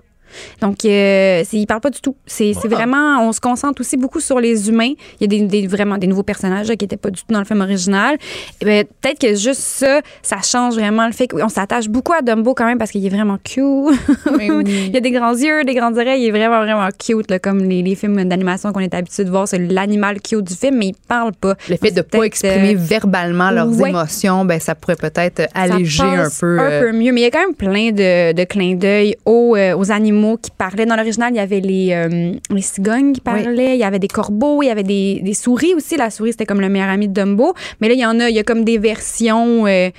[0.62, 2.16] Donc, euh, ils parlent pas du tout.
[2.26, 4.94] C'est vraiment, on se concentre aussi beaucoup sur les humains.
[5.20, 7.32] Il y a des, des- vraiment des nouveaux personnages là, qui étaient pas du tout
[7.34, 8.18] dans le film original.
[8.62, 12.22] Et ben, peut-être que juste ça, ça change vraiment le fait qu'on s'attache beaucoup à
[12.22, 13.60] Dumbo quand même parce qu'il est vraiment cute.
[14.40, 16.22] il y a des grands yeux, des grandes oreilles.
[16.24, 19.30] Il est vraiment, vraiment cute, là, comme les, les films d'animation qu'on est habitué de
[19.30, 19.48] voir.
[19.48, 21.56] C'est l'animal cute du film, mais il parle pas.
[21.70, 23.90] Le fait de C'est pas exprimer euh, verbalement leurs ouais.
[23.90, 26.60] émotions, ben ça pourrait peut-être alléger ça un peu.
[26.60, 27.12] Un euh, peu mieux.
[27.12, 30.15] Mais il y a quand même plein de, de clins d'œil aux, euh, aux animaux
[30.42, 30.86] qui parlaient.
[30.86, 34.08] Dans l'original, il y avait les, euh, les cigognes qui parlaient, il y avait des
[34.08, 35.98] corbeaux, il y avait des, des souris aussi.
[35.98, 37.54] La souris, c'était comme le meilleur ami de Dumbo.
[37.82, 39.66] Mais là, il y en a, il y a comme des versions.
[39.68, 39.90] euh,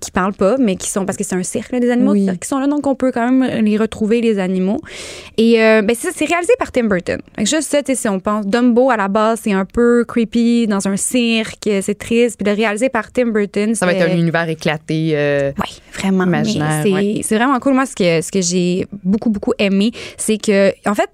[0.00, 2.28] qui parlent pas, mais qui sont parce que c'est un cirque là, des animaux Oui.
[2.40, 4.80] qui sont là, donc on peut quand même les retrouver les animaux.
[5.36, 7.20] Et euh, ben c'est ça, c'est réalisé par Tim Burton.
[7.36, 9.64] Fait que juste ça, tu sais, si on pense Dumbo à la base, c'est un
[9.64, 13.92] peu creepy dans un cirque, c'est triste, puis le réalisé par Tim Burton, ça va
[13.94, 15.12] être un univers éclaté.
[15.14, 15.52] euh,
[15.98, 16.80] vraiment imaginaire.
[16.82, 17.20] C'est ouais.
[17.22, 17.74] c'est vraiment cool.
[17.74, 21.10] Moi, ce que, ce que j'ai beaucoup, beaucoup aimé, c'est que, en fait,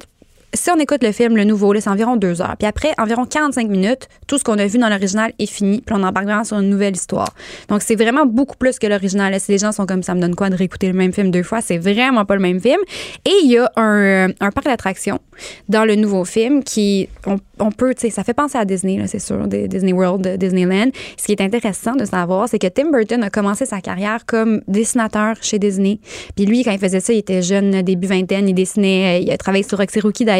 [0.54, 2.56] si on écoute le film, le nouveau, c'est environ deux heures.
[2.58, 5.82] Puis après, environ 45 minutes, tout ce qu'on a vu dans l'original est fini.
[5.84, 7.34] Puis on embarque vraiment sur une nouvelle histoire.
[7.68, 9.38] Donc, c'est vraiment beaucoup plus que l'original.
[9.40, 11.42] Si les gens sont comme ça, me donne quoi de réécouter le même film deux
[11.42, 12.80] fois, c'est vraiment pas le même film.
[13.26, 15.20] Et il y a un, un parc d'attractions
[15.68, 17.08] dans le nouveau film qui,
[17.58, 20.90] on, peut, tu sais, ça fait penser à Disney, c'est sûr, Disney World, Disneyland.
[21.16, 24.62] Ce qui est intéressant de savoir, c'est que Tim Burton a commencé sa carrière comme
[24.66, 26.00] dessinateur chez Disney.
[26.36, 29.30] Puis lui, quand il faisait ça, il était jeune, début vingtaine, il dessinait, euh, il
[29.30, 30.37] a travaillé sur Roxy Rookie d'ailleurs.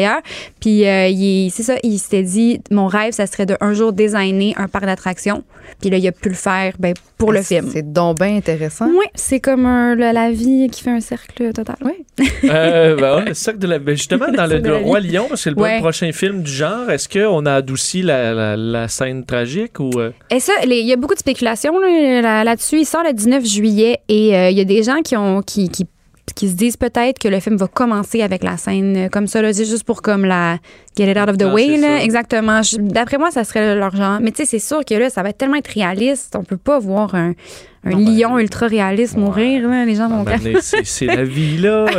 [0.59, 3.93] Puis euh, il- c'est ça, il s'était dit, mon rêve, ça serait de un jour
[3.93, 5.43] designer un parc d'attractions.
[5.81, 7.69] Puis là, il a pu le faire ben, pour le film.
[7.71, 8.87] C'est donc bien intéressant.
[8.87, 11.75] Oui, c'est comme un- le- la vie qui fait un cercle total.
[11.83, 11.93] Oui.
[12.45, 13.79] Euh, ben ouais, le cercle de la.
[13.79, 15.09] ben justement, dans le, Roi vie.
[15.11, 15.79] Lion, c'est le Ouais.
[15.79, 19.91] prochain film du genre, est-ce qu'on a adouci la, la, la scène tragique ou.
[19.99, 22.79] euh, Et ça, les- il y a beaucoup de spéculations là, là- là-dessus.
[22.79, 25.69] il sort le 19 juillet et euh, il y a des gens qui ont qui,
[25.69, 25.85] qui,
[26.39, 29.41] qui se disent peut-être que le film va commencer avec la scène euh, comme ça,
[29.41, 30.57] là, juste pour comme la
[30.97, 31.75] get it out of the Ah, way.
[31.75, 32.01] Là.
[32.01, 32.61] Exactement.
[32.77, 34.19] D'après moi, ça serait leur genre.
[34.21, 36.37] Mais tu sais, c'est sûr que là, ça va être tellement être réaliste.
[36.37, 37.33] On peut pas voir un,
[37.85, 39.67] un lion ultra réaliste mourir.
[39.67, 39.85] là.
[39.85, 40.23] Les gens vont.
[40.23, 41.85] ben, c'est la vie, là.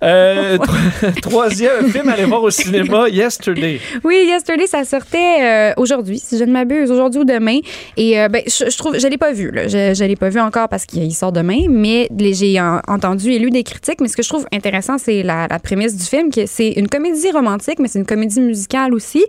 [0.00, 3.80] Euh, euh, tro- troisième film à aller voir au cinéma, Yesterday.
[4.04, 7.58] Oui, Yesterday, ça sortait euh, aujourd'hui, si je ne m'abuse, aujourd'hui ou demain.
[7.96, 9.50] Et euh, ben, je, je trouve, je l'ai pas vu.
[9.50, 9.66] Là.
[9.66, 13.40] Je, je l'ai pas vu encore parce qu'il sort demain, mais j'ai en- entendu et
[13.40, 14.00] lu des critiques.
[14.00, 16.86] Mais ce que je trouve intéressant, c'est la, la prémisse du film, que c'est une
[16.88, 19.24] comédie romantique, mais c'est une comédie musicale aussi.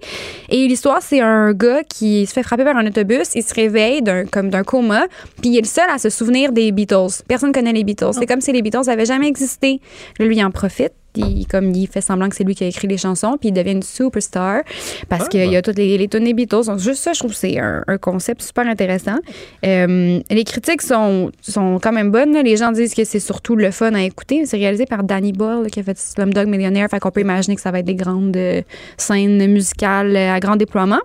[0.49, 4.03] Et l'histoire, c'est un gars qui se fait frapper par un autobus, il se réveille
[4.03, 5.05] d'un comme d'un coma,
[5.41, 7.23] puis il seul à se souvenir des Beatles.
[7.27, 8.13] Personne connaît les Beatles.
[8.13, 9.79] C'est comme si les Beatles n'avaient jamais existé.
[10.19, 12.87] Lui, il en profite il, comme il fait semblant que c'est lui qui a écrit
[12.87, 14.61] les chansons, puis il devient une superstar
[15.09, 16.65] parce Ah, qu'il y a toutes les, les tunes des Beatles.
[16.67, 19.17] Donc, juste ça, je trouve que c'est un, un concept super intéressant.
[19.65, 22.33] Euh, les critiques sont, sont quand même bonnes.
[22.33, 22.41] là.
[22.43, 24.45] Les gens disent que c'est surtout le fun à écouter.
[24.45, 26.87] C'est réalisé par Danny Boyle là, qui a fait Slumdog Millionaire.
[26.89, 28.61] Fait qu'on peut imaginer que ça va être des grandes euh,
[28.97, 30.99] scènes musicales à grand déploiement.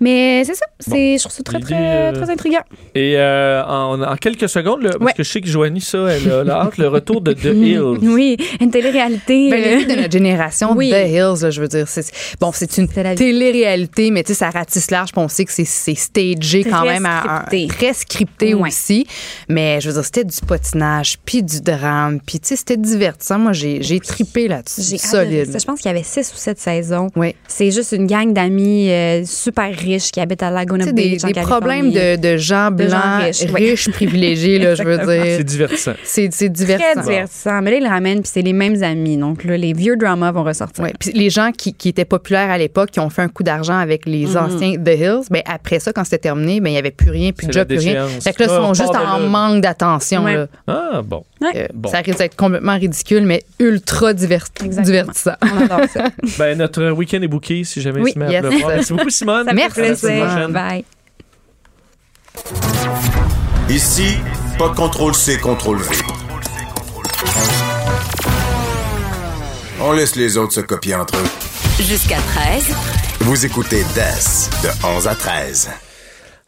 [0.00, 0.66] Mais c'est ça.
[0.80, 2.62] C'est, Je trouve ça très, très, euh, très intriguant.
[2.94, 5.12] Et euh, en, en quelques secondes, là, parce Ouais.
[5.16, 7.98] que je sais que Joanie, ça, elle a hâte, le retour de The Hills.
[8.02, 9.23] Oui, une télé-réalité.
[9.28, 10.90] Ben, euh, les filles de notre génération, Oui.
[10.90, 12.04] The Hills, là, je veux dire, c'est
[12.40, 15.94] bon, c'est une télé-réalité, mais tu sais, ça ratisse large, on sait que c'est c'est
[15.94, 19.06] stagé quand Très même, à- à- très scripté aussi.
[19.48, 23.38] Mais je veux dire, c'était du patinage, puis du drame, puis tu sais, c'était divertissant.
[23.38, 25.50] Moi, j'ai j'ai tripé là-dessus, J'ai solide.
[25.52, 25.58] ça.
[25.58, 27.08] Je pense qu'il y avait six ou sept saisons.
[27.16, 27.34] Oui.
[27.48, 31.90] C'est juste une gang d'amis euh, super riches qui habitent à Laguna des, des problèmes
[31.90, 33.92] de, de gens De gens blancs, riches, riches, oui.
[33.92, 35.24] privilégiés, là, je veux dire.
[35.36, 35.94] C'est divertissant.
[36.04, 37.00] C'est c'est Très divertissant.
[37.02, 37.62] divertissant.
[37.62, 39.13] Mais là, ils le ramènent, puis c'est les mêmes amis.
[39.16, 40.84] Donc là, les vieux dramas vont ressortir.
[40.84, 40.92] Ouais.
[40.98, 43.76] Puis les gens qui, qui étaient populaires à l'époque, qui ont fait un coup d'argent
[43.78, 44.36] avec les Mhm.
[44.36, 47.32] anciens The Hills, ben après ça, quand c'était terminé, ben il n'y avait plus rien,
[47.32, 48.06] plus de job, plus rien.
[48.08, 49.28] Fait que là, ils Ah, sont on juste en là.
[49.28, 50.24] manque d'attention.
[50.24, 50.44] Ouais.
[50.66, 51.24] Ah, bon.
[51.42, 51.90] Euh, Bon.
[51.90, 55.34] Ça risque d'être complètement ridicule, mais ultra divers- divertissant.
[55.42, 56.04] On adore ça.
[56.38, 58.44] Ben, notre week-end est booké si jamais Oui, il se met yes.
[58.44, 58.70] à pleuvoir.
[58.70, 59.46] Merci beaucoup, Simone.
[59.46, 59.80] Ça Merci.
[60.50, 60.84] Bye.
[63.68, 64.16] Ici,
[64.58, 66.23] pas de contrôle C, contrôle V.
[69.86, 71.82] On laisse les autres se copier entre eux.
[71.82, 72.74] Jusqu'à 13.
[73.20, 75.70] Vous écoutez DES de 11 à 13.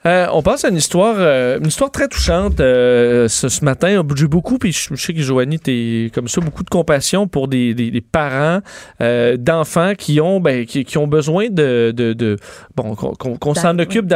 [0.05, 4.05] Euh, on passe à une histoire, euh, une histoire très touchante euh, ce, ce matin.
[4.15, 7.49] J'ai beaucoup, puis je, je sais que Joanie, t'es comme ça, beaucoup de compassion pour
[7.49, 8.61] des, des- des parents
[9.01, 12.37] euh, d'enfants qui ont, ben, qui, qui ont besoin de, de, de-
[12.77, 14.07] bon, qu'on s'en occupe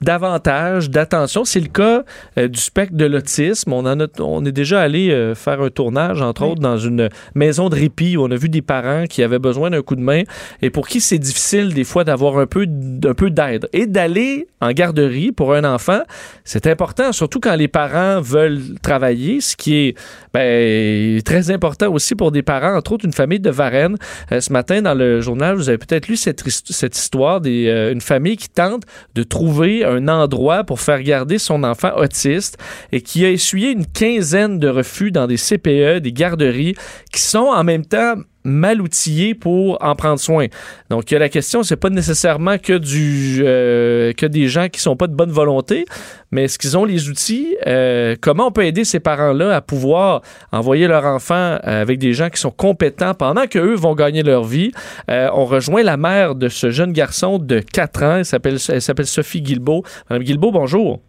[0.00, 1.44] davantage d'attention.
[1.44, 2.04] C'est le cas
[2.38, 3.72] euh, du spectre de l'autisme.
[3.72, 7.08] On, en a, on est déjà allé euh, faire un tournage, entre autres, dans une
[7.34, 10.00] maison de répit où on a vu des parents qui avaient besoin d'un coup de
[10.00, 10.22] main
[10.62, 13.68] et pour qui c'est difficile des fois d'avoir un peu, d- un peu d'aide.
[13.72, 16.00] Et d'aller en garderie pour un enfant,
[16.44, 19.94] c'est important, surtout quand les parents veulent travailler, ce qui est
[20.32, 23.96] ben, très important aussi pour des parents, entre autres une famille de Varennes.
[24.32, 28.36] Euh, ce matin, dans le journal, vous avez peut-être lu cette, cette histoire d'une famille
[28.36, 28.82] qui tente
[29.14, 32.58] de trouver un endroit pour faire garder son enfant autiste
[32.92, 36.74] et qui a essuyé une quinzaine de refus dans des CPE, des garderies,
[37.12, 40.46] qui sont en même temps mal outillés pour en prendre soin.
[40.90, 45.06] Donc, la question, c'est pas nécessairement que du euh, que des gens qui sont pas
[45.06, 45.84] de bonne volonté,
[46.30, 47.56] mais est-ce qu'ils ont les outils?
[47.66, 52.12] Euh, comment on peut aider ces parents-là à pouvoir envoyer leur enfant euh, avec des
[52.12, 54.72] gens qui sont compétents pendant qu'eux vont gagner leur vie?
[55.08, 58.16] On rejoint la mère de ce jeune garçon de 4 ans.
[58.18, 59.82] Elle s'appelle, elle s'appelle Sophie Guilbeault.
[60.08, 61.00] Madame Guilbeault, bonjour.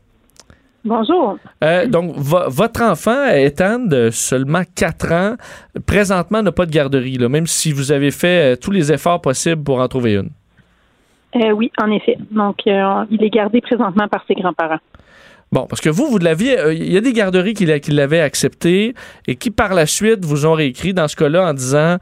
[0.86, 1.38] Bonjour.
[1.64, 5.36] Euh, donc, vo- votre enfant, Ethan, de seulement 4 ans,
[5.86, 9.20] présentement n'a pas de garderie, là, même si vous avez fait euh, tous les efforts
[9.22, 10.30] possibles pour en trouver une.
[11.36, 12.18] Euh, oui, en effet.
[12.32, 14.80] Donc, il est gardé présentement par ses grands-parents.
[15.52, 18.22] Bon, parce que vous, vous l'aviez, il y a des garderies qui, l'a- qui l'avaient
[18.22, 18.94] accepté
[19.28, 21.98] et qui, par la suite, vous ont réécrit dans ce cas-là en disant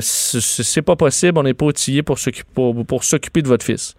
[0.00, 3.94] c'est pas possible, on n'est pas outillé pour s'occuper pour, de votre fils.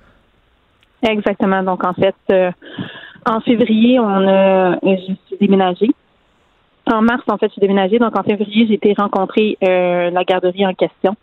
[1.08, 1.62] Exactement.
[1.64, 2.16] Donc, en fait,
[3.26, 5.90] en février, on a, euh, je suis déménagée.
[6.92, 7.98] En mars, en fait, je suis déménagée.
[7.98, 11.16] Donc, en février, j'ai été rencontrer euh, la garderie en question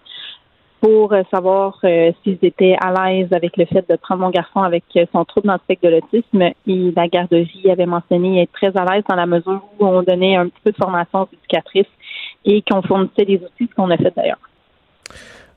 [0.81, 4.61] pour euh, savoir euh, s'ils étaient à l'aise avec le fait de prendre mon garçon
[4.61, 6.43] avec son trouble dans le spectre de l'autisme.
[6.67, 10.35] Et la garderie avait mentionné être très à l'aise dans la mesure où on donnait
[10.35, 11.87] un petit peu de formation aux éducatrices
[12.45, 14.41] et qu'on fournissait des outils, ce qu'on a fait d'ailleurs.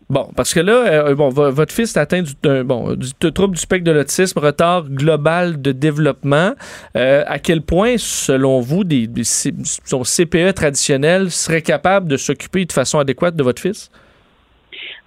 [0.07, 2.34] Bon, parce que là, euh, bon, vo- votre fils est atteint du,
[2.64, 6.52] bon, du, trouble du spectre de l'autisme, retard global de développement.
[6.95, 12.72] Euh, à quel point, selon vous, des, son CPE traditionnel serait capable de s'occuper de
[12.72, 13.90] façon adéquate de votre fils?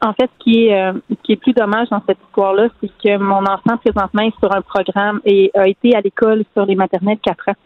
[0.00, 0.92] En fait, ce qui est, euh,
[1.22, 4.62] qui est plus dommage dans cette histoire-là, c'est que mon enfant, présentement, est sur un
[4.62, 7.56] programme et a été à l'école sur les maternelles 4 ans.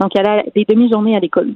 [0.00, 1.52] Donc, elle a des demi-journées à l'école.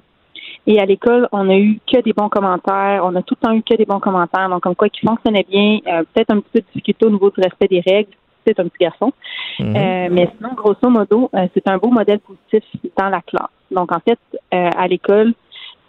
[0.66, 3.02] Et à l'école, on a eu que des bons commentaires.
[3.04, 4.48] On a tout le temps eu que des bons commentaires.
[4.48, 5.78] Donc, comme quoi, qui fonctionnait bien.
[5.88, 8.10] Euh, peut-être un petit peu de difficulté au niveau du respect des règles.
[8.46, 9.12] C'est un petit garçon.
[9.58, 9.76] Mhm.
[9.76, 12.64] Euh, mais sinon, grosso modo, euh, c'est un beau modèle positif
[12.96, 13.50] dans la classe.
[13.70, 14.18] Donc, en fait,
[14.54, 15.32] euh, à l'école,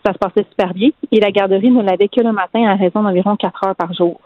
[0.06, 0.90] ça se passait super bien.
[1.12, 4.20] Et la garderie ne l'avait que le matin à raison d'environ 4 heures par jour.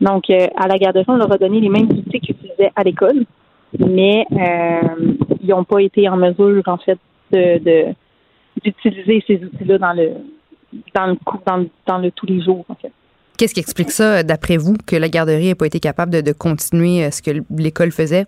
[0.00, 2.82] Donc, euh, à la garderie, on leur a donné les mêmes outils qu'ils utilisaient à
[2.82, 3.24] l'école,
[3.78, 6.98] mais euh, ils n'ont pas été en mesure, en fait,
[7.32, 7.94] de, de-
[8.62, 10.12] d'utiliser ces outils-là dans le
[10.94, 11.16] dans le
[11.46, 12.92] dans le, dans le tous les jours, en fait.
[13.36, 16.20] Qu'est-ce qui explique ça, euh, d'après vous, que la garderie n'a pas été capable de,
[16.20, 18.26] de continuer euh, ce que l'école faisait?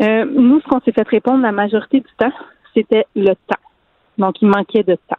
[0.00, 2.32] Euh, nous, ce qu'on s'est fait répondre la majorité du temps,
[2.74, 3.64] c'était le temps.
[4.18, 5.16] Donc, il manquait de temps.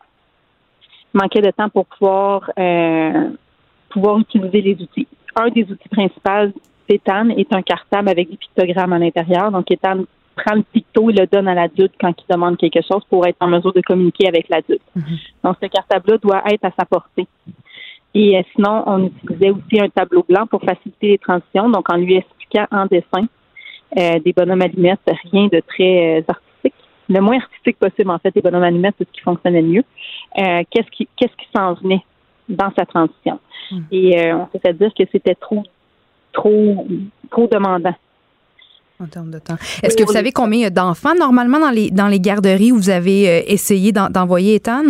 [1.14, 3.30] manquait de temps pour pouvoir euh,
[3.90, 5.08] pouvoir utiliser les outils.
[5.36, 6.54] Un des outils principaux
[6.90, 9.52] d'Ethan est un cartable avec des pictogrammes à l'intérieur.
[9.52, 10.04] Donc, Ethan
[10.38, 13.38] prend le picto et le donne à l'adulte quand il demande quelque chose pour être
[13.42, 14.82] en mesure de communiquer avec l'adulte.
[15.44, 17.28] Donc, ce cartable-là doit être à sa portée.
[18.14, 21.98] Et euh, sinon, on utilisait aussi un tableau blanc pour faciliter les transitions, donc en
[21.98, 23.28] lui expliquant en dessin
[23.98, 25.00] euh, des bonhommes allumettes,
[25.32, 26.74] rien de très euh, artistique.
[27.10, 29.84] Le moins artistique possible, en fait, des bonhommes allumettes, c'est ce qui fonctionnait le mieux.
[30.40, 32.04] Euh, qu'est-ce qui qu'est-ce qui s'en venait
[32.50, 33.40] dans sa transition?
[33.92, 35.64] Et euh, on s'est fait dire que c'était trop
[36.34, 36.88] trop
[37.32, 37.96] trop demandant.
[39.00, 39.58] En termes de temps.
[39.84, 42.72] Est-ce que vous savez combien il y a d'enfants normalement dans les, dans les garderies
[42.72, 44.84] où vous avez euh, essayé d'en- d'envoyer Ethan?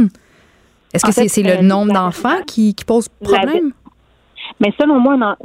[0.94, 3.74] Est-ce que c'est c'est euh, le nombre d'enfants qui, qui pose problème?
[4.62, 5.36] Mais selon moi, dans-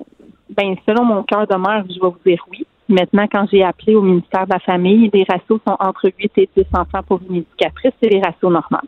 [0.56, 2.64] ben, selon mon cœur de mère, je vais vous dire oui.
[2.88, 6.48] Maintenant, quand j'ai appelé au ministère de la Famille, les ratios sont entre 8 et
[6.56, 8.86] 10 enfants pour une éducatrice, c'est les ratios normaux.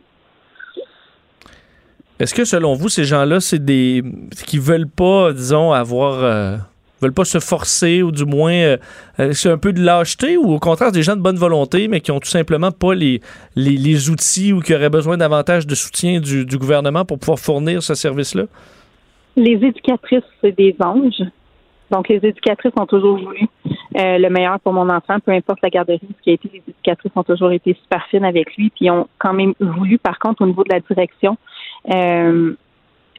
[2.19, 4.03] Est-ce que selon vous, ces gens-là, c'est des
[4.45, 6.57] qui veulent pas, disons, avoir euh,
[7.05, 8.77] veulent pas se forcer ou du moins euh,
[9.19, 12.01] euh, c'est un peu de lâcheté ou au contraire des gens de bonne volonté mais
[12.01, 13.21] qui ont tout simplement pas les,
[13.55, 17.93] les, outils ou qui auraient besoin davantage de soutien du, gouvernement pour pouvoir fournir ce
[17.93, 18.43] service-là?
[19.35, 21.23] Les éducatrices, c'est des anges.
[21.91, 23.47] Donc, les éducatrices ont toujours voulu
[23.97, 26.63] euh, le meilleur pour mon enfant, peu importe la garderie, ce qui a été, les
[26.67, 30.41] éducatrices ont toujours été super fines avec lui, puis ont quand même voulu, par contre,
[30.41, 31.37] au niveau de la direction,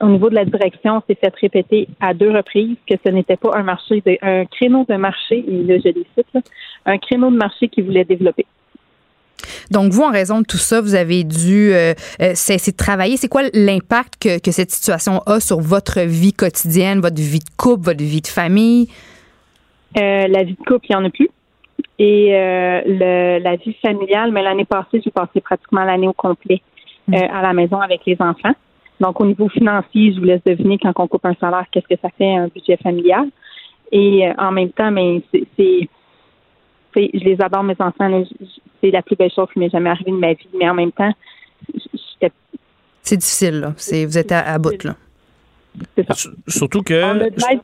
[0.00, 3.36] au niveau de la direction, on s'est fait répéter à deux reprises que ce n'était
[3.36, 6.40] pas un marché, de, un créneau de marché, et là, je les cite, là,
[6.84, 8.46] un créneau de marché qui voulait développer.
[9.70, 13.16] Donc, vous, en raison de tout ça, vous avez dû euh, euh, cesser de travailler.
[13.16, 17.50] C'est quoi l'impact que, que cette situation a sur votre vie quotidienne, votre vie de
[17.56, 18.88] couple, votre vie de famille?
[19.96, 21.30] Euh, la vie de couple, il n'y en a plus.
[21.98, 26.60] Et euh, le, la vie familiale, mais l'année passée, j'ai passé pratiquement l'année au complet
[27.12, 28.54] euh, à la maison avec les enfants.
[29.00, 32.00] Donc, au niveau financier, je vous laisse deviner quand on coupe un salaire, qu'est-ce que
[32.00, 33.26] ça fait un budget familial.
[33.92, 35.88] Et euh, en même temps, mais c'est, c'est-
[36.96, 38.24] je les adore, mes enfants.
[38.82, 40.48] C'est la plus belle chose qui m'est jamais arrivée de ma vie.
[40.58, 41.12] Mais en même temps,
[41.74, 42.32] j'étais
[43.02, 43.72] C'est difficile, là.
[43.76, 44.94] C'est, vous êtes à, à bout, là.
[46.48, 46.94] Surtout que.
[47.04, 47.60] On a de l'aide,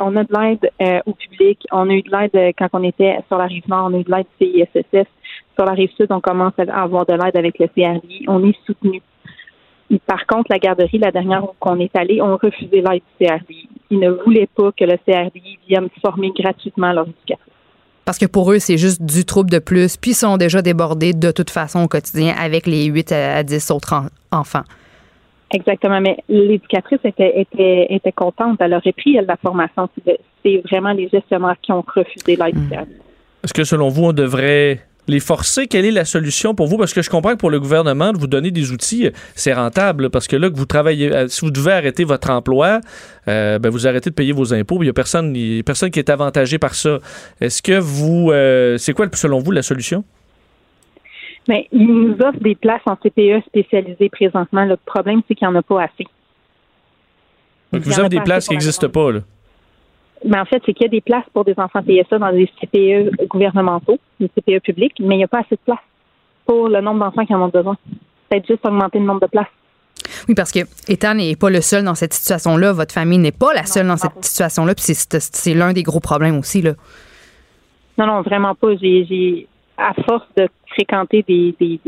[0.00, 1.66] on a de l'aide, euh, au public.
[1.72, 3.98] On a eu de l'aide euh, quand on était sur la rive nord, on a
[3.98, 5.06] eu de l'aide CISSS.
[5.56, 8.24] Sur la rive sud, on commence à avoir de l'aide avec le CRI.
[8.28, 9.02] On est soutenu.
[9.90, 13.26] Et Par contre, la garderie, la dernière où on est allé, ont refusé l'aide du
[13.26, 13.68] CRI.
[13.90, 17.44] Ils ne voulaient pas que le CRI vienne former gratuitement leurs éducateurs.
[18.04, 21.12] Parce que pour eux, c'est juste du trouble de plus, puis ils sont déjà débordés
[21.12, 24.06] de toute façon au quotidien avec les 8 à 10 autres en-
[24.38, 24.62] enfants.
[25.52, 28.58] Exactement, mais l'éducatrice était, était, était contente.
[28.60, 29.88] Elle aurait pris elle, la formation.
[30.44, 32.84] C'est vraiment les gestionnaires qui ont refusé l'aide du CRI.
[33.44, 35.66] Est-ce que selon vous, on devrait les forcer?
[35.66, 36.76] Quelle est la solution pour vous?
[36.76, 39.52] Parce que je comprends que pour le gouvernement, de vous donner des outils, euh, c'est
[39.52, 40.10] rentable.
[40.10, 42.80] Parce que là, que vous travaillez, euh, si vous devez arrêter votre emploi,
[43.28, 44.76] euh, ben, vous arrêtez de payer vos impôts.
[44.80, 46.98] Il n'y a personne, il y a personne qui est avantagé par ça.
[47.40, 50.04] Est-ce que vous, euh, c'est quoi selon vous la solution?
[51.48, 54.64] Mais ils nous offrent des places en CPE spécialisées présentement.
[54.64, 56.06] Le problème, c'est qu'il n'y en a pas assez.
[57.72, 59.12] Donc, vous avez des places qui n'existent pas.
[59.12, 59.20] Là.
[60.24, 62.50] Mais en fait, c'est qu'il y a des places pour des enfants TSA dans des
[62.60, 65.78] CPE gouvernementaux, des CPE publics, mais il n'y a pas assez de places
[66.46, 67.76] pour le nombre d'enfants qui en ont besoin.
[68.28, 69.46] Peut-être juste augmenter le nombre de places.
[70.28, 72.72] Oui, parce que Ethan n'est pas le seul dans cette situation-là.
[72.72, 74.74] Votre famille n'est pas la seule dans cette situation-là.
[74.74, 76.62] Puis c'est- l'un des gros problèmes aussi.
[76.62, 76.72] Là.
[77.96, 78.74] Non, non, vraiment pas.
[78.76, 79.46] J'ai,
[79.76, 81.80] à force de fréquenter des, des,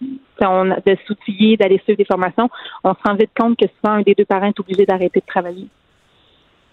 [0.00, 2.50] de s'outiller, d'aller suivre des formations,
[2.82, 5.26] on se rend vite compte que souvent un des deux parents est obligé d'arrêter de
[5.26, 5.66] travailler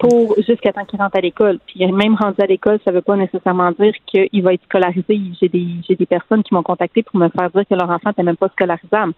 [0.02, 1.60] pour jusqu'à temps qu'il rentre à l'école.
[1.68, 5.20] Puis même rendu à l'école, ça ne veut pas nécessairement dire qu'il va être scolarisé.
[5.40, 8.10] J'ai des j'ai des personnes qui m'ont contacté pour me faire dire que leur enfant
[8.10, 9.14] n'était même pas scolarisable.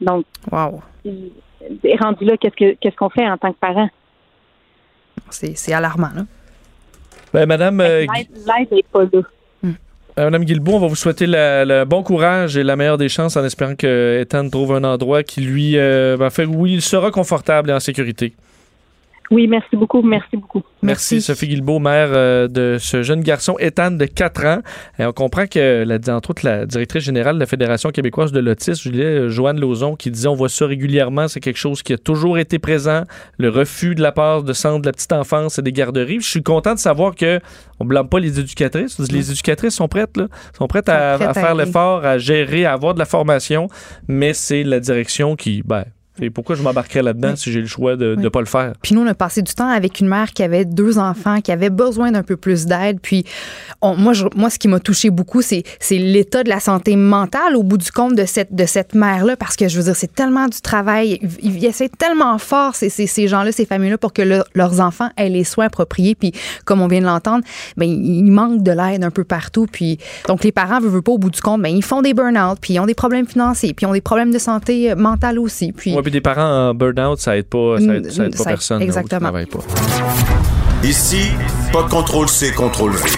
[0.00, 0.80] Donc, wow.
[2.00, 3.90] rendu là, qu'est-ce que qu'est-ce qu'on fait en tant que parent?
[5.30, 6.10] C'est c'est alarmant.
[6.14, 6.22] Là.
[7.32, 9.08] Ben, Madame, euh, L'aide n'est pas là.
[9.64, 9.70] euh,
[10.16, 13.36] Madame Guilbeault, on va vous souhaiter la- le bon courage et la meilleure des chances
[13.36, 17.10] en espérant que Ethan trouve un endroit qui lui euh, va faire où il sera
[17.10, 18.34] confortable et en sécurité.
[19.30, 20.62] Oui, merci beaucoup, merci beaucoup.
[20.82, 24.58] Merci, Sophie Guilbeault, mère euh, de ce jeune garçon Ethan de 4 ans.
[24.98, 28.40] Et on comprend que, la, entre autres, la directrice générale de la Fédération québécoise de
[28.40, 31.92] l'autisme, Julie, euh, Joanne Lauzon, qui disait on voit ça régulièrement, c'est quelque chose qui
[31.92, 33.04] a toujours été présent,
[33.38, 36.20] le refus de la part de centres de la petite enfance et des garderies.
[36.20, 37.38] Je suis content de savoir que
[37.78, 38.98] on blâme pas les éducatrices.
[38.98, 40.26] Les éducatrices sont prêtes, là,
[40.58, 43.68] sont prêtes à, prêtes à à faire l'effort, à gérer, à avoir de la formation,
[44.08, 45.84] mais c'est la direction qui, ben,
[46.20, 48.72] Et pourquoi je m'embarquerais là-dedans si j'ai le choix de ne pas le faire?
[48.82, 51.52] Puis nous, on a passé du temps avec une mère qui avait deux enfants, qui
[51.52, 52.98] avait besoin d'un peu plus d'aide.
[53.00, 53.24] Puis
[53.82, 56.96] on- moi, je- moi, ce qui m'a touché beaucoup, c'est c'est l'état de la santé
[56.96, 59.96] mentale au bout du compte de cette, de cette mère-là, parce que je veux dire,
[59.96, 61.18] c'est tellement du travail.
[61.42, 64.80] Ils, ils essaient tellement fort, ces, ces, ces gens-là, ces familles-là, pour que le- leurs
[64.80, 66.14] enfants aient les soins appropriés.
[66.14, 66.32] Puis
[66.64, 67.44] comme on vient de l'entendre,
[67.76, 69.66] ben, il manque de l'aide un peu partout.
[69.70, 69.98] Puis
[70.28, 72.58] donc les parents, veulent, veulent pas, au bout du compte, ben, ils font des burn-out,
[72.60, 75.38] puis ils ont des problèmes financiers, puis ils ont des problèmes de santé euh, mentale
[75.38, 75.72] aussi.
[75.72, 78.36] Puis Ouais, puis des parents en burn-out, ça aide pas, ça aide, ça aide pas
[78.36, 78.82] Ça aide- personne.
[78.82, 79.20] exactement.
[79.20, 79.60] travailles pas.
[80.82, 81.28] Ici,
[81.72, 83.10] pas de contrôle C, contrôle V.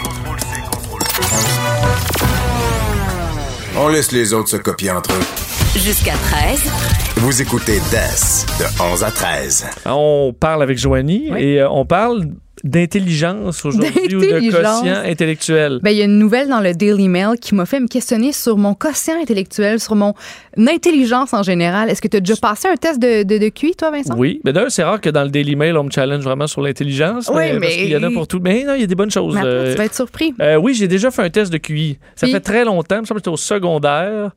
[3.79, 5.79] On laisse les autres se copier entre eux.
[5.79, 6.71] Jusqu'à 13.
[7.17, 9.67] Vous écoutez DES de 11 à 13.
[9.87, 12.27] On parle avec Joanie et euh, on parle
[12.65, 15.81] d'intelligence aujourd'hui ou de quotient intellectuel?
[15.83, 18.33] Ben, il y a une nouvelle dans le Daily Mail qui m'a fait me questionner
[18.33, 20.15] sur mon quotient intellectuel, sur mon
[20.57, 21.91] intelligence en général.
[21.91, 24.15] Est-ce que tu as déjà passé un test de, de, de QI, toi, Vincent?
[24.17, 26.63] Oui, mais d'ailleurs, c'est rare que dans le Daily Mail, on me challenge vraiment sur
[26.63, 27.29] l'intelligence.
[27.33, 28.41] Oui, mais, Parce qu'il y en a pour tout.
[28.43, 29.35] Mais non, il y a des bonnes choses.
[29.35, 30.35] Mais attends, Euh, tu vas être surpris.
[30.41, 31.99] euh, oui, j'ai déjà fait un test de QI.
[32.17, 32.97] Ça Puis- fait très longtemps.
[32.97, 34.31] Il me semble que j'étais au secondaire.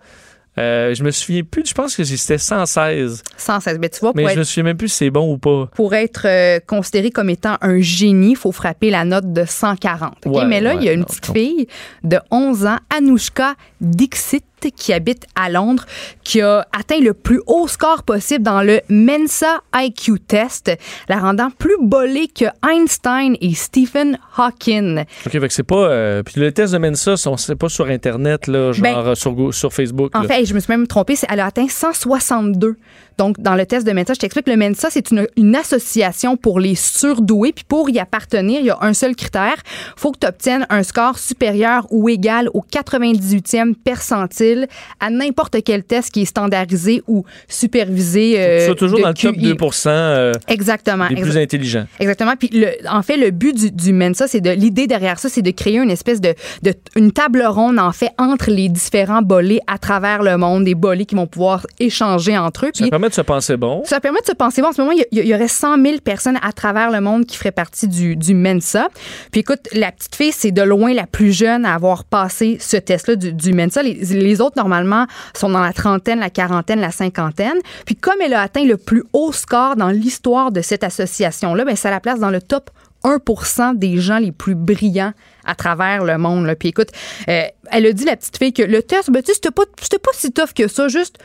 [0.57, 1.63] Euh, je me souviens plus.
[1.67, 3.23] Je pense que c'était 116.
[3.37, 3.79] 116.
[3.79, 5.69] Ben, tu vois, Mais je me souviens même plus si c'est bon ou pas.
[5.75, 10.13] pour être euh, considéré comme étant un génie, il faut frapper la note de 140.
[10.25, 10.33] OK?
[10.35, 11.67] Ouais, Mais là, il y a une non, petite fille
[12.03, 15.85] de 11 ans, Anouchka Dixit, qui habite à Londres,
[16.23, 20.71] qui a atteint le plus haut score possible dans le Mensa IQ test,
[21.09, 24.99] la rendant plus bolée que Einstein et Stephen Hawking.
[25.25, 25.75] OK, fait que c'est pas.
[25.89, 29.73] euh, puis le test de Mensa, c'est- pas sur Internet, là, genre Ben, euh, sur,
[29.73, 30.15] Facebook.
[30.15, 30.27] En là.
[30.27, 32.75] fait, je me suis même trompée, elle a atteint 162.
[33.17, 36.59] Donc, dans le test de Mensa, je t'explique, le Mensa, c'est une, une association pour
[36.59, 37.53] les surdoués.
[37.53, 39.55] Puis pour y appartenir, il y a un seul critère.
[39.95, 44.67] faut que tu obtiennes un score supérieur ou égal au 98e percentile
[44.99, 48.39] à n'importe quel test qui est standardisé ou supervisé.
[48.39, 49.41] euh, Soit toujours de dans le top QI.
[49.41, 49.55] 2
[49.87, 51.07] euh, Exactement.
[51.07, 51.85] des plus intelligents.
[51.99, 52.33] Exactement.
[52.37, 55.41] Puis le, en fait, le but du, du Mensa, c'est de l'idée derrière ça, c'est
[55.41, 56.33] de créer une espèce de,
[56.63, 60.75] de une table ronde en fait entre les différents bolés à travers le monde, des
[60.75, 62.71] bolés qui vont pouvoir échanger entre eux.
[62.73, 63.83] Ça Puis permet de se penser bon.
[63.85, 64.69] ça permet de se penser bon.
[64.69, 67.51] En ce moment, il y, aurait 100 000 personnes à travers le monde qui feraient
[67.51, 68.87] partie du, du Mensa.
[69.31, 72.77] Puis écoute, la petite fille, c'est de loin la plus jeune à avoir passé ce
[72.77, 73.83] test-là du, du Mensa.
[73.83, 75.05] Les, les autres, normalement,
[75.35, 77.57] sont dans la trentaine, la quarantaine, la cinquantaine.
[77.85, 81.75] Puis comme elle a atteint le plus haut score dans l'histoire de cette association-là, ben,
[81.75, 82.69] ça la place dans le top
[83.03, 85.13] 1 des gens les plus brillants
[85.45, 86.51] à travers le monde.
[86.57, 86.89] Puis écoute,
[87.29, 89.63] euh, elle a dit, la petite fille, que le test, ben, tu sais, c'était pas,
[89.79, 91.19] c'était pas si tough que ça, juste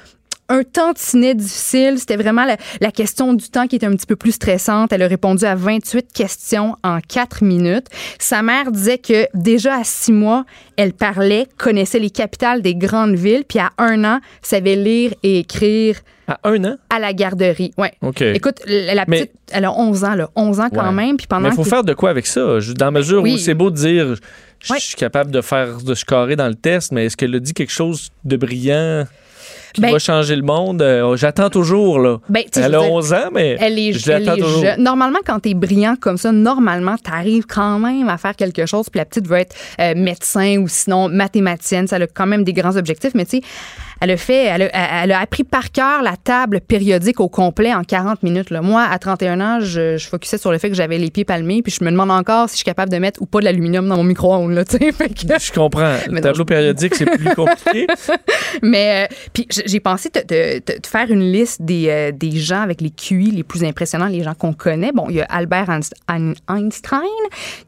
[0.50, 1.94] un tantinet difficile.
[1.98, 4.92] C'était vraiment la, la question du temps qui était un petit peu plus stressante.
[4.92, 7.86] Elle a répondu à 28 questions en 4 minutes.
[8.18, 10.44] Sa mère disait que déjà à 6 mois,
[10.76, 15.38] elle parlait, connaissait les capitales des grandes villes, puis à un an, savait lire et
[15.38, 15.96] écrire
[16.28, 16.76] À un an?
[16.90, 17.72] à la garderie.
[17.78, 17.92] Ouais.
[18.02, 18.20] OK.
[18.22, 20.92] Écoute, la, Mais- petite, elle a 11 ans, là, 11 ans quand Ouais.
[20.92, 22.58] même, puis pendant Mais il faut faire de quoi avec ça?
[22.76, 23.34] Dans la mesure Oui.
[23.34, 24.16] où c'est beau de dire
[24.62, 24.78] je Ouais.
[24.80, 27.72] suis capable de faire de scorer dans le test, mais est-ce qu'elle a dit quelque
[27.72, 29.06] chose de brillant?
[29.74, 30.82] Qui Ben- va changer le monde?
[30.82, 32.18] Euh, J'attends toujours, là.
[32.28, 34.64] Ben, Elle a veux dire, 11 ans, mais Elle est, je elle est toujours.
[34.78, 38.66] Normalement, quand tu es brillant comme ça, normalement, tu arrives quand même à faire quelque
[38.66, 38.88] chose.
[38.90, 41.86] Puis la petite veut être euh, médecin ou sinon mathématicienne.
[41.86, 43.12] Ça a quand même des grands objectifs.
[43.14, 43.42] Mais tu sais,
[44.00, 47.74] elle a fait, elle a, elle a appris par cœur la table périodique au complet
[47.74, 48.50] en 40 minutes.
[48.50, 48.62] Là.
[48.62, 51.62] Moi, à 31 ans, je, je focusais sur le fait que j'avais les pieds palmés.
[51.62, 53.86] Puis je me demande encore si je suis capable de mettre ou pas de l'aluminium
[53.88, 54.50] dans mon micro-ondes.
[54.70, 55.96] Je comprends.
[56.10, 57.86] Le tableau périodique, c'est plus compliqué.
[58.62, 62.90] Mais euh, puis j'ai pensé te faire une liste des, euh, des gens avec les
[62.90, 64.92] QI les plus impressionnants, les gens qu'on connaît.
[64.92, 67.00] Bon, il y a Albert Einst- Ein- Einstein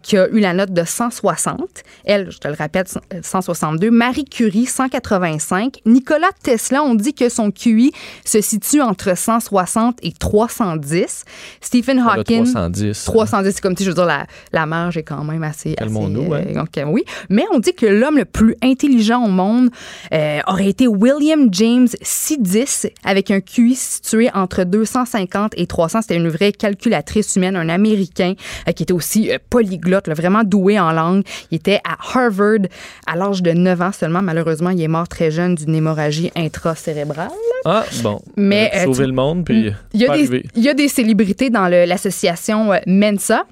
[0.02, 1.60] qui a eu la note de 160.
[2.04, 3.90] Elle, je te le répète, 162.
[3.90, 5.78] Marie Curie, 185.
[5.86, 7.92] Nicolas Tesla, on dit que son QI
[8.24, 11.24] se situe entre 160 et 310.
[11.60, 13.04] Stephen Le Hawking, 310.
[13.04, 15.70] 310, c'est comme si, je veux dire, la, la marge est quand même assez.
[15.70, 16.44] assez, Calmons-nous, hein.
[16.54, 17.04] donc, euh, oui.
[17.28, 19.70] Mais on dit que l'homme le plus intelligent au monde
[20.12, 26.02] euh, aurait été William James C10 avec un QI situé entre 250 et 300.
[26.02, 28.34] C'était une vraie calculatrice humaine, un Américain
[28.68, 31.22] euh, qui était aussi euh, polyglotte, là, vraiment doué en langue.
[31.50, 32.66] Il était à Harvard
[33.06, 34.22] à l'âge de 9 ans seulement.
[34.22, 37.30] Malheureusement, il est mort très jeune d'une hémorragie intracérébrale.
[37.64, 38.20] Ah, bon.
[38.36, 40.74] Mais, a euh, sauver tu- le monde, puis Il y, a des, il y a
[40.74, 43.44] des célébrités dans l'association euh, Mensa.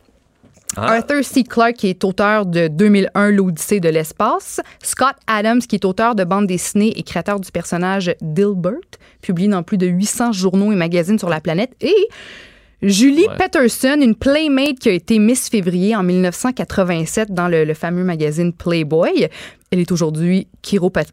[0.77, 0.93] Ah.
[0.95, 1.43] Arthur C.
[1.43, 4.61] Clarke, qui est auteur de 2001, L'Odyssée de l'espace.
[4.82, 8.74] Scott Adams, qui est auteur de bande dessinée et créateur du personnage Dilbert,
[9.20, 11.73] publié dans plus de 800 journaux et magazines sur la planète.
[11.81, 11.95] Et
[12.82, 13.37] Julie Ouais.
[13.37, 18.53] Peterson, une Playmate qui a été Miss Février en 1987 dans le, le fameux magazine
[18.53, 19.28] Playboy.
[19.73, 21.05] Elle est aujourd'hui chiropa-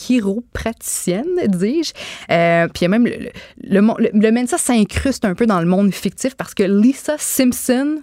[0.00, 1.92] chiropraticienne, dis-je.
[2.30, 3.30] Euh, puis il y a même le,
[3.62, 7.98] le, le, le- Mensa s'incruste un peu dans le monde fictif parce que Lisa Simpson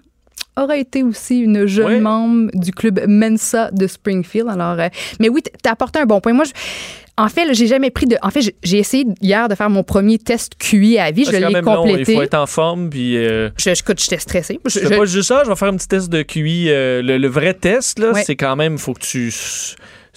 [0.56, 4.48] aurait été aussi une jeune membre du club Mensa de Springfield.
[4.49, 4.88] Alors, euh,
[5.19, 6.34] mais oui, t'as apporté un bon point.
[6.34, 6.52] Moi, je-
[7.19, 8.15] en fait, j'ai jamais pris de.
[8.22, 11.26] En fait, j'ai- essayé hier de faire mon premier test QI à vie.
[11.26, 12.11] Je l'ai même long, complété.
[12.11, 13.18] il faut être en forme, puis...
[13.18, 14.60] euh, Je, je, écoute, j'étais stressée.
[14.65, 16.69] Je- Je pas juste ça, je vais faire un petit test de QI.
[16.69, 19.34] euh, le, le vrai test, là, c'est quand même, faut que tu.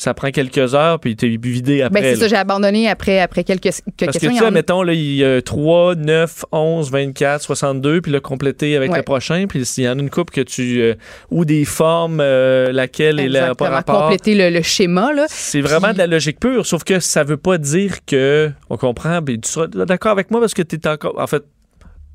[0.01, 2.01] Ça prend quelques heures, puis t'es vidé après.
[2.01, 4.21] ben, c'est ça, j'ai abandonné après, après quelques, quelques Parce que questions.
[4.31, 8.01] tu Il y sais, a- mettons, là, il y a 3, 9, 11, 24, 62,
[8.01, 8.97] puis là, complété avec Ouais.
[8.97, 9.45] le prochain.
[9.47, 10.81] Puis s'il y en a une coupe que tu.
[10.81, 10.95] euh,
[11.31, 14.01] ou des formes, euh, laquelle est le Exactement, rapport.
[14.05, 15.13] compléter le, le schéma.
[15.13, 15.27] Là.
[15.29, 18.51] C'est vraiment de la logique pure, sauf que ça veut pas dire que.
[18.71, 21.21] On comprend, puis tu seras d'accord avec moi parce que tu es encore.
[21.21, 21.43] En fait.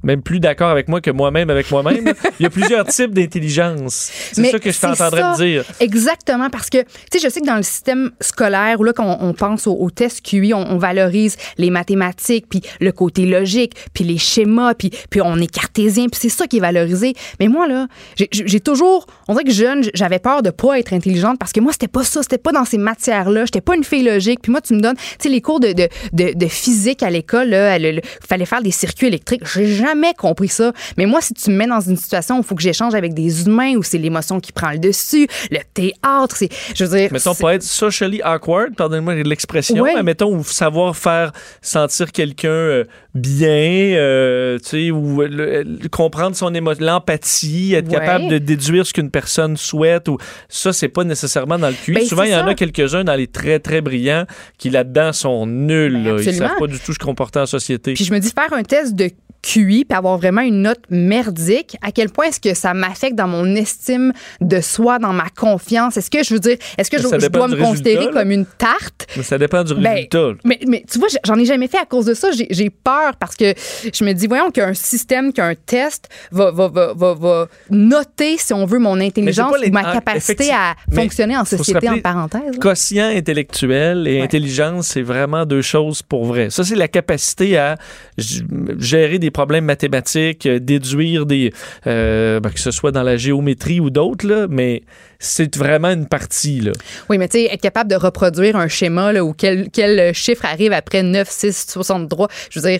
[0.06, 2.14] Même plus d'accord avec moi que moi-même avec moi-même.
[2.40, 4.12] Il y a plusieurs types d'intelligence.
[4.32, 5.66] C'est ça que je t'entendrais dire.
[5.80, 9.18] Exactement, parce que, tu sais, je sais que dans le système scolaire, où là, quand
[9.20, 13.26] on, on pense au, au test QI, on, on valorise les mathématiques, puis le côté
[13.26, 17.14] logique, puis les schémas, puis, puis on est cartésien, puis c'est ça qui est valorisé.
[17.40, 17.88] Mais moi, là,
[18.32, 21.72] j'ai- toujours, on dirait que jeune, j'avais peur de pas être intelligente, parce que moi,
[21.72, 24.40] c'était pas ça, c'était pas dans ces matières-là, j'étais pas une fille logique.
[24.44, 27.10] Puis moi, tu me donnes, tu sais, les cours de, de, de, de physique à
[27.10, 29.42] l'école, là, il fallait faire des circuits électriques.
[29.54, 30.72] J'ai jamais compris ça.
[30.98, 33.14] Mais moi, si tu me mets dans une situation où il faut que j'échange avec
[33.14, 37.10] des humains, où c'est l'émotion qui prend le dessus, le théâtre, c'est, je veux dire,
[37.12, 39.94] Mettons, pour être socially awkward, pardonnez-moi l'expression, Ouais.
[39.96, 41.32] mais mettons, savoir faire
[41.62, 47.94] sentir quelqu'un euh, bien, euh, tu sais, ou le- comprendre son émotion, l'empathie, être Ouais.
[47.94, 50.18] capable de déduire ce qu'une personne souhaite, ou
[50.50, 51.94] ça, c'est pas nécessairement dans le QI.
[51.94, 54.26] Ben, Souvent, il y en a quelques-uns dans les très, très brillants
[54.58, 56.04] qui, là-dedans, sont nuls.
[56.04, 56.18] là.
[56.20, 57.94] Ils Ben, savent pas du tout se comporter en société.
[57.94, 59.10] Puis je me dis, faire un test de
[59.46, 63.28] QI puis avoir vraiment une note merdique, à quel point est-ce que ça m'affecte dans
[63.28, 64.12] mon estime
[64.42, 65.98] de soi, dans ma confiance?
[65.98, 69.08] Est-ce que je veux dire, est-ce que je, dois me considérer résultat, comme une tarte?
[69.16, 70.32] Mais ça dépend du Ben, résultat.
[70.44, 72.30] Mais, mais tu vois, j'en ai jamais fait à cause de ça.
[72.32, 73.54] J'ai- peur parce que
[73.94, 78.54] je me dis, voyons qu'un système, qu'un test va, va, va, va, va noter, si
[78.54, 82.42] on veut, mon intelligence ou ma capacité à Mais fonctionner en société, en parenthèse.
[82.54, 82.60] là.
[82.60, 86.50] Quotient intellectuel et intelligence, c'est vraiment deux choses pour vrai.
[86.50, 87.78] Ça, c'est la capacité à
[88.18, 91.52] gérer des problèmes mathématiques, euh, déduire des.
[91.88, 94.84] euh, ben, que ce soit dans la géométrie ou d'autres, mais
[95.20, 96.62] c'est vraiment une partie.
[96.62, 96.72] Là.
[97.10, 100.46] Oui, mais tu sais, être capable de reproduire un schéma là, où quel, quel chiffre
[100.46, 102.28] arrive après 9, 6, 63.
[102.50, 102.80] Je veux dire,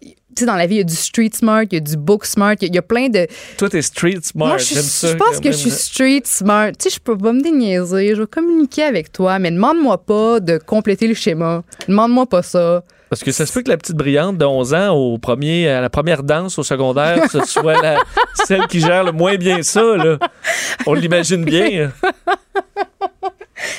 [0.00, 1.96] tu sais, dans la vie, il y a du street smart, il y a du
[1.96, 3.26] book smart, il y a- il y, a plein de.
[3.56, 4.48] Toi, t'es street smart.
[4.48, 5.08] Moi, je, j'aime ça.
[5.12, 5.52] je pense que même.
[5.52, 6.70] je suis street smart.
[6.78, 8.14] Tu sais, je peux pas me déniaiser.
[8.14, 11.64] Je vais communiquer avec toi, mais demande-moi pas de compléter le schéma.
[11.88, 12.84] Demande-moi pas ça.
[13.08, 15.80] Parce que ça se peut que la petite brillante de 11 ans, au premier, à
[15.80, 18.00] la première danse au secondaire, ce soit la-
[18.46, 19.80] celle qui gère le moins bien ça.
[19.96, 20.18] Là.
[20.86, 21.92] On l'imagine bien.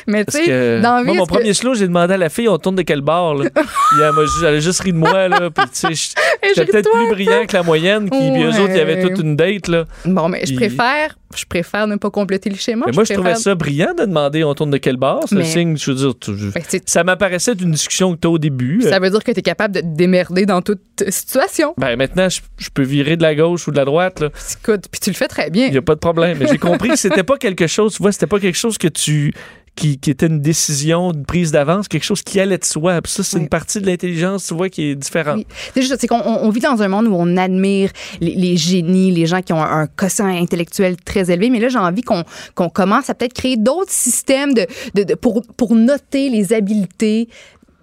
[0.07, 2.57] Mais tu sais, dans moi, mon que- premier slow, j'ai demandé à la fille, on
[2.57, 3.49] tourne de quel bord, là?
[4.41, 5.49] Elle, a juste ri de moi, là.
[5.51, 6.13] Puis, tu sais, j-
[6.43, 8.95] Et j'étais peut-être plus brillant que la moyenne, qui, puis eux autres, il y avait
[9.03, 9.09] Ouais.
[9.09, 9.83] toute une date, là.
[10.05, 12.85] Bon, mais je préfère, je préfère ne pas compléter le schéma.
[12.87, 15.23] Mais moi, je trouvais préfère- ça brillant de demander on tourne de quel bord.
[15.27, 18.31] C'est Mais- signe, je veux dire, tu- Ben, ça m'apparaissait d'une discussion que tu as
[18.31, 18.81] au début.
[18.81, 20.79] Ça veut dire que tu es capable de te démerder dans toute
[21.09, 21.73] situation.
[21.77, 24.29] Ben, maintenant, je, je peux virer de la gauche ou de la droite, là.
[24.63, 25.65] Écoute, puis tu le fais très bien.
[25.67, 26.37] Il n'y a pas de problème.
[26.39, 28.87] Mais j'ai compris que c'était pas quelque chose, tu vois, c'était pas quelque chose que
[28.87, 29.33] tu.
[29.75, 32.99] Qui, qui était une décision, une prise d'avance, quelque chose qui allait de soi.
[32.99, 35.45] Puis ça, c'est une partie de l'intelligence, tu vois, qui est différente.
[35.75, 38.57] C'est juste, c'est qu'on on- on vit dans un monde où on admire les, les
[38.57, 41.16] génies, les gens qui ont un, un quotient intellectuel très
[41.49, 42.23] Mais là, j'ai envie qu'on
[42.55, 44.65] qu'on commence à peut-être créer d'autres systèmes de,
[44.95, 47.27] de- de- pour, pour noter les habiletés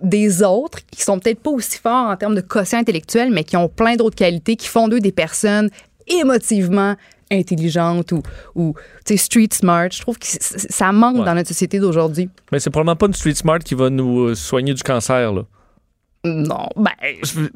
[0.01, 3.57] des autres qui sont peut-être pas aussi forts en termes de quotient intellectuel, mais qui
[3.57, 5.71] ont plein d'autres qualités, qui font d'eux des personnes
[6.07, 6.95] émotivement
[7.33, 8.23] intelligentes ou,
[8.55, 8.75] ou
[9.17, 9.89] street smart.
[9.91, 11.25] Je trouve que ça manque Ouais.
[11.25, 12.29] dans notre société d'aujourd'hui.
[12.53, 15.43] Mais c'est probablement pas une street smart qui va nous euh, soigner du cancer, là.
[16.25, 16.91] Non, ben.
[17.23, 17.51] Je veux,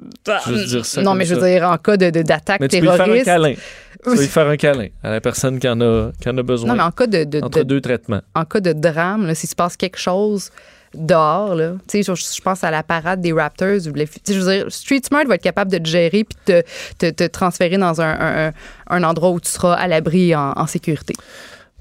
[0.47, 1.47] je veux dire ça non, mais je veux ça.
[1.49, 3.25] dire, en cas de- de- d'attaque Mais tu peux lui faire un terroriste.
[3.27, 3.55] câlin.
[3.55, 6.43] Tu peux lui faire un câlin à la personne qui en a, qui en a
[6.43, 6.69] besoin.
[6.71, 8.21] Non, mais en cas de, de- entre de- deux traitements.
[8.35, 10.51] en cas de drame, là, s'il se passe quelque chose
[10.95, 13.69] dehors, là, tu sais, je, je pense à la parade des Raptors.
[13.95, 16.63] les- je veux dire, Street Smart va être capable de te gérer puis te,
[16.99, 18.53] te, te transférer dans un, un- un-
[18.89, 21.15] un endroit où tu seras à l'abri en, en sécurité.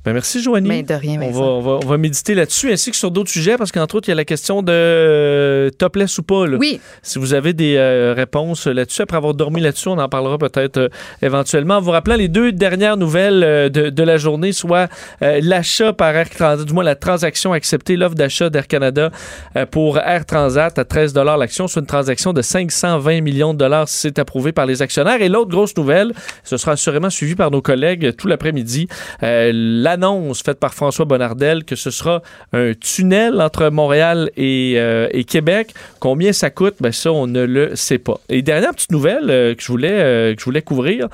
[0.07, 0.69] Ben merci, Joanie.
[0.69, 3.29] Ben, de rien, on va, on, va, on va méditer là-dessus, ainsi que sur d'autres
[3.29, 6.47] sujets, parce qu'entre autres, il y a la question de euh, topless ou pas.
[6.47, 6.55] là.
[6.57, 6.79] Oui.
[7.01, 10.77] Si vous avez des euh, réponses là-dessus, après avoir dormi là-dessus, on en parlera peut-être
[10.77, 10.87] euh,
[11.21, 11.75] éventuellement.
[11.75, 14.87] En vous rappelant les deux dernières nouvelles de, de la journée, soit
[15.19, 19.11] l'achat par Air Transat, du moins la transaction acceptée, l'offre d'achat d'Air Canada
[19.71, 23.97] pour Air Transat à 13 l'action, soit une transaction de 520 millions de dollars si
[23.97, 25.21] c'est approuvé par les actionnaires.
[25.21, 26.13] Et l'autre grosse nouvelle,
[26.45, 28.87] ce sera assurément suivi par nos collègues tout l'après-midi,
[29.23, 29.51] euh,
[29.97, 32.21] l'annonce faite par François Bonnardel que ce sera
[32.53, 35.73] un tunnel entre Montréal et, euh, et Québec.
[35.99, 36.75] Combien ça coûte?
[36.79, 38.19] Ben ça, on ne le sait pas.
[38.29, 41.07] Et dernière petite nouvelle euh, que, je voulais, euh, que je voulais couvrir.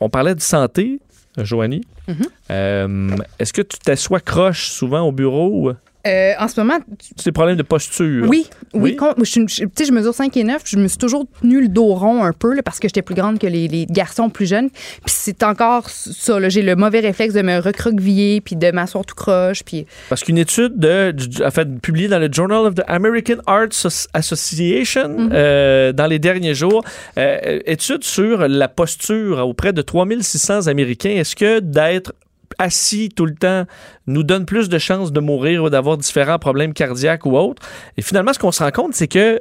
[0.00, 0.98] On parlait de santé,
[1.38, 1.84] Joanie.
[2.08, 2.26] Mhm.
[2.50, 5.72] Euh, Est-ce que tu t'assois croche souvent au bureau?
[6.08, 6.78] Euh, en ce moment,
[7.16, 8.26] C'est des problèmes de posture.
[8.28, 8.96] Oui, oui.
[8.98, 9.24] Oui?
[9.24, 10.62] je, je- je mesure 5 et 9.
[10.64, 13.14] Je me suis toujours tenu le dos rond un peu là, parce que j'étais plus
[13.14, 14.70] grande que les, les garçons plus jeunes.
[14.70, 16.48] Puis c'est encore ça.
[16.48, 19.62] J'ai le mauvais réflexe de me recroqueviller puis de m'asseoir tout croche.
[19.64, 23.36] Puis Parce qu'une étude de, du- en fait, publiée dans le Journal of the American
[23.46, 25.30] Art Soc- Association Mhm.
[25.32, 26.82] euh, dans les derniers jours,
[27.18, 31.10] euh, étude sur la posture auprès de 3600 Américains.
[31.10, 32.12] Est-ce que d'être
[32.58, 33.64] assis tout le temps
[34.06, 37.62] nous donne plus de chances de mourir ou d'avoir différents problèmes cardiaques ou autres?
[37.96, 39.40] Et finalement, ce qu'on se rend compte, c'est que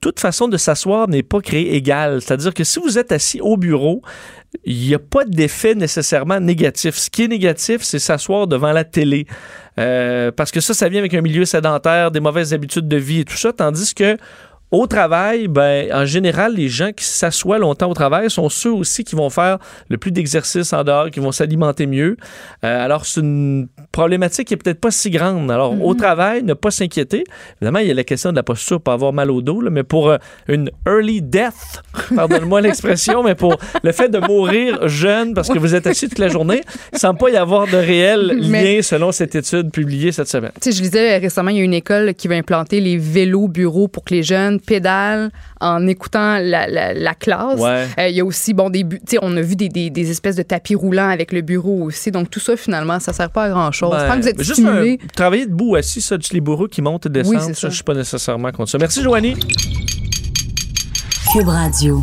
[0.00, 2.22] toute façon de s'asseoir n'est pas créée égale.
[2.22, 4.02] C'est-à-dire que si vous êtes assis au bureau,
[4.64, 6.96] il n'y a pas d'effet nécessairement négatif.
[6.96, 9.26] Ce qui est négatif, c'est s'asseoir devant la télé.
[9.78, 13.20] Euh, parce que ça, ça vient avec un milieu sédentaire, des mauvaises habitudes de vie
[13.20, 13.52] et tout ça.
[13.52, 14.16] Tandis que
[14.70, 19.02] au travail, ben, en général, les gens qui s'assoient longtemps au travail sont ceux aussi
[19.02, 22.16] qui vont faire le plus d'exercices en dehors, qui vont s'alimenter mieux.
[22.64, 25.50] Euh, alors, c'est une problématique qui est peut-être pas si grande.
[25.50, 27.24] Alors, au travail, ne pas s'inquiéter.
[27.60, 29.70] Évidemment, il y a la question de la posture pour avoir mal au dos, là,
[29.70, 31.82] mais pour euh, une early death,
[32.14, 36.18] pardonne-moi l'expression, mais pour le fait de mourir jeune parce que vous êtes assis toute
[36.18, 36.60] la journée,
[36.94, 40.52] semble pas y avoir de réel Mais- lien selon cette étude publiée cette semaine.
[40.60, 43.48] Tu sais, je lisais récemment, il y a une école qui va implanter les vélos
[43.48, 45.30] bureaux pour que les jeunes pédalent
[45.60, 47.58] en écoutant la, la- la classe.
[47.60, 47.86] Ouais.
[47.98, 49.90] Euh, il y a aussi, bon, des, bu- tu sais, on a vu des, des-
[49.90, 52.10] des espèces de tapis roulants avec le bureau aussi.
[52.10, 53.90] Donc, tout ça, finalement, ça sert pas à grand-chose.
[53.90, 54.98] Ben, que vous êtes mais juste stimulé.
[55.02, 57.68] un- travailler debout assis, ça, les bourreaux qui montent et descendent, c'est ça, ça.
[57.70, 58.78] je suis pas nécessairement contre ça.
[58.78, 59.34] Merci, Joanie.
[61.32, 62.02] Cube Radio.